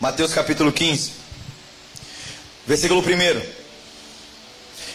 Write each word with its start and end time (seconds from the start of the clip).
Mateus 0.00 0.32
capítulo 0.32 0.72
15, 0.72 1.12
versículo 2.66 3.02
1. 3.02 3.42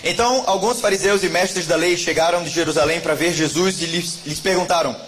Então, 0.03 0.43
alguns 0.47 0.81
fariseus 0.81 1.23
e 1.23 1.29
mestres 1.29 1.67
da 1.67 1.75
lei 1.75 1.95
chegaram 1.95 2.43
de 2.43 2.49
Jerusalém 2.49 2.99
para 2.99 3.13
ver 3.13 3.31
Jesus 3.31 3.81
e 3.81 3.85
lhes, 3.85 4.19
lhes 4.25 4.39
perguntaram: 4.39 4.99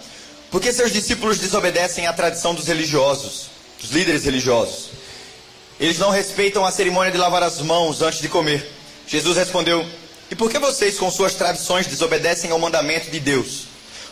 por 0.50 0.62
que 0.62 0.72
seus 0.72 0.92
discípulos 0.92 1.38
desobedecem 1.38 2.06
à 2.06 2.12
tradição 2.12 2.54
dos 2.54 2.66
religiosos, 2.66 3.48
dos 3.80 3.90
líderes 3.90 4.24
religiosos? 4.24 4.90
Eles 5.78 5.98
não 5.98 6.10
respeitam 6.10 6.64
a 6.64 6.70
cerimônia 6.70 7.12
de 7.12 7.18
lavar 7.18 7.42
as 7.42 7.60
mãos 7.60 8.00
antes 8.00 8.20
de 8.20 8.28
comer. 8.28 8.70
Jesus 9.06 9.36
respondeu: 9.36 9.84
E 10.30 10.34
por 10.34 10.50
que 10.50 10.58
vocês, 10.58 10.96
com 10.96 11.10
suas 11.10 11.34
tradições, 11.34 11.86
desobedecem 11.86 12.50
ao 12.50 12.58
mandamento 12.58 13.10
de 13.10 13.20
Deus? 13.20 13.64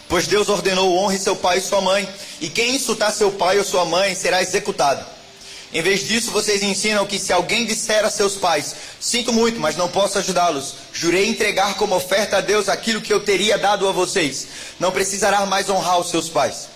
Pois 0.08 0.26
Deus 0.26 0.48
ordenou: 0.48 0.94
honre 0.98 1.18
seu 1.18 1.34
pai 1.34 1.58
e 1.58 1.62
sua 1.62 1.80
mãe, 1.80 2.06
e 2.38 2.50
quem 2.50 2.74
insultar 2.74 3.12
seu 3.12 3.30
pai 3.32 3.56
ou 3.58 3.64
sua 3.64 3.84
mãe 3.86 4.14
será 4.14 4.42
executado. 4.42 5.15
Em 5.72 5.82
vez 5.82 6.06
disso, 6.06 6.30
vocês 6.30 6.62
ensinam 6.62 7.04
que 7.06 7.18
se 7.18 7.32
alguém 7.32 7.66
disser 7.66 8.04
a 8.04 8.10
seus 8.10 8.34
pais: 8.34 8.74
Sinto 9.00 9.32
muito, 9.32 9.58
mas 9.58 9.76
não 9.76 9.88
posso 9.88 10.18
ajudá-los. 10.18 10.74
Jurei 10.92 11.28
entregar 11.28 11.74
como 11.74 11.94
oferta 11.94 12.38
a 12.38 12.40
Deus 12.40 12.68
aquilo 12.68 13.00
que 13.00 13.12
eu 13.12 13.20
teria 13.20 13.58
dado 13.58 13.88
a 13.88 13.92
vocês. 13.92 14.46
Não 14.78 14.92
precisará 14.92 15.44
mais 15.44 15.68
honrar 15.68 15.98
os 15.98 16.10
seus 16.10 16.28
pais. 16.28 16.68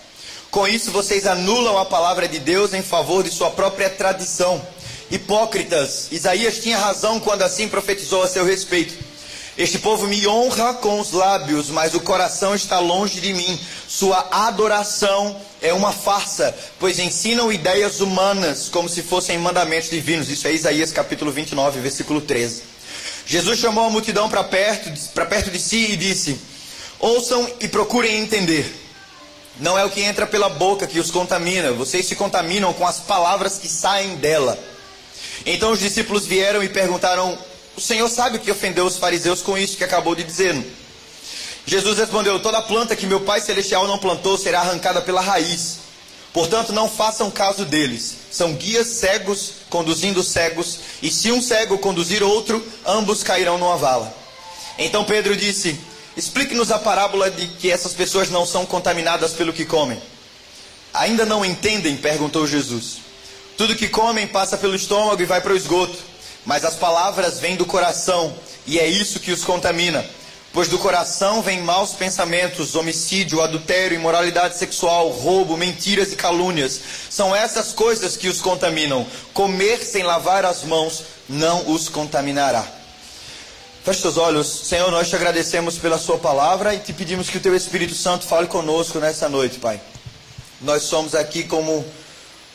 Com 0.51 0.67
isso, 0.67 0.91
vocês 0.91 1.25
anulam 1.25 1.77
a 1.77 1.85
palavra 1.85 2.27
de 2.27 2.37
Deus 2.37 2.73
em 2.73 2.81
favor 2.81 3.23
de 3.23 3.31
sua 3.31 3.49
própria 3.51 3.89
tradição. 3.89 4.61
Hipócritas, 5.09 6.07
Isaías 6.11 6.59
tinha 6.59 6.77
razão 6.77 7.19
quando 7.19 7.41
assim 7.41 7.67
profetizou 7.67 8.23
a 8.23 8.27
seu 8.27 8.45
respeito. 8.45 8.93
Este 9.57 9.77
povo 9.79 10.07
me 10.07 10.25
honra 10.27 10.73
com 10.73 10.99
os 10.99 11.11
lábios, 11.11 11.69
mas 11.69 11.93
o 11.93 11.99
coração 11.99 12.55
está 12.55 12.79
longe 12.79 13.19
de 13.19 13.33
mim. 13.33 13.59
Sua 13.91 14.25
adoração 14.31 15.35
é 15.61 15.73
uma 15.73 15.91
farsa, 15.91 16.55
pois 16.79 16.97
ensinam 16.97 17.51
ideias 17.51 17.99
humanas 17.99 18.69
como 18.69 18.87
se 18.87 19.03
fossem 19.03 19.37
mandamentos 19.37 19.89
divinos. 19.89 20.29
Isso 20.29 20.47
é 20.47 20.53
Isaías 20.53 20.93
capítulo 20.93 21.29
29, 21.29 21.81
versículo 21.81 22.21
13. 22.21 22.63
Jesus 23.25 23.59
chamou 23.59 23.83
a 23.83 23.89
multidão 23.89 24.29
para 24.29 24.45
perto, 24.45 24.89
perto 25.25 25.51
de 25.51 25.59
si 25.59 25.91
e 25.91 25.97
disse: 25.97 26.39
Ouçam 26.99 27.45
e 27.59 27.67
procurem 27.67 28.21
entender. 28.21 28.73
Não 29.59 29.77
é 29.77 29.83
o 29.83 29.89
que 29.89 29.99
entra 29.99 30.25
pela 30.25 30.47
boca 30.47 30.87
que 30.87 30.97
os 30.97 31.11
contamina, 31.11 31.73
vocês 31.73 32.05
se 32.05 32.15
contaminam 32.15 32.71
com 32.71 32.87
as 32.87 32.99
palavras 33.01 33.57
que 33.57 33.67
saem 33.67 34.15
dela. 34.15 34.57
Então 35.45 35.73
os 35.73 35.81
discípulos 35.81 36.25
vieram 36.25 36.63
e 36.63 36.69
perguntaram 36.69 37.37
o 37.75 37.81
Senhor 37.81 38.07
sabe 38.07 38.37
o 38.37 38.39
que 38.39 38.51
ofendeu 38.51 38.85
os 38.85 38.95
fariseus 38.95 39.41
com 39.41 39.57
isso 39.57 39.75
que 39.75 39.83
acabou 39.83 40.15
de 40.15 40.23
dizer. 40.23 40.55
Jesus 41.65 41.97
respondeu: 41.97 42.39
Toda 42.39 42.61
planta 42.61 42.95
que 42.95 43.05
meu 43.05 43.21
Pai 43.21 43.41
Celestial 43.41 43.87
não 43.87 43.97
plantou 43.97 44.37
será 44.37 44.61
arrancada 44.61 45.01
pela 45.01 45.21
raiz. 45.21 45.79
Portanto, 46.33 46.71
não 46.71 46.89
façam 46.89 47.29
caso 47.29 47.65
deles. 47.65 48.15
São 48.31 48.53
guias 48.53 48.87
cegos 48.87 49.53
conduzindo 49.69 50.23
cegos, 50.23 50.79
e 51.01 51.11
se 51.11 51.31
um 51.31 51.41
cego 51.41 51.77
conduzir 51.77 52.23
outro, 52.23 52.65
ambos 52.85 53.23
cairão 53.23 53.57
numa 53.57 53.77
vala. 53.77 54.13
Então 54.77 55.03
Pedro 55.03 55.35
disse: 55.35 55.79
Explique-nos 56.15 56.71
a 56.71 56.79
parábola 56.79 57.29
de 57.29 57.47
que 57.47 57.69
essas 57.69 57.93
pessoas 57.93 58.29
não 58.29 58.45
são 58.45 58.65
contaminadas 58.65 59.33
pelo 59.33 59.53
que 59.53 59.65
comem. 59.65 60.01
Ainda 60.93 61.25
não 61.25 61.45
entendem? 61.45 61.95
perguntou 61.95 62.47
Jesus. 62.47 62.97
Tudo 63.57 63.75
que 63.75 63.87
comem 63.87 64.27
passa 64.27 64.57
pelo 64.57 64.75
estômago 64.75 65.21
e 65.21 65.25
vai 65.25 65.39
para 65.39 65.53
o 65.53 65.57
esgoto 65.57 66.11
mas 66.45 66.65
as 66.65 66.75
palavras 66.75 67.39
vêm 67.39 67.55
do 67.55 67.65
coração, 67.65 68.33
e 68.65 68.79
é 68.79 68.87
isso 68.87 69.19
que 69.19 69.31
os 69.31 69.43
contamina. 69.43 70.05
Pois 70.53 70.67
do 70.67 70.77
coração 70.77 71.41
vêm 71.41 71.61
maus 71.61 71.93
pensamentos, 71.93 72.75
homicídio, 72.75 73.41
adultério, 73.41 73.95
imoralidade 73.95 74.57
sexual, 74.57 75.09
roubo, 75.09 75.55
mentiras 75.55 76.11
e 76.11 76.17
calúnias. 76.17 76.79
São 77.09 77.33
essas 77.33 77.71
coisas 77.71 78.17
que 78.17 78.27
os 78.27 78.41
contaminam. 78.41 79.07
Comer 79.33 79.77
sem 79.77 80.03
lavar 80.03 80.43
as 80.43 80.63
mãos 80.63 81.03
não 81.29 81.71
os 81.71 81.87
contaminará. 81.87 82.67
Feche 83.83 84.01
seus 84.01 84.17
olhos. 84.17 84.47
Senhor, 84.47 84.91
nós 84.91 85.09
te 85.09 85.15
agradecemos 85.15 85.77
pela 85.77 85.97
Sua 85.97 86.19
palavra 86.19 86.75
e 86.75 86.79
te 86.79 86.91
pedimos 86.91 87.29
que 87.29 87.37
o 87.37 87.41
Teu 87.41 87.55
Espírito 87.55 87.95
Santo 87.95 88.27
fale 88.27 88.47
conosco 88.47 88.99
nessa 88.99 89.29
noite, 89.29 89.57
Pai. 89.57 89.81
Nós 90.59 90.83
somos 90.83 91.15
aqui 91.15 91.45
como. 91.45 91.83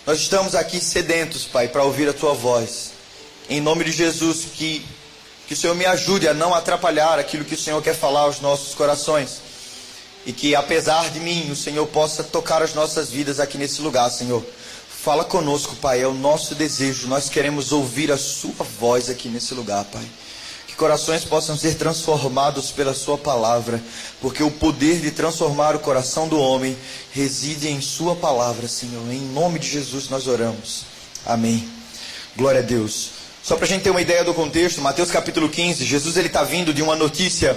Nós 0.07 0.21
estamos 0.21 0.55
aqui 0.55 0.79
sedentos, 0.79 1.45
Pai, 1.45 1.67
para 1.67 1.83
ouvir 1.83 2.09
a 2.09 2.13
Tua 2.13 2.35
voz. 2.35 2.93
Em 3.49 3.61
nome 3.61 3.85
de 3.85 3.91
Jesus, 3.93 4.45
que, 4.55 4.87
que 5.47 5.55
o 5.55 5.57
Senhor 5.57 5.75
me 5.75 5.87
ajude 5.87 6.27
a 6.29 6.35
não 6.35 6.55
atrapalhar 6.55 7.19
aquilo 7.19 7.45
que 7.45 7.55
o 7.55 7.59
Senhor 7.59 7.81
quer 7.81 7.95
falar 7.95 8.23
aos 8.23 8.41
nossos 8.41 8.75
corações. 8.75 9.41
E 10.25 10.33
que, 10.33 10.57
apesar 10.57 11.09
de 11.11 11.21
mim, 11.21 11.51
o 11.53 11.57
Senhor 11.57 11.87
possa 11.87 12.25
tocar 12.25 12.61
as 12.61 12.75
nossas 12.75 13.11
vidas 13.11 13.39
aqui 13.39 13.57
nesse 13.57 13.81
lugar, 13.81 14.11
Senhor. 14.11 14.45
Fala 15.07 15.25
conosco, 15.25 15.77
Pai, 15.77 16.03
é 16.03 16.07
o 16.07 16.13
nosso 16.13 16.53
desejo. 16.57 17.07
Nós 17.07 17.29
queremos 17.29 17.71
ouvir 17.71 18.11
a 18.11 18.19
Sua 18.19 18.67
voz 18.81 19.09
aqui 19.09 19.29
nesse 19.29 19.55
lugar, 19.55 19.85
Pai. 19.85 20.05
Que 20.67 20.75
corações 20.75 21.25
possam 21.25 21.57
ser 21.57 21.77
transformados 21.77 22.73
pela 22.73 22.93
Sua 22.93 23.17
palavra, 23.17 23.81
porque 24.21 24.43
o 24.43 24.51
poder 24.51 25.01
de 25.01 25.13
transformar 25.13 25.77
o 25.77 25.79
coração 25.79 26.27
do 26.27 26.41
homem 26.41 26.77
reside 27.13 27.69
em 27.69 27.81
Sua 27.81 28.17
palavra, 28.17 28.67
Senhor. 28.67 29.09
Em 29.13 29.21
nome 29.21 29.61
de 29.61 29.69
Jesus 29.69 30.09
nós 30.09 30.27
oramos. 30.27 30.87
Amém. 31.25 31.69
Glória 32.37 32.59
a 32.59 32.65
Deus. 32.65 33.16
Só 33.47 33.55
para 33.55 33.65
a 33.65 33.69
gente 33.69 33.83
ter 33.83 33.91
uma 33.91 34.01
ideia 34.01 34.25
do 34.25 34.35
contexto, 34.35 34.81
Mateus 34.81 35.09
capítulo 35.09 35.49
15, 35.49 35.85
Jesus 35.85 36.17
ele 36.17 36.27
está 36.27 36.43
vindo 36.43 36.75
de 36.75 36.83
uma 36.83 36.97
notícia 36.97 37.57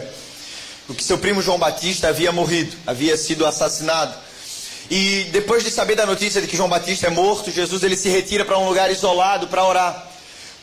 do 0.87 0.93
que 0.93 1.03
seu 1.03 1.17
primo 1.17 1.41
João 1.41 1.57
Batista 1.57 2.09
havia 2.09 2.31
morrido, 2.31 2.77
havia 2.85 3.17
sido 3.17 3.43
assassinado. 3.43 4.13
E 4.87 5.23
depois 5.31 5.63
de 5.63 5.71
saber 5.71 5.95
da 5.95 6.05
notícia 6.05 6.39
de 6.39 6.47
que 6.47 6.55
João 6.55 6.69
Batista 6.69 7.07
é 7.07 7.09
morto, 7.09 7.49
Jesus 7.49 7.81
ele 7.81 7.95
se 7.95 8.07
retira 8.07 8.45
para 8.45 8.59
um 8.59 8.67
lugar 8.67 8.91
isolado 8.91 9.47
para 9.47 9.65
orar. 9.65 10.07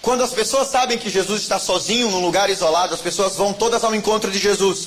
Quando 0.00 0.22
as 0.22 0.30
pessoas 0.30 0.68
sabem 0.68 0.96
que 0.96 1.10
Jesus 1.10 1.42
está 1.42 1.58
sozinho 1.58 2.08
num 2.08 2.24
lugar 2.24 2.48
isolado, 2.48 2.94
as 2.94 3.00
pessoas 3.00 3.34
vão 3.34 3.52
todas 3.52 3.82
ao 3.82 3.96
encontro 3.96 4.30
de 4.30 4.38
Jesus. 4.38 4.86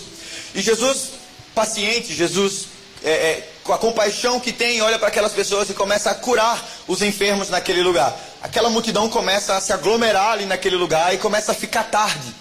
E 0.55 0.61
Jesus, 0.61 1.09
paciente, 1.53 2.15
Jesus 2.15 2.67
é, 3.03 3.11
é, 3.11 3.49
com 3.61 3.73
a 3.73 3.77
compaixão 3.77 4.39
que 4.39 4.53
tem, 4.53 4.81
olha 4.81 4.97
para 4.97 5.09
aquelas 5.09 5.33
pessoas 5.33 5.69
e 5.69 5.73
começa 5.73 6.09
a 6.09 6.15
curar 6.15 6.65
os 6.87 7.01
enfermos 7.01 7.49
naquele 7.49 7.83
lugar. 7.83 8.17
Aquela 8.41 8.69
multidão 8.69 9.09
começa 9.09 9.55
a 9.55 9.61
se 9.61 9.73
aglomerar 9.73 10.31
ali 10.31 10.45
naquele 10.45 10.75
lugar 10.75 11.13
e 11.13 11.17
começa 11.17 11.51
a 11.51 11.55
ficar 11.55 11.83
tarde. 11.83 12.33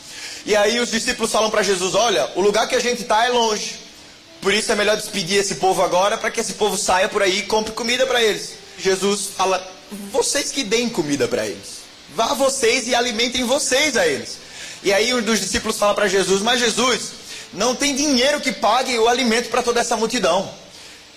E 0.47 0.55
aí 0.55 0.79
os 0.79 0.91
discípulos 0.91 1.33
falam 1.33 1.51
para 1.51 1.63
Jesus: 1.63 1.95
Olha, 1.95 2.31
o 2.37 2.41
lugar 2.41 2.69
que 2.69 2.77
a 2.77 2.81
gente 2.81 3.03
está 3.03 3.27
é 3.27 3.31
longe. 3.31 3.77
Por 4.41 4.55
isso 4.55 4.71
é 4.71 4.77
melhor 4.77 4.97
despedir 4.97 5.39
esse 5.39 5.57
povo 5.57 5.83
agora 5.83 6.17
para 6.17 6.31
que 6.31 6.41
esse 6.41 6.55
povo 6.55 6.77
saia 6.77 7.09
por 7.09 7.23
aí 7.23 7.41
e 7.41 7.43
compre 7.43 7.73
comida 7.73 8.07
para 8.07 8.23
eles. 8.23 8.55
Jesus 8.79 9.31
fala: 9.37 9.61
Vocês 10.13 10.53
que 10.53 10.63
deem 10.63 10.89
comida 10.89 11.27
para 11.27 11.47
eles. 11.47 11.79
Vá 12.15 12.35
vocês 12.35 12.87
e 12.87 12.95
alimentem 12.95 13.45
vocês 13.45 13.97
a 13.97 14.07
eles. 14.07 14.39
E 14.83 14.93
aí 14.93 15.13
um 15.13 15.21
dos 15.21 15.41
discípulos 15.41 15.77
fala 15.77 15.95
para 15.95 16.07
Jesus: 16.07 16.41
Mas 16.43 16.61
Jesus, 16.61 17.11
não 17.53 17.75
tem 17.75 17.95
dinheiro 17.95 18.41
que 18.41 18.53
pague 18.53 18.97
o 18.99 19.09
alimento 19.09 19.51
para 19.51 19.63
toda 19.63 19.81
essa 19.81 19.97
multidão. 19.97 20.49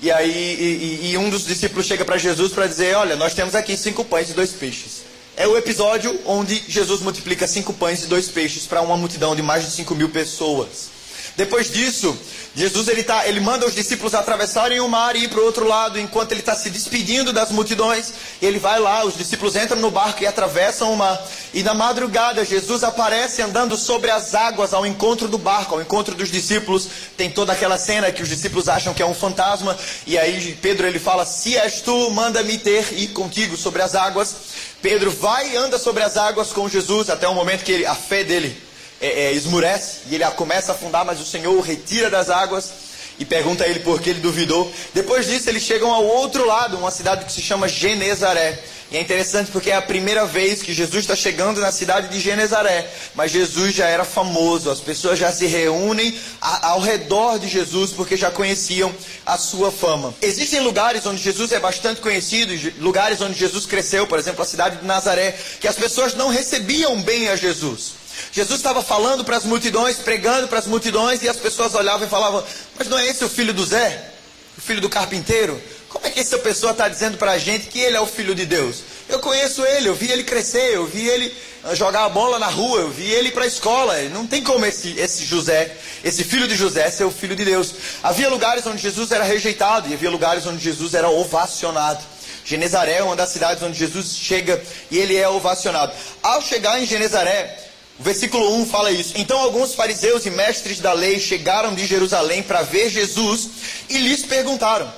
E 0.02 0.12
aí 0.12 1.00
e, 1.04 1.12
e 1.12 1.18
um 1.18 1.30
dos 1.30 1.46
discípulos 1.46 1.86
chega 1.86 2.04
para 2.04 2.18
Jesus 2.18 2.52
para 2.52 2.66
dizer: 2.66 2.96
Olha, 2.96 3.16
nós 3.16 3.34
temos 3.36 3.54
aqui 3.54 3.78
cinco 3.78 4.04
pães 4.04 4.30
e 4.30 4.34
dois 4.34 4.52
peixes. 4.52 5.04
É 5.38 5.48
o 5.48 5.56
episódio 5.56 6.20
onde 6.26 6.62
Jesus 6.68 7.02
multiplica 7.02 7.48
cinco 7.48 7.72
pães 7.74 8.04
e 8.04 8.08
dois 8.08 8.28
peixes 8.28 8.66
para 8.66 8.82
uma 8.82 8.98
multidão 8.98 9.36
de 9.36 9.42
mais 9.42 9.64
de 9.64 9.72
cinco 9.72 9.94
mil 9.94 10.10
pessoas. 10.10 11.01
Depois 11.38 11.72
disso, 11.72 12.18
Jesus 12.54 12.90
ele, 12.90 13.02
tá, 13.02 13.26
ele 13.28 13.40
manda 13.40 13.66
os 13.66 13.74
discípulos 13.74 14.14
atravessarem 14.14 14.82
o 14.82 14.88
mar 14.88 15.16
e 15.16 15.24
ir 15.24 15.30
para 15.30 15.40
o 15.40 15.46
outro 15.46 15.66
lado, 15.66 15.98
enquanto 15.98 16.34
ele 16.34 16.42
está 16.42 16.54
se 16.54 16.70
despedindo 16.70 17.32
das 17.32 17.50
multidões. 17.50 18.12
Ele 18.42 18.60
vai 18.60 18.78
lá, 18.78 19.06
os 19.06 19.16
discípulos 19.16 19.56
entram 19.56 19.80
no 19.80 19.90
barco 19.90 20.22
e 20.22 20.28
atravessam 20.28 20.92
o 20.92 20.98
mar. 20.98 21.22
E 21.54 21.64
na 21.64 21.74
madrugada, 21.74 22.44
Jesus 22.44 22.84
aparece 22.84 23.42
andando 23.42 23.78
sobre 23.78 24.12
as 24.12 24.36
águas 24.36 24.74
ao 24.74 24.86
encontro 24.86 25.30
do 25.30 25.38
barco, 25.38 25.76
ao 25.76 25.82
encontro 25.82 26.14
dos 26.14 26.30
discípulos. 26.30 26.90
Tem 27.16 27.32
toda 27.32 27.54
aquela 27.54 27.78
cena 27.78 28.12
que 28.12 28.22
os 28.22 28.28
discípulos 28.28 28.68
acham 28.68 28.94
que 28.94 29.02
é 29.02 29.06
um 29.06 29.14
fantasma. 29.14 29.78
E 30.06 30.18
aí 30.18 30.58
Pedro 30.62 30.86
ele 30.86 31.00
fala: 31.00 31.26
Se 31.26 31.56
és 31.56 31.80
tu, 31.80 32.10
manda-me 32.12 32.58
ter 32.58 32.92
ir 33.00 33.08
contigo 33.10 33.56
sobre 33.56 33.82
as 33.82 33.96
águas. 33.96 34.36
Pedro 34.82 35.10
vai 35.10 35.52
e 35.52 35.56
anda 35.56 35.80
sobre 35.80 36.04
as 36.04 36.18
águas 36.18 36.52
com 36.52 36.68
Jesus 36.68 37.10
até 37.10 37.28
o 37.30 37.34
momento 37.34 37.64
que 37.64 37.72
ele, 37.72 37.86
a 37.86 37.96
fé 37.96 38.26
dele 38.26 38.71
é, 39.02 39.26
é, 39.26 39.34
esmurece 39.34 40.02
e 40.10 40.16
ele 40.16 40.26
começa 40.32 40.72
a 40.72 40.76
afundar, 40.76 41.04
mas 41.04 41.20
o 41.20 41.26
Senhor 41.26 41.54
o 41.54 41.62
retira 41.62 42.10
das 42.10 42.30
águas 42.30 42.72
e 43.20 43.26
pergunta 43.26 43.64
a 43.64 43.68
ele 43.68 43.80
por 43.82 44.02
que 44.02 44.10
ele 44.10 44.20
duvidou. 44.20 44.72
Depois 44.94 45.28
disso, 45.28 45.50
eles 45.50 45.64
chegam 45.64 45.92
ao 45.92 46.04
outro 46.04 46.46
lado, 46.46 46.78
uma 46.78 46.92
cidade 46.92 47.26
que 47.26 47.32
se 47.32 47.42
chama 47.42 47.68
Genezaré. 47.68 48.60
E 48.92 48.98
é 48.98 49.02
interessante 49.02 49.50
porque 49.52 49.72
é 49.72 49.76
a 49.76 49.82
primeira 49.82 50.26
vez 50.26 50.62
que 50.62 50.74
Jesus 50.74 51.04
está 51.04 51.16
chegando 51.16 51.62
na 51.62 51.72
cidade 51.72 52.10
de 52.10 52.20
Genezaré. 52.20 52.90
Mas 53.16 53.32
Jesus 53.32 53.74
já 53.74 53.88
era 53.88 54.04
famoso, 54.04 54.70
as 54.70 54.82
pessoas 54.82 55.18
já 55.18 55.32
se 55.32 55.46
reúnem 55.46 56.18
ao 56.42 56.82
redor 56.82 57.40
de 57.40 57.48
Jesus 57.48 57.92
porque 57.92 58.18
já 58.18 58.30
conheciam 58.30 58.94
a 59.26 59.38
sua 59.38 59.72
fama. 59.72 60.14
Existem 60.22 60.60
lugares 60.60 61.06
onde 61.06 61.22
Jesus 61.22 61.54
é 61.54 61.60
bastante 61.60 62.02
conhecido, 62.02 62.54
lugares 62.80 63.22
onde 63.22 63.40
Jesus 63.40 63.66
cresceu, 63.66 64.06
por 64.06 64.20
exemplo, 64.20 64.42
a 64.42 64.46
cidade 64.46 64.78
de 64.78 64.86
Nazaré, 64.86 65.38
que 65.62 65.70
as 65.70 65.76
pessoas 65.76 66.14
não 66.14 66.28
recebiam 66.28 67.02
bem 67.02 67.30
a 67.30 67.36
Jesus. 67.38 68.01
Jesus 68.32 68.60
estava 68.60 68.82
falando 68.82 69.24
para 69.24 69.38
as 69.38 69.44
multidões, 69.44 69.98
pregando 69.98 70.48
para 70.48 70.60
as 70.60 70.68
multidões, 70.68 71.22
e 71.24 71.30
as 71.30 71.38
pessoas 71.38 71.76
olhavam 71.76 72.08
e 72.08 72.10
falavam: 72.10 72.44
Mas 72.78 72.88
não 72.88 72.98
é 72.98 73.08
esse 73.08 73.24
o 73.24 73.30
filho 73.30 73.54
do 73.54 73.66
Zé? 73.66 74.12
O 74.58 74.62
filho 74.62 74.82
do 74.82 74.90
carpinteiro? 74.90 75.62
Como 75.92 76.08
é 76.08 76.10
que 76.10 76.22
essa 76.22 76.38
pessoa 76.38 76.72
está 76.72 76.88
dizendo 76.88 77.18
para 77.18 77.32
a 77.32 77.38
gente 77.38 77.68
que 77.68 77.80
ele 77.80 77.98
é 77.98 78.00
o 78.00 78.08
filho 78.08 78.34
de 78.34 78.46
Deus? 78.46 78.78
Eu 79.10 79.20
conheço 79.20 79.66
ele, 79.66 79.90
eu 79.90 79.94
vi 79.94 80.10
ele 80.10 80.24
crescer, 80.24 80.74
eu 80.74 80.86
vi 80.86 81.06
ele 81.06 81.36
ah, 81.66 81.76
jogar 81.76 82.06
a 82.06 82.10
bola 82.10 82.40
na 82.40 82.48
rua, 82.48 82.80
eu 82.80 82.90
vi 82.90 83.12
ele 83.12 83.28
ir 83.28 83.32
para 83.34 83.44
a 83.44 83.48
escola. 83.48 84.02
Não 84.04 84.26
tem 84.26 84.42
como 84.42 84.66
esse, 84.66 84.98
esse 84.98 85.26
José, 85.26 85.76
esse 86.02 86.24
filho 86.24 86.48
de 86.48 86.56
José, 86.56 86.90
ser 86.90 87.04
o 87.04 87.12
filho 87.12 87.36
de 87.36 87.44
Deus. 87.44 87.74
Havia 88.02 88.30
lugares 88.30 88.66
onde 88.66 88.82
Jesus 88.82 89.12
era 89.12 89.26
rejeitado 89.26 89.90
e 89.90 89.94
havia 89.94 90.10
lugares 90.10 90.46
onde 90.46 90.64
Jesus 90.64 90.94
era 90.94 91.10
ovacionado. 91.10 92.02
Genezaré 92.46 93.00
é 93.00 93.04
uma 93.04 93.16
das 93.16 93.30
cidades 93.30 93.62
onde 93.62 93.78
Jesus 93.78 94.16
chega 94.16 94.64
e 94.90 94.98
ele 94.98 95.18
é 95.18 95.28
ovacionado. 95.28 95.92
Ao 96.24 96.42
chegar 96.42 96.82
em 96.82 96.86
Genezaré, 96.86 97.71
o 98.02 98.04
versículo 98.04 98.56
1 98.56 98.66
fala 98.66 98.92
isso. 98.92 99.14
Então 99.16 99.38
alguns 99.38 99.76
fariseus 99.76 100.26
e 100.26 100.32
mestres 100.32 100.80
da 100.80 100.92
lei 100.92 101.20
chegaram 101.20 101.76
de 101.76 101.86
Jerusalém 101.86 102.42
para 102.42 102.64
ver 102.64 102.90
Jesus 102.90 103.48
e 103.88 104.00
lhes 104.00 104.26
perguntaram. 104.26 104.92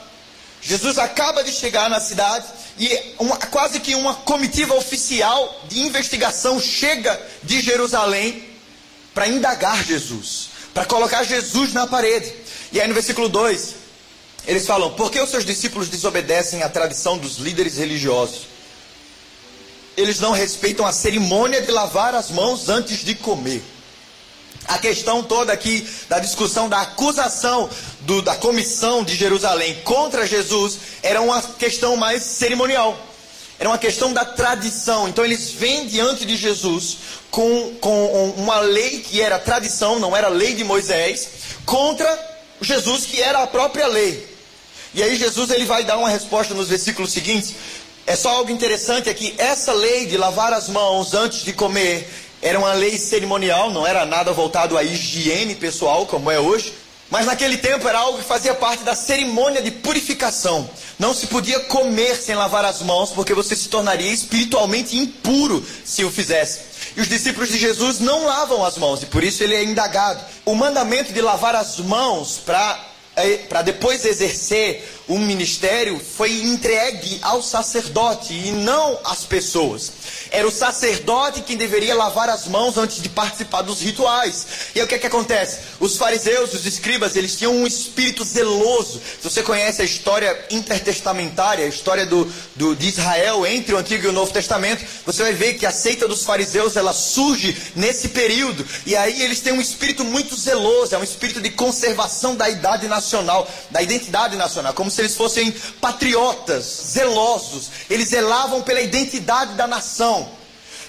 Jesus 0.62 0.98
acaba 0.98 1.44
de 1.44 1.52
chegar 1.52 1.90
na 1.90 2.00
cidade 2.00 2.46
e 2.80 2.98
uma, 3.20 3.36
quase 3.36 3.82
que 3.82 3.94
uma 3.94 4.14
comitiva 4.14 4.74
oficial 4.76 5.64
de 5.68 5.82
investigação 5.82 6.62
chega 6.62 7.22
de 7.44 7.60
Jerusalém 7.60 8.42
para 9.14 9.28
indagar 9.28 9.84
Jesus, 9.84 10.48
para 10.74 10.86
colocar 10.86 11.26
Jesus 11.26 11.74
na 11.74 11.86
parede. 11.86 12.34
E 12.72 12.80
aí 12.80 12.88
no 12.88 12.94
versículo 12.94 13.28
2, 13.28 13.76
eles 14.48 14.66
falam: 14.66 14.94
Por 14.94 15.12
que 15.12 15.20
os 15.20 15.30
seus 15.30 15.44
discípulos 15.44 15.90
desobedecem 15.90 16.64
à 16.64 16.70
tradição 16.70 17.18
dos 17.18 17.36
líderes 17.36 17.76
religiosos? 17.76 18.53
Eles 19.96 20.20
não 20.20 20.32
respeitam 20.32 20.86
a 20.86 20.92
cerimônia 20.92 21.62
de 21.62 21.72
lavar 21.72 22.16
as 22.16 22.32
mãos 22.32 22.70
antes 22.70 23.04
de 23.04 23.16
comer. 23.16 23.64
A 24.66 24.78
questão 24.78 25.22
toda 25.22 25.52
aqui 25.52 25.88
da 26.08 26.20
discussão 26.20 26.70
da 26.70 26.82
acusação 26.82 27.70
do, 28.02 28.22
da 28.22 28.36
comissão 28.36 29.04
de 29.04 29.16
Jerusalém 29.16 29.76
contra 29.84 30.26
Jesus 30.26 30.78
era 31.02 31.22
uma 31.22 31.42
questão 31.42 31.96
mais 31.98 32.24
cerimonial. 32.24 32.98
Era 33.60 33.70
uma 33.70 33.78
questão 33.78 34.14
da 34.14 34.26
tradição. 34.26 35.08
Então 35.08 35.24
eles 35.24 35.52
vêm 35.52 35.88
diante 35.88 36.26
de 36.26 36.36
Jesus 36.36 36.98
com, 37.30 37.76
com 37.80 38.30
uma 38.38 38.60
lei 38.60 39.00
que 39.00 39.22
era 39.22 39.38
tradição, 39.38 40.00
não 40.00 40.16
era 40.16 40.28
lei 40.28 40.54
de 40.54 40.64
Moisés, 40.64 41.30
contra 41.66 42.08
Jesus 42.62 43.06
que 43.06 43.22
era 43.22 43.44
a 43.44 43.48
própria 43.48 43.88
lei. 43.88 44.34
E 44.94 45.02
aí 45.02 45.16
Jesus 45.16 45.50
ele 45.50 45.66
vai 45.66 45.84
dar 45.84 45.98
uma 45.98 46.10
resposta 46.10 46.54
nos 46.54 46.70
versículos 46.70 47.12
seguintes. 47.12 47.54
É 48.06 48.16
só 48.16 48.30
algo 48.30 48.52
interessante 48.52 49.10
é 49.10 49.14
que 49.14 49.34
essa 49.38 49.72
lei 49.72 50.06
de 50.06 50.18
lavar 50.18 50.52
as 50.52 50.68
mãos 50.68 51.14
antes 51.14 51.44
de 51.44 51.54
comer 51.54 52.10
era 52.42 52.60
uma 52.60 52.74
lei 52.74 52.98
cerimonial, 52.98 53.72
não 53.72 53.88
era 53.88 54.06
nada 54.06 54.34
voltado 54.34 54.78
à 54.78 54.84
higiene 54.84 55.56
pessoal, 55.56 56.06
como 56.06 56.30
é 56.30 56.38
hoje. 56.38 56.74
Mas 57.10 57.26
naquele 57.26 57.58
tempo 57.58 57.88
era 57.88 58.00
algo 58.00 58.18
que 58.18 58.26
fazia 58.26 58.54
parte 58.54 58.84
da 58.84 58.96
cerimônia 58.96 59.62
de 59.62 59.72
purificação. 59.72 60.70
Não 61.00 61.14
se 61.14 61.28
podia 61.28 61.60
comer 61.62 62.16
sem 62.16 62.36
lavar 62.36 62.66
as 62.66 62.82
mãos, 62.82 63.12
porque 63.12 63.34
você 63.34 63.56
se 63.56 63.70
tornaria 63.70 64.12
espiritualmente 64.12 64.98
impuro 64.98 65.66
se 65.86 66.04
o 66.04 66.12
fizesse. 66.12 66.60
E 66.98 67.02
os 67.02 67.08
discípulos 67.08 67.50
de 67.50 67.58
Jesus 67.58 68.00
não 68.00 68.26
lavam 68.26 68.66
as 68.66 68.78
mãos, 68.78 69.02
e 69.04 69.06
por 69.06 69.24
isso 69.24 69.44
ele 69.44 69.56
é 69.56 69.64
indagado. 69.64 70.22
O 70.44 70.56
mandamento 70.56 71.14
de 71.14 71.22
lavar 71.22 71.56
as 71.56 71.78
mãos 71.78 72.42
para 72.44 72.94
para 73.48 73.62
depois 73.62 74.06
exercer 74.06 75.03
um 75.08 75.20
ministério 75.20 76.00
foi 76.00 76.32
entregue 76.42 77.20
ao 77.22 77.42
sacerdote 77.42 78.34
e 78.34 78.52
não 78.52 78.98
às 79.04 79.26
pessoas. 79.26 79.92
Era 80.32 80.48
o 80.48 80.52
sacerdote 80.52 81.42
quem 81.42 81.58
deveria 81.58 81.94
lavar 81.94 82.30
as 82.30 82.48
mãos 82.48 82.78
antes 82.78 83.02
de 83.02 83.10
participar 83.10 83.62
dos 83.62 83.82
rituais. 83.82 84.46
E 84.74 84.80
aí 84.80 84.86
o 84.86 84.88
que, 84.88 84.96
é 84.96 85.00
que 85.00 85.08
acontece? 85.08 85.60
Os 85.80 85.98
fariseus, 85.98 86.54
os 86.54 86.66
escribas, 86.66 87.16
eles 87.16 87.36
tinham 87.36 87.54
um 87.54 87.68
espírito 87.68 88.24
zeloso. 88.24 89.02
Se 89.22 89.30
você 89.30 89.44
conhece 89.44 89.82
a 89.82 89.86
história 89.86 90.46
intertestamentária, 90.50 91.66
a 91.66 91.68
história 91.68 92.06
do, 92.06 92.32
do, 92.56 92.76
de 92.76 92.88
Israel 92.88 93.46
entre 93.46 93.74
o 93.74 93.78
Antigo 93.78 94.06
e 94.06 94.10
o 94.10 94.14
Novo 94.14 94.32
Testamento, 94.32 94.86
você 95.06 95.22
vai 95.22 95.34
ver 95.34 95.56
que 95.56 95.66
a 95.66 95.72
seita 95.72 96.08
dos 96.08 96.24
fariseus 96.24 96.78
ela 96.78 96.94
surge 96.94 97.56
nesse 97.76 98.10
período. 98.10 98.66
E 98.86 98.96
aí 98.96 99.22
eles 99.22 99.42
têm 99.42 99.54
um 99.54 99.62
espírito 99.62 100.04
muito 100.04 100.36
zeloso, 100.36 100.96
é 100.96 100.98
um 100.98 101.04
espírito 101.04 101.42
de 101.42 101.50
conservação 101.50 102.36
da 102.36 102.50
idade 102.50 102.88
nacional, 102.88 103.48
da 103.70 103.82
identidade 103.82 104.36
nacional, 104.38 104.74
como 104.74 104.90
se 104.94 105.02
eles 105.02 105.16
fossem 105.16 105.52
patriotas, 105.82 106.64
zelosos. 106.92 107.70
Eles 107.90 108.10
zelavam 108.10 108.62
pela 108.62 108.82
identidade 108.82 109.56
da 109.56 109.68
nação. 109.68 110.30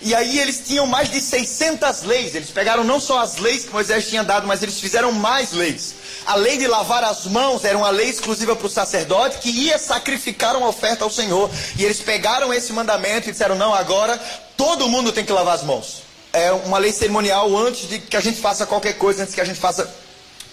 E 0.01 0.15
aí 0.15 0.39
eles 0.39 0.61
tinham 0.67 0.87
mais 0.87 1.11
de 1.11 1.19
600 1.19 2.03
leis. 2.03 2.35
Eles 2.35 2.51
pegaram 2.51 2.85
não 2.85 3.01
só 3.01 3.21
as 3.21 3.39
leis 3.39 3.65
que 3.65 3.73
Moisés 3.73 4.07
tinha 4.07 4.23
dado, 4.23 4.47
mas 4.47 4.63
eles 4.63 4.79
fizeram 4.79 5.11
mais 5.13 5.53
leis. 5.53 5.95
A 6.27 6.35
lei 6.35 6.59
de 6.59 6.67
lavar 6.67 7.03
as 7.03 7.25
mãos 7.25 7.65
era 7.65 7.77
uma 7.77 7.89
lei 7.89 8.11
exclusiva 8.11 8.55
para 8.55 8.67
o 8.67 8.71
sacerdote 8.71 9.39
que 9.39 9.49
ia 9.49 9.79
sacrificar 9.79 10.57
uma 10.57 10.69
oferta 10.69 11.05
ao 11.05 11.11
Senhor. 11.11 11.51
E 11.79 11.85
eles 11.85 12.01
pegaram 12.01 12.53
esse 12.53 12.73
mandamento 12.73 13.29
e 13.29 13.33
disseram: 13.33 13.57
não, 13.57 13.75
agora 13.75 14.21
todo 14.57 14.89
mundo 14.89 15.11
tem 15.11 15.25
que 15.25 15.33
lavar 15.33 15.55
as 15.55 15.63
mãos. 15.63 16.03
É 16.35 16.53
uma 16.53 16.79
lei 16.79 16.93
cerimonial 16.93 17.57
antes 17.57 17.89
de 17.89 17.99
que 17.99 18.17
a 18.17 18.21
gente 18.21 18.41
faça 18.41 18.67
qualquer 18.67 18.99
coisa, 18.99 19.23
antes 19.23 19.35
que 19.35 19.41
a 19.41 19.45
gente 19.45 19.61
faça 19.61 19.89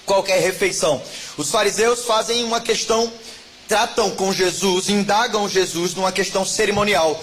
qualquer 0.06 0.40
refeição. 0.40 1.02
Os 1.38 1.50
fariseus 1.50 2.06
fazem 2.06 2.44
uma 2.44 2.62
questão 2.62 3.12
tratam 3.72 4.10
com 4.10 4.34
Jesus, 4.34 4.90
indagam 4.90 5.48
Jesus 5.48 5.96
numa 5.96 6.12
questão 6.12 6.46
cerimonial, 6.46 7.18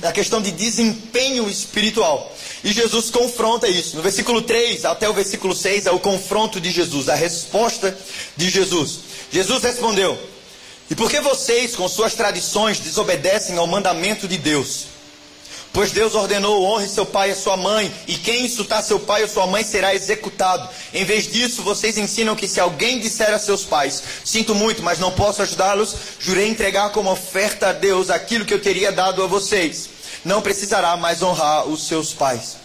na 0.00 0.12
questão 0.12 0.40
de 0.40 0.52
desempenho 0.52 1.50
espiritual. 1.50 2.32
E 2.62 2.72
Jesus 2.72 3.10
confronta 3.10 3.66
isso. 3.66 3.96
No 3.96 4.02
versículo 4.02 4.40
3 4.42 4.84
até 4.84 5.08
o 5.08 5.12
versículo 5.12 5.56
6 5.56 5.86
é 5.86 5.90
o 5.90 5.98
confronto 5.98 6.60
de 6.60 6.70
Jesus, 6.70 7.08
a 7.08 7.16
resposta 7.16 7.98
de 8.36 8.48
Jesus. 8.48 9.00
Jesus 9.32 9.60
respondeu: 9.60 10.16
E 10.88 10.94
por 10.94 11.10
que 11.10 11.20
vocês, 11.20 11.74
com 11.74 11.88
suas 11.88 12.14
tradições, 12.14 12.78
desobedecem 12.78 13.58
ao 13.58 13.66
mandamento 13.66 14.28
de 14.28 14.38
Deus? 14.38 14.97
Pois 15.78 15.92
Deus 15.92 16.16
ordenou: 16.16 16.64
honre 16.64 16.88
seu 16.88 17.06
pai 17.06 17.30
e 17.30 17.36
sua 17.36 17.56
mãe, 17.56 17.94
e 18.08 18.16
quem 18.16 18.46
insultar 18.46 18.82
seu 18.82 18.98
pai 18.98 19.22
ou 19.22 19.28
sua 19.28 19.46
mãe 19.46 19.62
será 19.62 19.94
executado. 19.94 20.68
Em 20.92 21.04
vez 21.04 21.30
disso, 21.30 21.62
vocês 21.62 21.96
ensinam 21.96 22.34
que 22.34 22.48
se 22.48 22.58
alguém 22.58 22.98
disser 22.98 23.32
a 23.32 23.38
seus 23.38 23.62
pais: 23.62 24.02
Sinto 24.24 24.56
muito, 24.56 24.82
mas 24.82 24.98
não 24.98 25.12
posso 25.12 25.40
ajudá-los, 25.40 25.94
jurei 26.18 26.48
entregar 26.48 26.90
como 26.90 27.12
oferta 27.12 27.68
a 27.68 27.72
Deus 27.72 28.10
aquilo 28.10 28.44
que 28.44 28.52
eu 28.52 28.60
teria 28.60 28.90
dado 28.90 29.22
a 29.22 29.28
vocês. 29.28 29.88
Não 30.24 30.42
precisará 30.42 30.96
mais 30.96 31.22
honrar 31.22 31.68
os 31.68 31.86
seus 31.86 32.12
pais. 32.12 32.56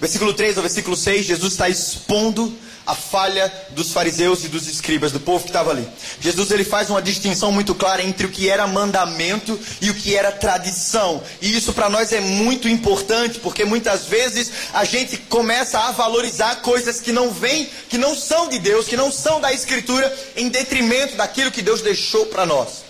Versículo 0.00 0.32
3 0.32 0.56
ao 0.56 0.62
versículo 0.62 0.96
6, 0.96 1.26
Jesus 1.26 1.52
está 1.52 1.68
expondo 1.68 2.56
a 2.86 2.94
falha 2.94 3.52
dos 3.70 3.92
fariseus 3.92 4.44
e 4.44 4.48
dos 4.48 4.68
escribas, 4.68 5.12
do 5.12 5.20
povo 5.20 5.44
que 5.44 5.50
estava 5.50 5.70
ali. 5.70 5.86
Jesus 6.20 6.50
ele 6.50 6.64
faz 6.64 6.88
uma 6.88 7.02
distinção 7.02 7.50
muito 7.50 7.74
clara 7.74 8.02
entre 8.02 8.26
o 8.26 8.30
que 8.30 8.48
era 8.48 8.66
mandamento 8.66 9.58
e 9.80 9.90
o 9.90 9.94
que 9.94 10.14
era 10.14 10.30
tradição. 10.30 11.22
E 11.42 11.56
isso 11.56 11.72
para 11.72 11.90
nós 11.90 12.12
é 12.12 12.20
muito 12.20 12.68
importante, 12.68 13.40
porque 13.40 13.64
muitas 13.64 14.06
vezes 14.06 14.50
a 14.72 14.84
gente 14.84 15.16
começa 15.16 15.78
a 15.78 15.90
valorizar 15.90 16.56
coisas 16.56 17.00
que 17.00 17.12
não 17.12 17.30
vêm, 17.30 17.68
que 17.88 17.98
não 17.98 18.14
são 18.14 18.48
de 18.48 18.58
Deus, 18.58 18.86
que 18.86 18.96
não 18.96 19.10
são 19.10 19.40
da 19.40 19.52
escritura, 19.52 20.14
em 20.36 20.48
detrimento 20.48 21.16
daquilo 21.16 21.50
que 21.50 21.62
Deus 21.62 21.82
deixou 21.82 22.26
para 22.26 22.46
nós. 22.46 22.85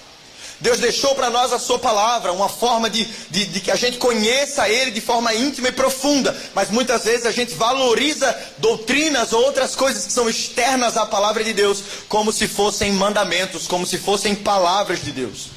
Deus 0.58 0.78
deixou 0.78 1.14
para 1.14 1.28
nós 1.28 1.52
a 1.52 1.58
Sua 1.58 1.78
palavra, 1.78 2.32
uma 2.32 2.48
forma 2.48 2.88
de, 2.88 3.04
de, 3.30 3.44
de, 3.46 3.60
que 3.60 3.70
a 3.70 3.76
gente 3.76 3.98
conheça 3.98 4.68
Ele 4.68 4.90
de 4.90 5.02
forma 5.02 5.34
íntima 5.34 5.68
e 5.68 5.72
profunda. 5.72 6.34
Mas 6.54 6.70
muitas 6.70 7.04
vezes 7.04 7.26
a 7.26 7.30
gente 7.30 7.54
valoriza 7.54 8.34
doutrinas 8.58 9.32
ou 9.32 9.44
outras 9.44 9.76
coisas 9.76 10.06
que 10.06 10.12
são 10.12 10.28
externas 10.28 10.96
à 10.96 11.04
palavra 11.04 11.44
de 11.44 11.52
Deus, 11.52 11.82
como 12.08 12.32
se 12.32 12.48
fossem 12.48 12.92
mandamentos, 12.92 13.66
como 13.66 13.86
se 13.86 13.98
fossem 13.98 14.34
palavras 14.34 15.04
de 15.04 15.12
Deus. 15.12 15.48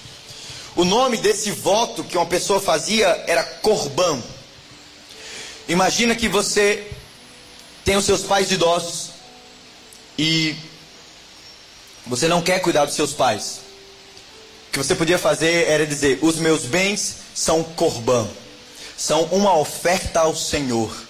O 0.75 0.83
nome 0.83 1.17
desse 1.17 1.51
voto 1.51 2.03
que 2.03 2.17
uma 2.17 2.25
pessoa 2.25 2.59
fazia 2.59 3.23
era 3.25 3.43
Corban. 3.43 4.21
Imagina 5.67 6.15
que 6.15 6.27
você 6.27 6.91
tem 7.85 7.95
os 7.95 8.05
seus 8.05 8.21
pais 8.21 8.51
idosos 8.51 9.11
e 10.17 10.55
você 12.05 12.27
não 12.27 12.41
quer 12.41 12.59
cuidar 12.59 12.85
dos 12.85 12.95
seus 12.95 13.13
pais. 13.13 13.68
O 14.69 14.71
que 14.71 14.77
você 14.77 14.93
podia 14.93 15.17
fazer 15.17 15.67
era 15.67 15.85
dizer: 15.85 16.19
os 16.21 16.35
meus 16.35 16.63
bens 16.63 17.17
são 17.33 17.63
corban, 17.63 18.27
são 18.95 19.23
uma 19.25 19.57
oferta 19.57 20.19
ao 20.19 20.35
Senhor. 20.35 21.08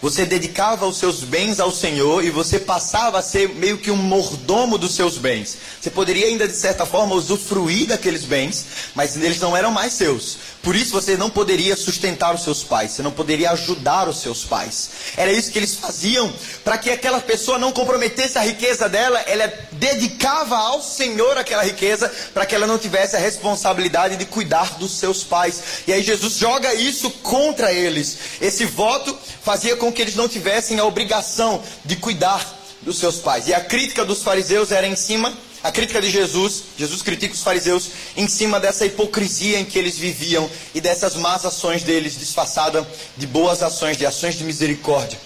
Você 0.00 0.24
dedicava 0.24 0.86
os 0.86 0.98
seus 0.98 1.20
bens 1.20 1.60
ao 1.60 1.70
Senhor 1.70 2.24
e 2.24 2.30
você 2.30 2.58
passava 2.58 3.18
a 3.18 3.22
ser 3.22 3.48
meio 3.50 3.78
que 3.78 3.90
um 3.90 3.96
mordomo 3.96 4.76
dos 4.76 4.94
seus 4.94 5.16
bens. 5.16 5.56
Você 5.80 5.90
poderia 5.90 6.26
ainda, 6.26 6.46
de 6.46 6.56
certa 6.56 6.84
forma, 6.84 7.14
usufruir 7.14 7.88
daqueles 7.88 8.24
bens, 8.24 8.66
mas 8.94 9.16
eles 9.16 9.40
não 9.40 9.56
eram 9.56 9.70
mais 9.70 9.92
seus. 9.92 10.38
Por 10.62 10.74
isso 10.74 10.92
você 10.92 11.16
não 11.16 11.28
poderia 11.28 11.76
sustentar 11.76 12.34
os 12.34 12.42
seus 12.42 12.64
pais, 12.64 12.92
você 12.92 13.02
não 13.02 13.12
poderia 13.12 13.50
ajudar 13.50 14.08
os 14.08 14.20
seus 14.20 14.44
pais. 14.44 14.90
Era 15.16 15.30
isso 15.30 15.50
que 15.50 15.58
eles 15.58 15.74
faziam 15.74 16.32
para 16.64 16.78
que 16.78 16.90
aquela 16.90 17.20
pessoa 17.20 17.58
não 17.58 17.70
comprometesse 17.70 18.38
a 18.38 18.42
riqueza 18.42 18.88
dela, 18.88 19.20
ela 19.26 19.52
dedicava 19.72 20.56
ao 20.56 20.82
Senhor 20.82 21.36
aquela 21.36 21.62
riqueza 21.62 22.10
para 22.32 22.46
que 22.46 22.54
ela 22.54 22.66
não 22.66 22.78
tivesse 22.78 23.14
a 23.14 23.18
responsabilidade 23.18 24.16
de 24.16 24.24
cuidar 24.24 24.78
dos 24.78 24.92
seus 24.92 25.22
pais. 25.22 25.62
E 25.86 25.92
aí 25.92 26.02
Jesus 26.02 26.34
joga 26.34 26.74
isso 26.74 27.10
contra 27.10 27.72
eles. 27.72 28.16
Esse 28.40 28.64
voto 28.64 29.16
fazia 29.42 29.76
com 29.76 29.92
que 29.94 30.02
eles 30.02 30.14
não 30.14 30.28
tivessem 30.28 30.78
a 30.78 30.84
obrigação 30.84 31.62
de 31.84 31.96
cuidar 31.96 32.44
dos 32.82 32.98
seus 32.98 33.16
pais. 33.16 33.48
E 33.48 33.54
a 33.54 33.60
crítica 33.60 34.04
dos 34.04 34.22
fariseus 34.22 34.70
era 34.70 34.86
em 34.86 34.96
cima 34.96 35.32
A 35.64 35.72
crítica 35.72 35.98
de 35.98 36.10
Jesus, 36.10 36.62
Jesus 36.76 37.00
critica 37.00 37.32
os 37.32 37.42
fariseus 37.42 37.88
em 38.18 38.28
cima 38.28 38.60
dessa 38.60 38.84
hipocrisia 38.84 39.58
em 39.58 39.64
que 39.64 39.78
eles 39.78 39.96
viviam 39.96 40.48
e 40.74 40.80
dessas 40.80 41.14
más 41.14 41.46
ações 41.46 41.82
deles, 41.82 42.18
disfarçada 42.18 42.86
de 43.16 43.26
boas 43.26 43.62
ações, 43.62 43.96
de 43.96 44.04
ações 44.04 44.34
de 44.34 44.44
misericórdia. 44.44 45.18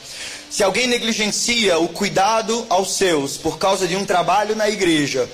Se 0.48 0.62
alguém 0.62 0.86
negligencia 0.86 1.80
o 1.80 1.88
cuidado 1.88 2.64
aos 2.68 2.94
seus 2.94 3.36
por 3.36 3.58
causa 3.58 3.88
de 3.88 3.96
um 3.96 4.04
trabalho 4.04 4.54
na 4.54 4.70
igreja 4.70 5.28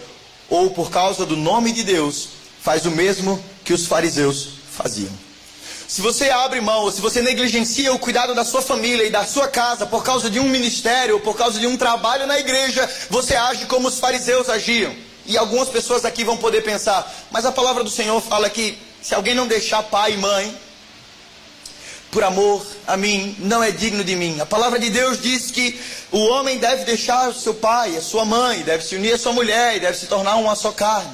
ou 0.49 0.71
por 0.71 0.91
causa 0.91 1.26
do 1.26 1.37
nome 1.37 1.71
de 1.71 1.83
Deus, 1.83 2.31
faz 2.62 2.87
o 2.87 2.91
mesmo 2.91 3.38
que 3.62 3.75
os 3.75 3.87
fariseus 3.87 4.53
faziam. 4.73 5.12
Se 5.87 6.00
você 6.00 6.31
abre 6.31 6.61
mão, 6.61 6.83
ou 6.83 6.91
se 6.91 7.00
você 7.00 7.21
negligencia 7.21 7.93
o 7.93 7.99
cuidado 7.99 8.35
da 8.35 8.45
sua 8.45 8.62
família 8.62 9.05
e 9.05 9.11
da 9.11 9.26
sua 9.26 9.49
casa 9.49 9.87
por 9.87 10.03
causa 10.03 10.31
de 10.31 10.41
um 10.41 10.49
ministério 10.49 11.17
ou 11.17 11.21
por 11.21 11.37
causa 11.37 11.61
de 11.61 11.67
um 11.67 11.76
trabalho 11.76 12.26
na 12.26 12.38
igreja, 12.38 12.88
você 13.11 13.37
age 13.37 13.67
como 13.67 13.88
os 13.88 13.99
fariseus 13.99 14.49
agiam. 14.49 14.95
E 15.26 15.37
algumas 15.37 15.69
pessoas 15.69 16.05
aqui 16.05 16.25
vão 16.25 16.37
poder 16.37 16.62
pensar, 16.62 17.11
mas 17.31 17.45
a 17.45 17.53
palavra 17.53 17.85
do 17.85 17.91
Senhor 17.91 18.21
fala 18.21 18.49
que 18.49 18.79
se 19.03 19.14
alguém 19.14 19.35
não 19.35 19.47
deixar 19.47 19.83
pai 19.83 20.14
e 20.14 20.17
mãe, 20.17 20.59
por 22.11 22.23
amor 22.23 22.64
a 22.87 22.97
mim, 22.97 23.35
não 23.41 23.62
é 23.62 23.71
digno 23.71 24.05
de 24.05 24.14
mim. 24.14 24.41
A 24.41 24.47
palavra 24.47 24.79
de 24.79 24.88
Deus 24.88 25.21
diz 25.21 25.50
que 25.50 25.81
o 26.12 26.21
homem 26.26 26.59
deve 26.59 26.85
deixar 26.85 27.35
seu 27.35 27.55
pai, 27.55 27.97
a 27.97 28.00
sua 28.00 28.25
mãe, 28.25 28.62
deve 28.62 28.85
se 28.85 28.95
unir 28.95 29.14
à 29.14 29.19
sua 29.19 29.33
mulher 29.33 29.76
e 29.76 29.81
deve 29.81 29.99
se 29.99 30.07
tornar 30.07 30.37
uma 30.37 30.55
só 30.55 30.71
carne. 30.71 31.11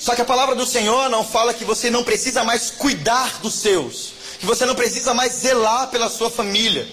Só 0.00 0.14
que 0.14 0.22
a 0.22 0.24
palavra 0.24 0.54
do 0.54 0.64
Senhor 0.64 1.10
não 1.10 1.22
fala 1.22 1.52
que 1.52 1.62
você 1.62 1.90
não 1.90 2.02
precisa 2.02 2.42
mais 2.42 2.70
cuidar 2.70 3.38
dos 3.42 3.52
seus, 3.52 4.14
que 4.38 4.46
você 4.46 4.64
não 4.64 4.74
precisa 4.74 5.12
mais 5.12 5.34
zelar 5.34 5.88
pela 5.88 6.08
sua 6.08 6.30
família. 6.30 6.88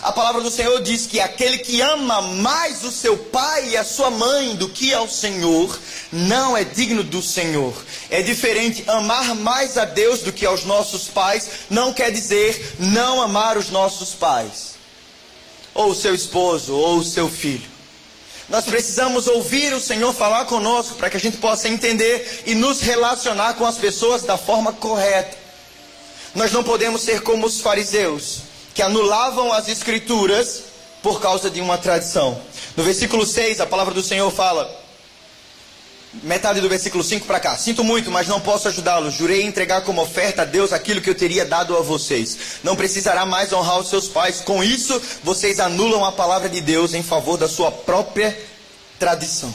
A 0.00 0.12
palavra 0.12 0.40
do 0.40 0.50
Senhor 0.50 0.80
diz 0.80 1.06
que 1.06 1.20
aquele 1.20 1.58
que 1.58 1.82
ama 1.82 2.22
mais 2.22 2.82
o 2.84 2.90
seu 2.90 3.18
pai 3.18 3.70
e 3.70 3.76
a 3.76 3.84
sua 3.84 4.10
mãe 4.10 4.56
do 4.56 4.68
que 4.70 4.94
ao 4.94 5.06
Senhor, 5.06 5.78
não 6.10 6.56
é 6.56 6.64
digno 6.64 7.02
do 7.02 7.20
Senhor. 7.20 7.74
É 8.08 8.22
diferente 8.22 8.82
amar 8.86 9.34
mais 9.34 9.76
a 9.76 9.84
Deus 9.84 10.20
do 10.20 10.32
que 10.32 10.46
aos 10.46 10.64
nossos 10.64 11.08
pais, 11.08 11.50
não 11.68 11.92
quer 11.92 12.10
dizer 12.10 12.76
não 12.78 13.20
amar 13.20 13.58
os 13.58 13.68
nossos 13.68 14.14
pais, 14.14 14.76
ou 15.74 15.90
o 15.90 15.94
seu 15.94 16.14
esposo, 16.14 16.74
ou 16.74 16.98
o 16.98 17.04
seu 17.04 17.28
filho. 17.28 17.77
Nós 18.48 18.64
precisamos 18.64 19.26
ouvir 19.26 19.74
o 19.74 19.80
Senhor 19.80 20.12
falar 20.14 20.46
conosco 20.46 20.94
para 20.94 21.10
que 21.10 21.18
a 21.18 21.20
gente 21.20 21.36
possa 21.36 21.68
entender 21.68 22.44
e 22.46 22.54
nos 22.54 22.80
relacionar 22.80 23.54
com 23.54 23.66
as 23.66 23.76
pessoas 23.76 24.22
da 24.22 24.38
forma 24.38 24.72
correta. 24.72 25.36
Nós 26.34 26.50
não 26.50 26.64
podemos 26.64 27.02
ser 27.02 27.20
como 27.20 27.46
os 27.46 27.60
fariseus 27.60 28.38
que 28.74 28.80
anulavam 28.80 29.52
as 29.52 29.68
escrituras 29.68 30.62
por 31.02 31.20
causa 31.20 31.50
de 31.50 31.60
uma 31.60 31.76
tradição. 31.76 32.40
No 32.76 32.82
versículo 32.84 33.26
6, 33.26 33.60
a 33.60 33.66
palavra 33.66 33.92
do 33.92 34.02
Senhor 34.02 34.30
fala, 34.30 34.77
metade 36.14 36.60
do 36.60 36.68
versículo 36.68 37.04
5 37.04 37.26
para 37.26 37.40
cá: 37.40 37.56
Sinto 37.56 37.84
muito, 37.84 38.10
mas 38.10 38.26
não 38.26 38.40
posso 38.40 38.68
ajudá-los. 38.68 39.14
Jurei 39.14 39.42
entregar 39.42 39.82
como 39.82 40.02
oferta 40.02 40.42
a 40.42 40.44
Deus 40.44 40.72
aquilo 40.72 41.00
que 41.00 41.10
eu 41.10 41.14
teria 41.14 41.44
dado 41.44 41.76
a 41.76 41.80
vocês. 41.80 42.38
Não 42.62 42.76
precisará 42.76 43.26
mais 43.26 43.52
honrar 43.52 43.78
os 43.78 43.88
seus 43.88 44.08
pais. 44.08 44.40
Com 44.40 44.62
isso, 44.62 45.00
vocês 45.22 45.60
anulam 45.60 46.04
a 46.04 46.12
palavra 46.12 46.48
de 46.48 46.60
Deus 46.60 46.94
em 46.94 47.02
favor 47.02 47.36
da 47.36 47.48
sua 47.48 47.70
própria 47.70 48.36
tradição. 48.98 49.52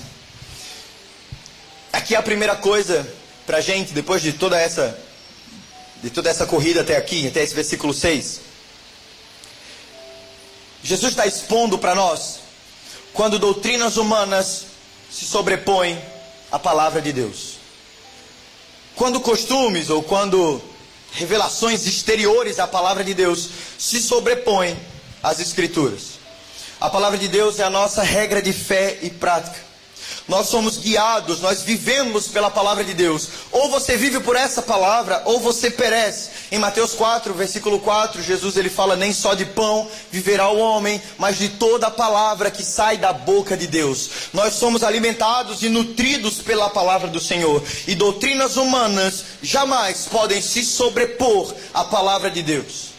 Aqui 1.92 2.16
é 2.16 2.18
a 2.18 2.24
primeira 2.24 2.56
coisa 2.56 3.08
para 3.46 3.62
gente, 3.62 3.94
depois 3.94 4.22
de 4.22 4.34
toda 4.34 4.60
essa 4.60 4.98
de 6.02 6.10
toda 6.10 6.30
essa 6.30 6.46
corrida 6.46 6.82
até 6.82 6.98
aqui, 6.98 7.28
até 7.28 7.42
esse 7.42 7.56
versículo 7.56 7.94
6. 7.94 8.42
Jesus 10.84 11.12
está 11.14 11.26
expondo 11.26 11.78
para 11.80 11.96
nós 11.96 12.40
quando 13.14 13.40
doutrinas 13.40 13.96
humanas 13.96 14.66
se 15.10 15.24
sobrepõem 15.24 16.02
à 16.54 16.60
palavra 16.60 17.02
de 17.02 17.12
Deus. 17.12 17.56
Quando 18.96 19.20
costumes 19.20 19.90
ou 19.90 20.04
quando 20.04 20.62
revelações 21.14 21.88
exteriores 21.88 22.60
à 22.60 22.68
palavra 22.68 23.04
de 23.04 23.16
Deus 23.16 23.50
se 23.80 24.00
sobrepõem 24.00 24.78
às 25.24 25.40
Escrituras. 25.40 26.20
A 26.80 26.92
palavra 26.92 27.18
de 27.18 27.28
Deus 27.28 27.58
é 27.58 27.64
a 27.64 27.72
nossa 27.72 28.04
regra 28.04 28.40
de 28.40 28.54
fé 28.54 29.00
e 29.02 29.10
prática. 29.10 29.73
Nós 30.28 30.48
somos 30.48 30.78
guiados, 30.78 31.42
nós 31.42 31.64
vivemos 31.64 32.28
pela 32.28 32.50
palavra 32.50 32.84
de 32.84 32.94
Deus. 32.94 33.28
Ou 33.52 33.70
você 33.70 33.98
vive 33.98 34.22
por 34.22 34.36
essa 34.36 34.62
palavra, 34.62 35.22
ou 35.26 35.40
você 35.40 35.70
perece. 35.70 36.30
Em 36.52 36.58
Mateus 36.58 36.94
4, 36.94 37.34
versículo 37.34 37.80
4, 37.80 38.22
Jesus 38.22 38.56
ele 38.56 38.70
fala: 38.70 38.96
Nem 38.96 39.14
só 39.14 39.34
de 39.34 39.46
pão 39.46 39.88
viverá 40.10 40.50
o 40.50 40.58
homem, 40.58 41.02
mas 41.18 41.38
de 41.38 41.50
toda 41.50 41.88
a 41.88 41.92
palavra 41.92 42.50
que 42.50 42.64
sai 42.64 42.98
da 42.98 43.12
boca 43.12 43.58
de 43.58 43.68
Deus. 43.68 44.10
Nós 44.32 44.54
somos 44.54 44.82
alimentados 44.82 45.62
e 45.62 45.68
nutridos 45.68 46.36
pela 46.36 46.70
palavra 46.70 47.10
do 47.10 47.20
Senhor. 47.20 47.62
E 47.86 47.94
doutrinas 47.94 48.56
humanas 48.56 49.26
jamais 49.42 50.08
podem 50.10 50.42
se 50.42 50.64
sobrepor 50.64 51.54
à 51.74 51.84
palavra 51.84 52.32
de 52.32 52.42
Deus. 52.42 52.93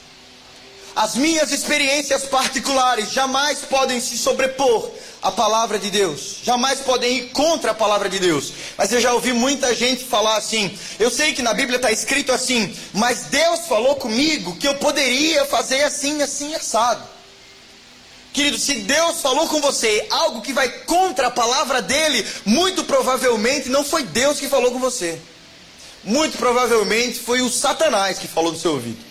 As 0.96 1.16
minhas 1.16 1.50
experiências 1.50 2.22
particulares 2.24 3.10
jamais 3.10 3.58
podem 3.60 4.00
se 4.00 4.16
sobrepor 4.16 4.90
à 5.20 5.32
palavra 5.32 5.76
de 5.76 5.90
Deus, 5.90 6.36
jamais 6.44 6.80
podem 6.80 7.16
ir 7.16 7.30
contra 7.30 7.72
a 7.72 7.74
palavra 7.74 8.08
de 8.08 8.20
Deus. 8.20 8.52
Mas 8.78 8.92
eu 8.92 9.00
já 9.00 9.12
ouvi 9.12 9.32
muita 9.32 9.74
gente 9.74 10.04
falar 10.04 10.36
assim: 10.36 10.78
eu 11.00 11.10
sei 11.10 11.32
que 11.32 11.42
na 11.42 11.52
Bíblia 11.52 11.76
está 11.76 11.90
escrito 11.90 12.30
assim, 12.30 12.72
mas 12.92 13.24
Deus 13.24 13.66
falou 13.66 13.96
comigo 13.96 14.54
que 14.56 14.68
eu 14.68 14.76
poderia 14.76 15.44
fazer 15.46 15.82
assim, 15.82 16.22
assim, 16.22 16.54
assado. 16.54 17.02
Querido, 18.32 18.58
se 18.58 18.74
Deus 18.74 19.20
falou 19.20 19.48
com 19.48 19.60
você 19.60 20.06
algo 20.10 20.42
que 20.42 20.52
vai 20.52 20.68
contra 20.68 21.26
a 21.26 21.30
palavra 21.30 21.82
dele, 21.82 22.24
muito 22.44 22.84
provavelmente 22.84 23.68
não 23.68 23.84
foi 23.84 24.04
Deus 24.04 24.38
que 24.38 24.48
falou 24.48 24.70
com 24.70 24.78
você. 24.78 25.20
Muito 26.04 26.38
provavelmente 26.38 27.18
foi 27.18 27.40
o 27.40 27.50
Satanás 27.50 28.18
que 28.18 28.28
falou 28.28 28.52
no 28.52 28.58
seu 28.58 28.72
ouvido. 28.72 29.03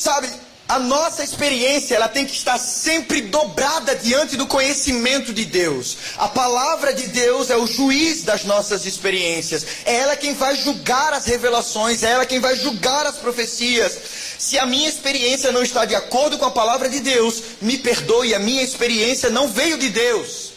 Sabe, 0.00 0.30
a 0.66 0.78
nossa 0.78 1.22
experiência 1.22 1.94
ela 1.94 2.08
tem 2.08 2.24
que 2.24 2.32
estar 2.32 2.56
sempre 2.56 3.20
dobrada 3.20 3.94
diante 3.94 4.34
do 4.34 4.46
conhecimento 4.46 5.30
de 5.30 5.44
Deus. 5.44 5.94
A 6.16 6.26
palavra 6.26 6.94
de 6.94 7.08
Deus 7.08 7.50
é 7.50 7.56
o 7.58 7.66
juiz 7.66 8.22
das 8.22 8.44
nossas 8.44 8.86
experiências. 8.86 9.66
É 9.84 9.96
ela 9.96 10.16
quem 10.16 10.32
vai 10.32 10.56
julgar 10.56 11.12
as 11.12 11.26
revelações, 11.26 12.02
é 12.02 12.12
ela 12.12 12.24
quem 12.24 12.40
vai 12.40 12.56
julgar 12.56 13.04
as 13.04 13.18
profecias. 13.18 13.98
Se 14.38 14.58
a 14.58 14.64
minha 14.64 14.88
experiência 14.88 15.52
não 15.52 15.62
está 15.62 15.84
de 15.84 15.94
acordo 15.94 16.38
com 16.38 16.46
a 16.46 16.50
palavra 16.50 16.88
de 16.88 17.00
Deus, 17.00 17.42
me 17.60 17.76
perdoe, 17.76 18.34
a 18.34 18.38
minha 18.38 18.62
experiência 18.62 19.28
não 19.28 19.48
veio 19.48 19.76
de 19.76 19.90
Deus. 19.90 20.52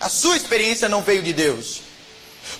A 0.00 0.08
sua 0.08 0.36
experiência 0.36 0.88
não 0.88 1.00
veio 1.00 1.22
de 1.22 1.32
Deus. 1.32 1.80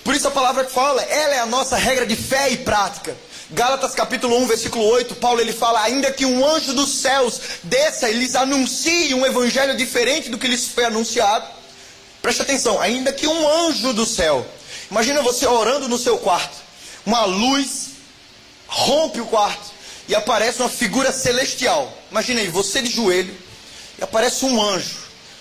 Por 0.05 0.15
isso 0.15 0.29
a 0.29 0.31
palavra 0.31 0.63
fala, 0.69 1.03
ela 1.03 1.35
é 1.35 1.41
a 1.41 1.47
nossa 1.47 1.77
regra 1.77 2.07
de 2.07 2.15
fé 2.15 2.51
e 2.51 2.59
prática. 2.59 3.17
Gálatas 3.53 3.97
capítulo 3.97 4.37
1, 4.43 4.47
versículo 4.47 4.85
8, 4.85 5.17
Paulo 5.17 5.41
ele 5.41 5.53
fala: 5.53 5.83
ainda 5.83 6.13
que 6.13 6.25
um 6.25 6.47
anjo 6.47 6.73
dos 6.73 7.01
céus 7.01 7.41
desça 7.65 8.09
e 8.09 8.15
lhes 8.15 8.37
anuncie 8.37 9.13
um 9.13 9.27
evangelho 9.27 9.77
diferente 9.77 10.31
do 10.31 10.39
que 10.39 10.47
lhes 10.47 10.69
foi 10.69 10.85
anunciado. 10.85 11.47
Preste 12.23 12.43
atenção, 12.43 12.81
ainda 12.81 13.13
que 13.13 13.27
um 13.27 13.67
anjo 13.67 13.93
do 13.93 14.07
céu. 14.07 14.47
Imagina 14.89 15.21
você 15.21 15.47
orando 15.47 15.89
no 15.89 15.99
seu 15.99 16.19
quarto. 16.19 16.57
Uma 17.05 17.25
luz 17.25 17.89
rompe 18.69 19.21
o 19.21 19.27
quarto 19.27 19.73
e 20.07 20.15
aparece 20.15 20.61
uma 20.61 20.69
figura 20.69 21.11
celestial. 21.11 21.93
Imagina 22.09 22.41
aí, 22.41 22.49
você 22.49 22.81
de 22.81 22.91
joelho 22.91 23.37
e 23.99 24.05
aparece 24.05 24.45
um 24.45 24.63
anjo, 24.63 24.99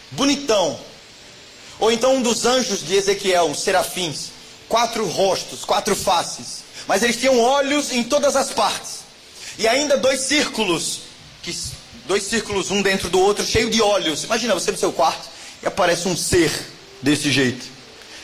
bonitão. 0.10 0.80
Ou 1.80 1.92
então 1.92 2.16
um 2.16 2.22
dos 2.24 2.46
anjos 2.46 2.84
de 2.84 2.96
Ezequiel, 2.96 3.51
os 3.51 3.60
serafins, 3.60 4.32
quatro 4.68 5.06
rostos, 5.08 5.63
quatro 5.63 5.96
faces 5.96 6.68
mas 6.89 7.03
eles 7.03 7.17
tinham 7.17 7.39
olhos 7.39 7.91
em 7.91 8.03
todas 8.03 8.36
as 8.36 8.50
partes. 8.50 9.01
E 9.60 9.67
ainda 9.67 9.96
dois 9.96 10.22
círculos, 10.22 11.01
que, 11.43 11.55
dois 12.08 12.24
círculos 12.24 12.72
um 12.72 12.81
dentro 12.81 13.12
do 13.12 13.19
outro, 13.19 13.46
cheio 13.46 13.69
de 13.69 13.79
olhos. 13.79 14.24
Imagina 14.24 14.55
você 14.55 14.72
no 14.72 14.77
seu 14.77 14.91
quarto 14.91 15.29
e 15.62 15.67
aparece 15.67 16.08
um 16.08 16.17
ser 16.17 16.51
desse 17.00 17.31
jeito. 17.31 17.63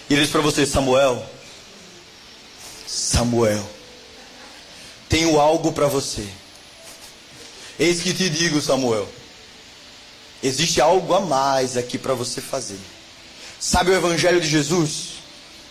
E 0.09 0.13
ele 0.15 0.23
diz 0.23 0.31
para 0.31 0.41
você, 0.41 0.65
Samuel, 0.65 1.23
Samuel, 2.87 3.63
tenho 5.07 5.39
algo 5.39 5.71
para 5.71 5.85
você. 5.85 6.27
Eis 7.77 8.01
que 8.01 8.15
te 8.15 8.31
digo, 8.31 8.59
Samuel, 8.59 9.07
existe 10.41 10.81
algo 10.81 11.13
a 11.13 11.19
mais 11.19 11.77
aqui 11.77 11.99
para 11.99 12.15
você 12.15 12.41
fazer. 12.41 12.79
Sabe 13.59 13.91
o 13.91 13.95
Evangelho 13.95 14.41
de 14.41 14.47
Jesus? 14.47 15.19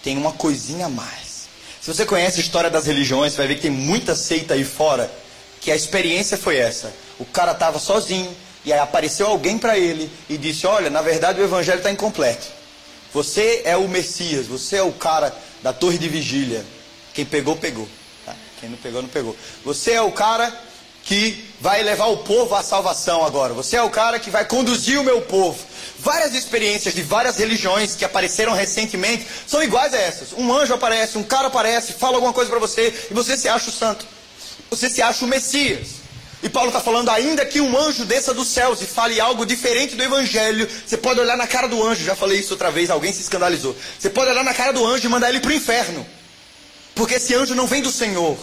Tem 0.00 0.16
uma 0.16 0.30
coisinha 0.30 0.86
a 0.86 0.88
mais. 0.88 1.23
Se 1.84 1.92
você 1.92 2.06
conhece 2.06 2.40
a 2.40 2.42
história 2.42 2.70
das 2.70 2.86
religiões, 2.86 3.34
você 3.34 3.36
vai 3.36 3.46
ver 3.46 3.56
que 3.56 3.60
tem 3.60 3.70
muita 3.70 4.14
seita 4.14 4.54
aí 4.54 4.64
fora 4.64 5.12
que 5.60 5.70
a 5.70 5.76
experiência 5.76 6.38
foi 6.38 6.56
essa. 6.56 6.90
O 7.18 7.26
cara 7.26 7.52
estava 7.52 7.78
sozinho 7.78 8.34
e 8.64 8.72
aí 8.72 8.78
apareceu 8.78 9.26
alguém 9.26 9.58
para 9.58 9.78
ele 9.78 10.10
e 10.26 10.38
disse: 10.38 10.66
Olha, 10.66 10.88
na 10.88 11.02
verdade 11.02 11.42
o 11.42 11.44
evangelho 11.44 11.76
está 11.76 11.90
incompleto. 11.90 12.46
Você 13.12 13.60
é 13.66 13.76
o 13.76 13.86
Messias, 13.86 14.46
você 14.46 14.76
é 14.76 14.82
o 14.82 14.92
cara 14.92 15.36
da 15.62 15.74
torre 15.74 15.98
de 15.98 16.08
vigília. 16.08 16.64
Quem 17.12 17.26
pegou, 17.26 17.54
pegou. 17.54 17.86
Tá? 18.24 18.34
Quem 18.60 18.70
não 18.70 18.78
pegou, 18.78 19.02
não 19.02 19.08
pegou. 19.10 19.36
Você 19.62 19.92
é 19.92 20.00
o 20.00 20.10
cara 20.10 20.58
que 21.02 21.44
vai 21.60 21.82
levar 21.82 22.06
o 22.06 22.16
povo 22.16 22.54
à 22.54 22.62
salvação 22.62 23.26
agora. 23.26 23.52
Você 23.52 23.76
é 23.76 23.82
o 23.82 23.90
cara 23.90 24.18
que 24.18 24.30
vai 24.30 24.46
conduzir 24.46 24.98
o 24.98 25.04
meu 25.04 25.20
povo. 25.20 25.58
Várias 26.04 26.34
experiências 26.34 26.94
de 26.94 27.00
várias 27.00 27.38
religiões 27.38 27.96
que 27.96 28.04
apareceram 28.04 28.52
recentemente 28.52 29.26
são 29.46 29.62
iguais 29.62 29.94
a 29.94 29.96
essas. 29.96 30.34
Um 30.34 30.52
anjo 30.52 30.75
aparece, 30.75 31.16
um 31.16 31.23
cara 31.23 31.46
aparece, 31.46 31.94
fala 31.94 32.16
alguma 32.16 32.34
coisa 32.34 32.50
para 32.50 32.61
você 32.61 32.92
e 33.11 33.14
você 33.14 33.38
se 33.38 33.49
acha 33.49 33.70
o 33.70 33.73
santo. 33.73 34.06
Você 34.68 34.90
se 34.90 35.00
acha 35.00 35.25
o 35.25 35.28
Messias. 35.28 36.04
E 36.42 36.49
Paulo 36.50 36.68
está 36.68 36.78
falando, 36.78 37.08
ainda 37.08 37.42
que 37.46 37.58
um 37.58 37.78
anjo 37.78 38.04
desça 38.04 38.34
dos 38.34 38.49
céus 38.49 38.82
e 38.82 38.84
fale 38.84 39.18
algo 39.18 39.46
diferente 39.46 39.96
do 39.96 40.02
evangelho, 40.02 40.68
você 40.87 40.99
pode 40.99 41.18
olhar 41.18 41.38
na 41.38 41.46
cara 41.46 41.66
do 41.66 41.82
anjo, 41.82 42.04
já 42.04 42.14
falei 42.14 42.38
isso 42.38 42.52
outra 42.52 42.70
vez, 42.70 42.90
alguém 42.90 43.11
se 43.11 43.23
escandalizou. 43.23 43.75
Você 43.99 44.11
pode 44.11 44.30
olhar 44.30 44.44
na 44.44 44.52
cara 44.52 44.75
do 44.75 44.84
anjo 44.84 45.06
e 45.06 45.11
mandar 45.11 45.30
ele 45.30 45.40
para 45.40 45.52
o 45.52 45.54
inferno. 45.54 46.06
Porque 46.94 47.14
esse 47.14 47.34
anjo 47.34 47.54
não 47.54 47.66
vem 47.66 47.80
do 47.80 47.90
Senhor. 47.90 48.37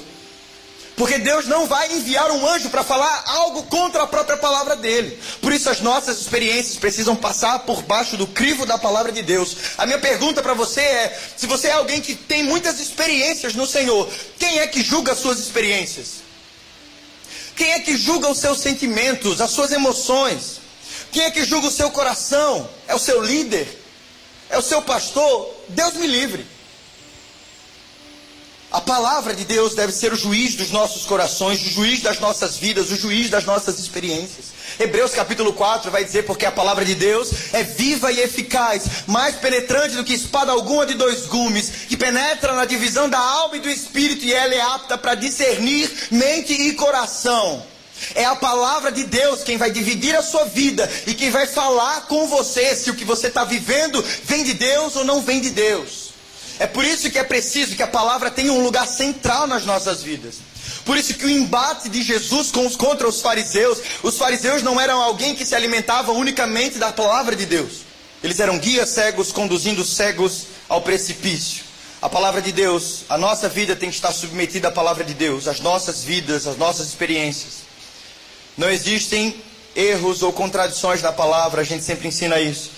Porque 1.01 1.17
Deus 1.17 1.48
não 1.48 1.65
vai 1.65 1.91
enviar 1.93 2.29
um 2.29 2.48
anjo 2.48 2.70
para 2.70 2.84
falar 2.84 3.24
algo 3.25 3.63
contra 3.63 4.03
a 4.03 4.08
própria 4.08 4.38
palavra 4.38 4.75
dele. 4.75 5.17
Por 5.41 5.51
isso 5.51 5.67
as 5.67 5.81
nossas 5.81 6.22
experiências 6.22 6.77
precisam 6.77 7.15
passar 7.15 7.58
por 7.65 7.81
baixo 7.81 8.15
do 8.15 8.27
crivo 8.27 8.67
da 8.67 8.77
palavra 8.77 9.12
de 9.12 9.24
Deus. 9.24 9.58
A 9.79 9.88
minha 9.88 9.98
pergunta 9.98 10.43
para 10.43 10.53
você 10.53 10.79
é: 10.79 11.20
se 11.36 11.48
você 11.48 11.70
é 11.70 11.72
alguém 11.72 12.01
que 12.01 12.13
tem 12.13 12.43
muitas 12.43 12.79
experiências 12.79 13.55
no 13.55 13.65
Senhor, 13.65 14.08
quem 14.38 14.60
é 14.60 14.67
que 14.67 14.84
julga 14.84 15.13
as 15.13 15.17
suas 15.17 15.39
experiências? 15.39 16.17
Quem 17.55 17.72
é 17.72 17.79
que 17.79 17.98
julga 17.98 18.29
os 18.29 18.38
seus 18.38 18.60
sentimentos, 18.60 19.41
as 19.41 19.50
suas 19.50 19.72
emoções? 19.72 20.62
Quem 21.12 21.24
é 21.24 21.31
que 21.31 21.43
julga 21.43 21.65
o 21.65 21.72
seu 21.72 21.89
coração? 21.89 22.70
É 22.88 22.93
o 22.93 23.00
seu 23.00 23.24
líder? 23.24 23.67
É 24.51 24.58
o 24.60 24.62
seu 24.62 24.84
pastor? 24.84 25.51
Deus 25.67 25.96
me 25.96 26.05
livre. 26.05 26.46
A 28.72 28.80
palavra 28.80 29.36
de 29.36 29.44
Deus 29.44 29.75
deve 29.75 29.92
ser 29.92 30.13
o 30.13 30.16
juiz 30.16 30.56
dos 30.56 30.72
nossos 30.72 31.06
corações, 31.06 31.62
o 31.62 31.70
juiz 31.70 32.01
das 32.01 32.22
nossas 32.22 32.56
vidas, 32.56 32.90
o 32.90 32.96
juiz 32.96 33.30
das 33.30 33.44
nossas 33.44 33.78
experiências. 33.78 34.46
Hebreus 34.80 35.12
capítulo 35.12 35.51
4 35.51 35.92
vai 35.92 36.06
dizer: 36.06 36.24
Porque 36.24 36.46
a 36.46 36.51
palavra 36.54 36.86
de 36.86 36.96
Deus 36.96 37.54
é 37.54 37.63
viva 37.63 38.13
e 38.13 38.22
eficaz, 38.22 38.84
mais 39.08 39.36
penetrante 39.36 39.98
do 39.98 40.06
que 40.06 40.13
espada 40.13 40.54
alguma 40.54 40.86
de 40.86 40.94
dois 40.94 41.25
gumes, 41.25 41.70
que 41.90 41.98
penetra 41.98 42.54
na 42.54 42.63
divisão 42.63 43.10
da 43.10 43.20
alma 43.20 43.58
e 43.58 43.60
do 43.60 43.70
espírito, 43.70 44.24
e 44.24 44.34
ela 44.34 44.56
é 44.56 44.62
apta 44.62 44.98
para 44.98 45.16
discernir 45.16 45.92
mente 46.10 46.54
e 46.54 46.72
coração. 46.72 47.66
É 48.16 48.24
a 48.24 48.38
palavra 48.38 48.90
de 48.90 49.04
Deus 49.04 49.44
quem 49.44 49.58
vai 49.58 49.70
dividir 49.70 50.16
a 50.16 50.24
sua 50.24 50.46
vida 50.46 50.90
e 51.06 51.13
quem 51.13 51.30
vai 51.30 51.46
falar 51.46 52.08
com 52.08 52.25
você 52.25 52.74
se 52.74 52.90
o 52.90 52.96
que 52.96 53.04
você 53.04 53.28
está 53.28 53.44
vivendo 53.44 54.01
vem 54.24 54.46
de 54.46 54.54
Deus 54.54 54.96
ou 54.96 55.04
não 55.04 55.22
vem 55.22 55.42
de 55.42 55.50
Deus. 55.50 56.11
É 56.62 56.68
por 56.68 56.86
isso 56.86 57.10
que 57.10 57.18
é 57.18 57.24
preciso 57.24 57.75
que 57.75 57.82
a 57.82 57.88
palavra 57.88 58.30
tenha 58.30 58.53
um 58.53 58.62
lugar 58.62 58.88
central 58.88 59.48
nas 59.48 59.65
nossas 59.65 60.03
vidas. 60.03 60.36
Por 60.86 60.96
isso 60.96 61.15
que 61.15 61.25
o 61.25 61.30
embate 61.30 61.89
de 61.89 62.03
Jesus 62.03 62.51
contra 62.51 63.08
os 63.08 63.20
fariseus, 63.20 63.80
os 64.03 64.15
fariseus 64.15 64.62
não 64.62 64.80
eram 64.80 65.01
alguém 65.01 65.34
que 65.34 65.44
se 65.44 65.56
alimentava 65.56 66.12
unicamente 66.12 66.77
da 66.77 66.91
palavra 66.91 67.36
de 67.36 67.48
Deus. 67.48 67.77
Eles 68.24 68.39
eram 68.39 68.60
guias 68.60 68.89
cegos 68.89 69.32
conduzindo 69.32 69.84
cegos 69.84 70.44
ao 70.70 70.82
precipício. 70.82 71.63
A 72.00 72.08
palavra 72.08 72.44
de 72.44 72.51
Deus, 72.51 73.06
a 73.10 73.18
nossa 73.18 73.50
vida 73.50 73.75
tem 73.75 73.89
que 73.89 73.96
estar 73.96 74.12
submetida 74.12 74.68
à 74.68 74.72
palavra 74.72 75.03
de 75.03 75.15
Deus, 75.15 75.48
as 75.48 75.60
nossas 75.60 76.03
vidas, 76.03 76.46
as 76.46 76.58
nossas 76.58 76.89
experiências. 76.89 77.53
Não 78.56 78.70
existem 78.70 79.36
erros 79.75 80.22
ou 80.22 80.32
contradições 80.32 81.01
na 81.01 81.12
palavra, 81.12 81.62
a 81.62 81.65
gente 81.65 81.84
sempre 81.84 82.08
ensina 82.08 82.39
isso. 82.39 82.70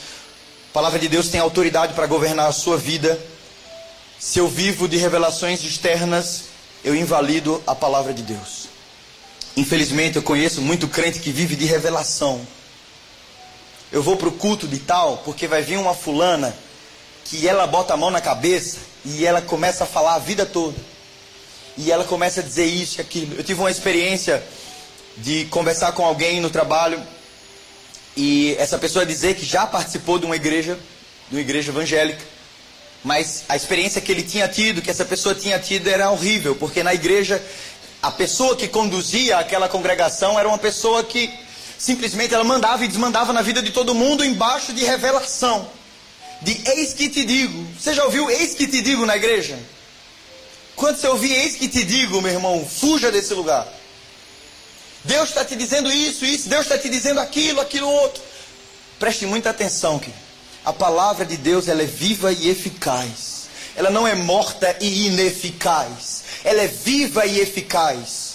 A 0.72 0.74
palavra 0.74 0.98
de 0.98 1.10
Deus 1.10 1.28
tem 1.28 1.42
autoridade 1.42 1.94
para 1.94 2.08
governar 2.08 2.48
a 2.48 2.54
sua 2.54 2.78
vida 2.78 3.20
se 4.24 4.40
eu 4.40 4.48
vivo 4.48 4.88
de 4.88 4.96
revelações 4.96 5.62
externas, 5.66 6.44
eu 6.82 6.96
invalido 6.96 7.62
a 7.68 7.76
palavra 7.76 8.14
de 8.14 8.24
Deus. 8.24 8.70
Infelizmente, 9.58 10.16
eu 10.16 10.24
conheço 10.24 10.62
muito 10.62 10.88
crente 10.88 11.20
que 11.20 11.30
vive 11.30 11.58
de 11.58 11.66
revelação. 11.66 12.40
Eu 13.92 14.02
vou 14.02 14.16
para 14.16 14.30
o 14.30 14.32
culto 14.32 14.66
de 14.66 14.80
tal, 14.80 15.18
porque 15.26 15.46
vai 15.46 15.62
vir 15.62 15.78
uma 15.78 15.94
fulana 15.94 16.56
que 17.26 17.46
ela 17.46 17.68
bota 17.68 17.96
a 17.96 17.98
mão 17.98 18.10
na 18.10 18.22
cabeça 18.22 18.78
e 19.04 19.26
ela 19.26 19.42
começa 19.42 19.84
a 19.84 19.88
falar 19.88 20.16
a 20.16 20.20
vida 20.20 20.46
toda. 20.46 20.78
E 21.78 21.92
ela 21.92 22.06
começa 22.06 22.40
a 22.40 22.44
dizer 22.44 22.66
isso 22.66 23.00
e 23.00 23.02
aquilo. 23.02 23.36
Eu 23.36 23.44
tive 23.44 23.60
uma 23.60 23.72
experiência 23.72 24.42
de 25.18 25.44
conversar 25.46 25.92
com 25.92 26.06
alguém 26.06 26.40
no 26.40 26.50
trabalho 26.50 27.06
e 28.16 28.56
essa 28.58 28.78
pessoa 28.78 29.06
dizer 29.06 29.36
que 29.36 29.46
já 29.46 29.68
participou 29.68 30.18
de 30.18 30.26
uma 30.26 30.38
igreja, 30.38 30.80
de 31.30 31.36
uma 31.36 31.42
igreja 31.42 31.72
evangélica. 31.72 32.33
Mas 33.04 33.44
a 33.50 33.56
experiência 33.56 34.00
que 34.00 34.12
ele 34.12 34.24
tinha 34.24 34.48
tido, 34.48 34.82
que 34.82 34.90
essa 34.90 35.04
pessoa 35.04 35.36
tinha 35.36 35.60
tido, 35.60 35.90
era 35.90 36.10
horrível, 36.10 36.56
porque 36.56 36.82
na 36.82 36.94
igreja 36.94 37.44
a 38.02 38.12
pessoa 38.12 38.56
que 38.56 38.68
conduzia 38.68 39.38
aquela 39.38 39.68
congregação 39.68 40.40
era 40.40 40.48
uma 40.48 40.58
pessoa 40.58 41.04
que 41.04 41.32
simplesmente 41.78 42.34
ela 42.34 42.44
mandava 42.44 42.86
e 42.86 42.88
desmandava 42.88 43.34
na 43.34 43.42
vida 43.42 43.62
de 43.62 43.72
todo 43.72 43.94
mundo 43.94 44.24
embaixo 44.24 44.72
de 44.72 44.86
revelação. 44.86 45.70
De 46.42 46.62
eis 46.66 46.94
que 46.94 47.10
te 47.10 47.26
digo. 47.26 47.66
Você 47.80 47.94
já 47.94 48.04
ouviu 48.06 48.30
eis 48.30 48.54
que 48.54 48.68
te 48.68 48.82
digo 48.82 49.06
na 49.06 49.16
igreja? 49.16 49.58
Quando 50.76 50.98
você 50.98 51.08
ouvir 51.08 51.32
eis 51.34 51.56
que 51.56 51.68
te 51.68 51.84
digo, 51.84 52.22
meu 52.22 52.32
irmão, 52.32 52.66
fuja 52.66 53.12
desse 53.12 53.34
lugar. 53.34 53.68
Deus 55.04 55.30
está 55.30 55.44
te 55.44 55.56
dizendo 55.56 55.92
isso, 55.92 56.26
isso, 56.26 56.48
Deus 56.48 56.64
está 56.64 56.78
te 56.78 56.90
dizendo 56.90 57.20
aquilo, 57.20 57.60
aquilo 57.60 57.90
outro. 57.90 58.24
Preste 58.98 59.26
muita 59.26 59.50
atenção, 59.50 60.00
querido. 60.00 60.23
A 60.66 60.72
palavra 60.72 61.26
de 61.26 61.36
Deus 61.36 61.68
ela 61.68 61.82
é 61.82 61.86
viva 61.86 62.32
e 62.32 62.50
eficaz. 62.50 63.48
Ela 63.76 63.90
não 63.90 64.08
é 64.08 64.16
morta 64.16 64.76
e 64.80 65.08
ineficaz. 65.08 66.24
Ela 66.44 66.62
é 66.62 66.68
viva 66.68 67.26
e 67.26 67.40
eficaz. 67.40 68.34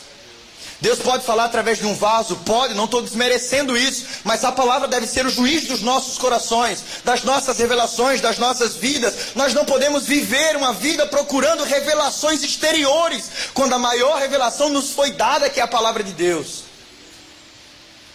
Deus 0.81 1.01
pode 1.01 1.25
falar 1.25 1.47
através 1.47 1.79
de 1.79 1.87
um 1.87 1.95
vaso, 1.95 2.37
pode, 2.45 2.75
não 2.75 2.85
estou 2.85 3.03
desmerecendo 3.03 3.77
isso, 3.77 4.07
mas 4.23 4.45
a 4.45 4.53
palavra 4.53 4.87
deve 4.87 5.09
ser 5.09 5.27
o 5.27 5.31
juiz 5.31 5.67
dos 5.67 5.83
nossos 5.83 6.19
corações, 6.19 6.85
das 7.05 7.25
nossas 7.25 7.59
revelações, 7.59 8.21
das 8.21 8.39
nossas 8.39 8.77
vidas. 8.77 9.35
Nós 9.35 9.53
não 9.55 9.65
podemos 9.65 10.07
viver 10.07 10.57
uma 10.57 10.73
vida 10.73 11.05
procurando 11.07 11.65
revelações 11.65 12.45
exteriores, 12.45 13.29
quando 13.55 13.73
a 13.73 13.79
maior 13.79 14.19
revelação 14.19 14.69
nos 14.69 14.91
foi 14.91 15.11
dada, 15.11 15.51
que 15.51 15.59
é 15.59 15.65
a 15.65 15.69
palavra 15.69 16.05
de 16.05 16.13
Deus. 16.13 16.68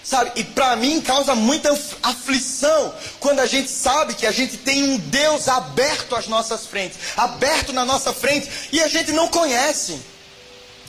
Sabe? 0.04 0.34
E 0.36 0.44
para 0.44 0.76
mim 0.76 1.00
causa 1.00 1.34
muita 1.34 1.72
aflição 2.02 2.94
quando 3.22 3.40
a 3.40 3.46
gente 3.46 3.72
sabe 3.72 4.14
que 4.14 4.28
a 4.28 4.32
gente 4.32 4.58
tem 4.58 4.84
um 4.84 4.98
Deus 4.98 5.48
aberto 5.48 6.14
às 6.14 6.28
nossas 6.28 6.66
frentes, 6.66 6.98
aberto 7.16 7.72
na 7.72 7.86
nossa 7.86 8.12
frente, 8.12 8.50
e 8.72 8.82
a 8.82 8.88
gente 8.90 9.14
não 9.14 9.30
conhece. 9.30 9.98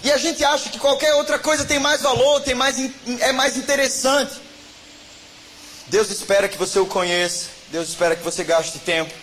E 0.03 0.11
a 0.11 0.18
gente 0.18 0.44
acha 0.44 0.68
que 0.68 0.79
qualquer 0.79 1.14
outra 1.14 1.38
coisa 1.38 1.64
tem 1.64 1.79
mais 1.79 2.03
valor, 2.03 2.40
tem 2.40 2.55
mais, 2.55 2.77
é 3.20 3.33
mais 3.33 3.57
interessante. 3.57 4.35
Deus 5.87 6.11
espera 6.11 6.48
que 6.48 6.59
você 6.59 6.79
o 6.79 6.87
conheça, 6.87 7.46
Deus 7.70 7.88
espera 7.88 8.16
que 8.16 8.22
você 8.22 8.42
gaste 8.42 8.79
tempo, 8.81 9.14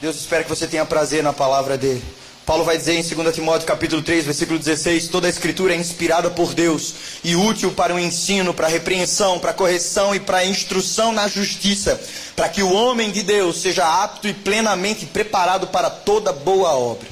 Deus 0.00 0.16
espera 0.16 0.44
que 0.44 0.48
você 0.48 0.66
tenha 0.66 0.84
prazer 0.84 1.22
na 1.22 1.32
palavra 1.32 1.76
dele. 1.76 2.04
Paulo 2.50 2.64
vai 2.64 2.76
dizer 2.76 2.94
em 2.94 3.02
2 3.02 3.32
Timóteo 3.32 3.64
capítulo 3.64 4.02
3, 4.02 4.24
versículo 4.24 4.58
16, 4.58 5.06
toda 5.06 5.28
a 5.28 5.30
escritura 5.30 5.72
é 5.72 5.76
inspirada 5.76 6.28
por 6.30 6.52
Deus 6.52 6.94
e 7.22 7.36
útil 7.36 7.70
para 7.70 7.94
o 7.94 7.98
ensino, 8.00 8.52
para 8.52 8.66
a 8.66 8.68
repreensão, 8.68 9.38
para 9.38 9.52
a 9.52 9.54
correção 9.54 10.12
e 10.16 10.18
para 10.18 10.38
a 10.38 10.44
instrução 10.44 11.12
na 11.12 11.28
justiça, 11.28 12.00
para 12.34 12.48
que 12.48 12.60
o 12.60 12.72
homem 12.72 13.12
de 13.12 13.22
Deus 13.22 13.62
seja 13.62 14.02
apto 14.02 14.26
e 14.26 14.34
plenamente 14.34 15.06
preparado 15.06 15.68
para 15.68 15.88
toda 15.88 16.32
boa 16.32 16.74
obra. 16.74 17.06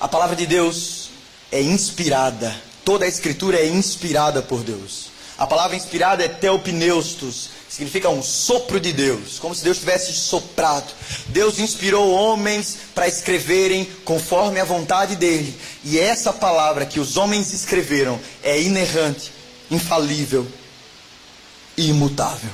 A 0.00 0.06
palavra 0.06 0.36
de 0.36 0.46
Deus 0.46 1.10
é 1.50 1.60
inspirada, 1.60 2.54
toda 2.84 3.04
a 3.04 3.08
escritura 3.08 3.58
é 3.58 3.66
inspirada 3.66 4.42
por 4.42 4.62
Deus. 4.62 5.10
A 5.36 5.44
palavra 5.44 5.76
inspirada 5.76 6.24
é 6.24 6.28
teopneustos, 6.28 7.50
significa 7.68 8.08
um 8.08 8.22
sopro 8.22 8.80
de 8.80 8.92
Deus, 8.92 9.38
como 9.38 9.54
se 9.54 9.62
Deus 9.62 9.78
tivesse 9.78 10.12
soprado. 10.12 10.92
Deus 11.28 11.58
inspirou 11.58 12.10
homens 12.10 12.78
para 12.94 13.06
escreverem 13.06 13.84
conforme 14.04 14.58
a 14.58 14.64
vontade 14.64 15.14
dele. 15.16 15.54
E 15.84 15.98
essa 15.98 16.32
palavra 16.32 16.86
que 16.86 16.98
os 16.98 17.16
homens 17.16 17.52
escreveram 17.52 18.18
é 18.42 18.60
inerrante, 18.60 19.32
infalível 19.70 20.46
e 21.76 21.90
imutável. 21.90 22.50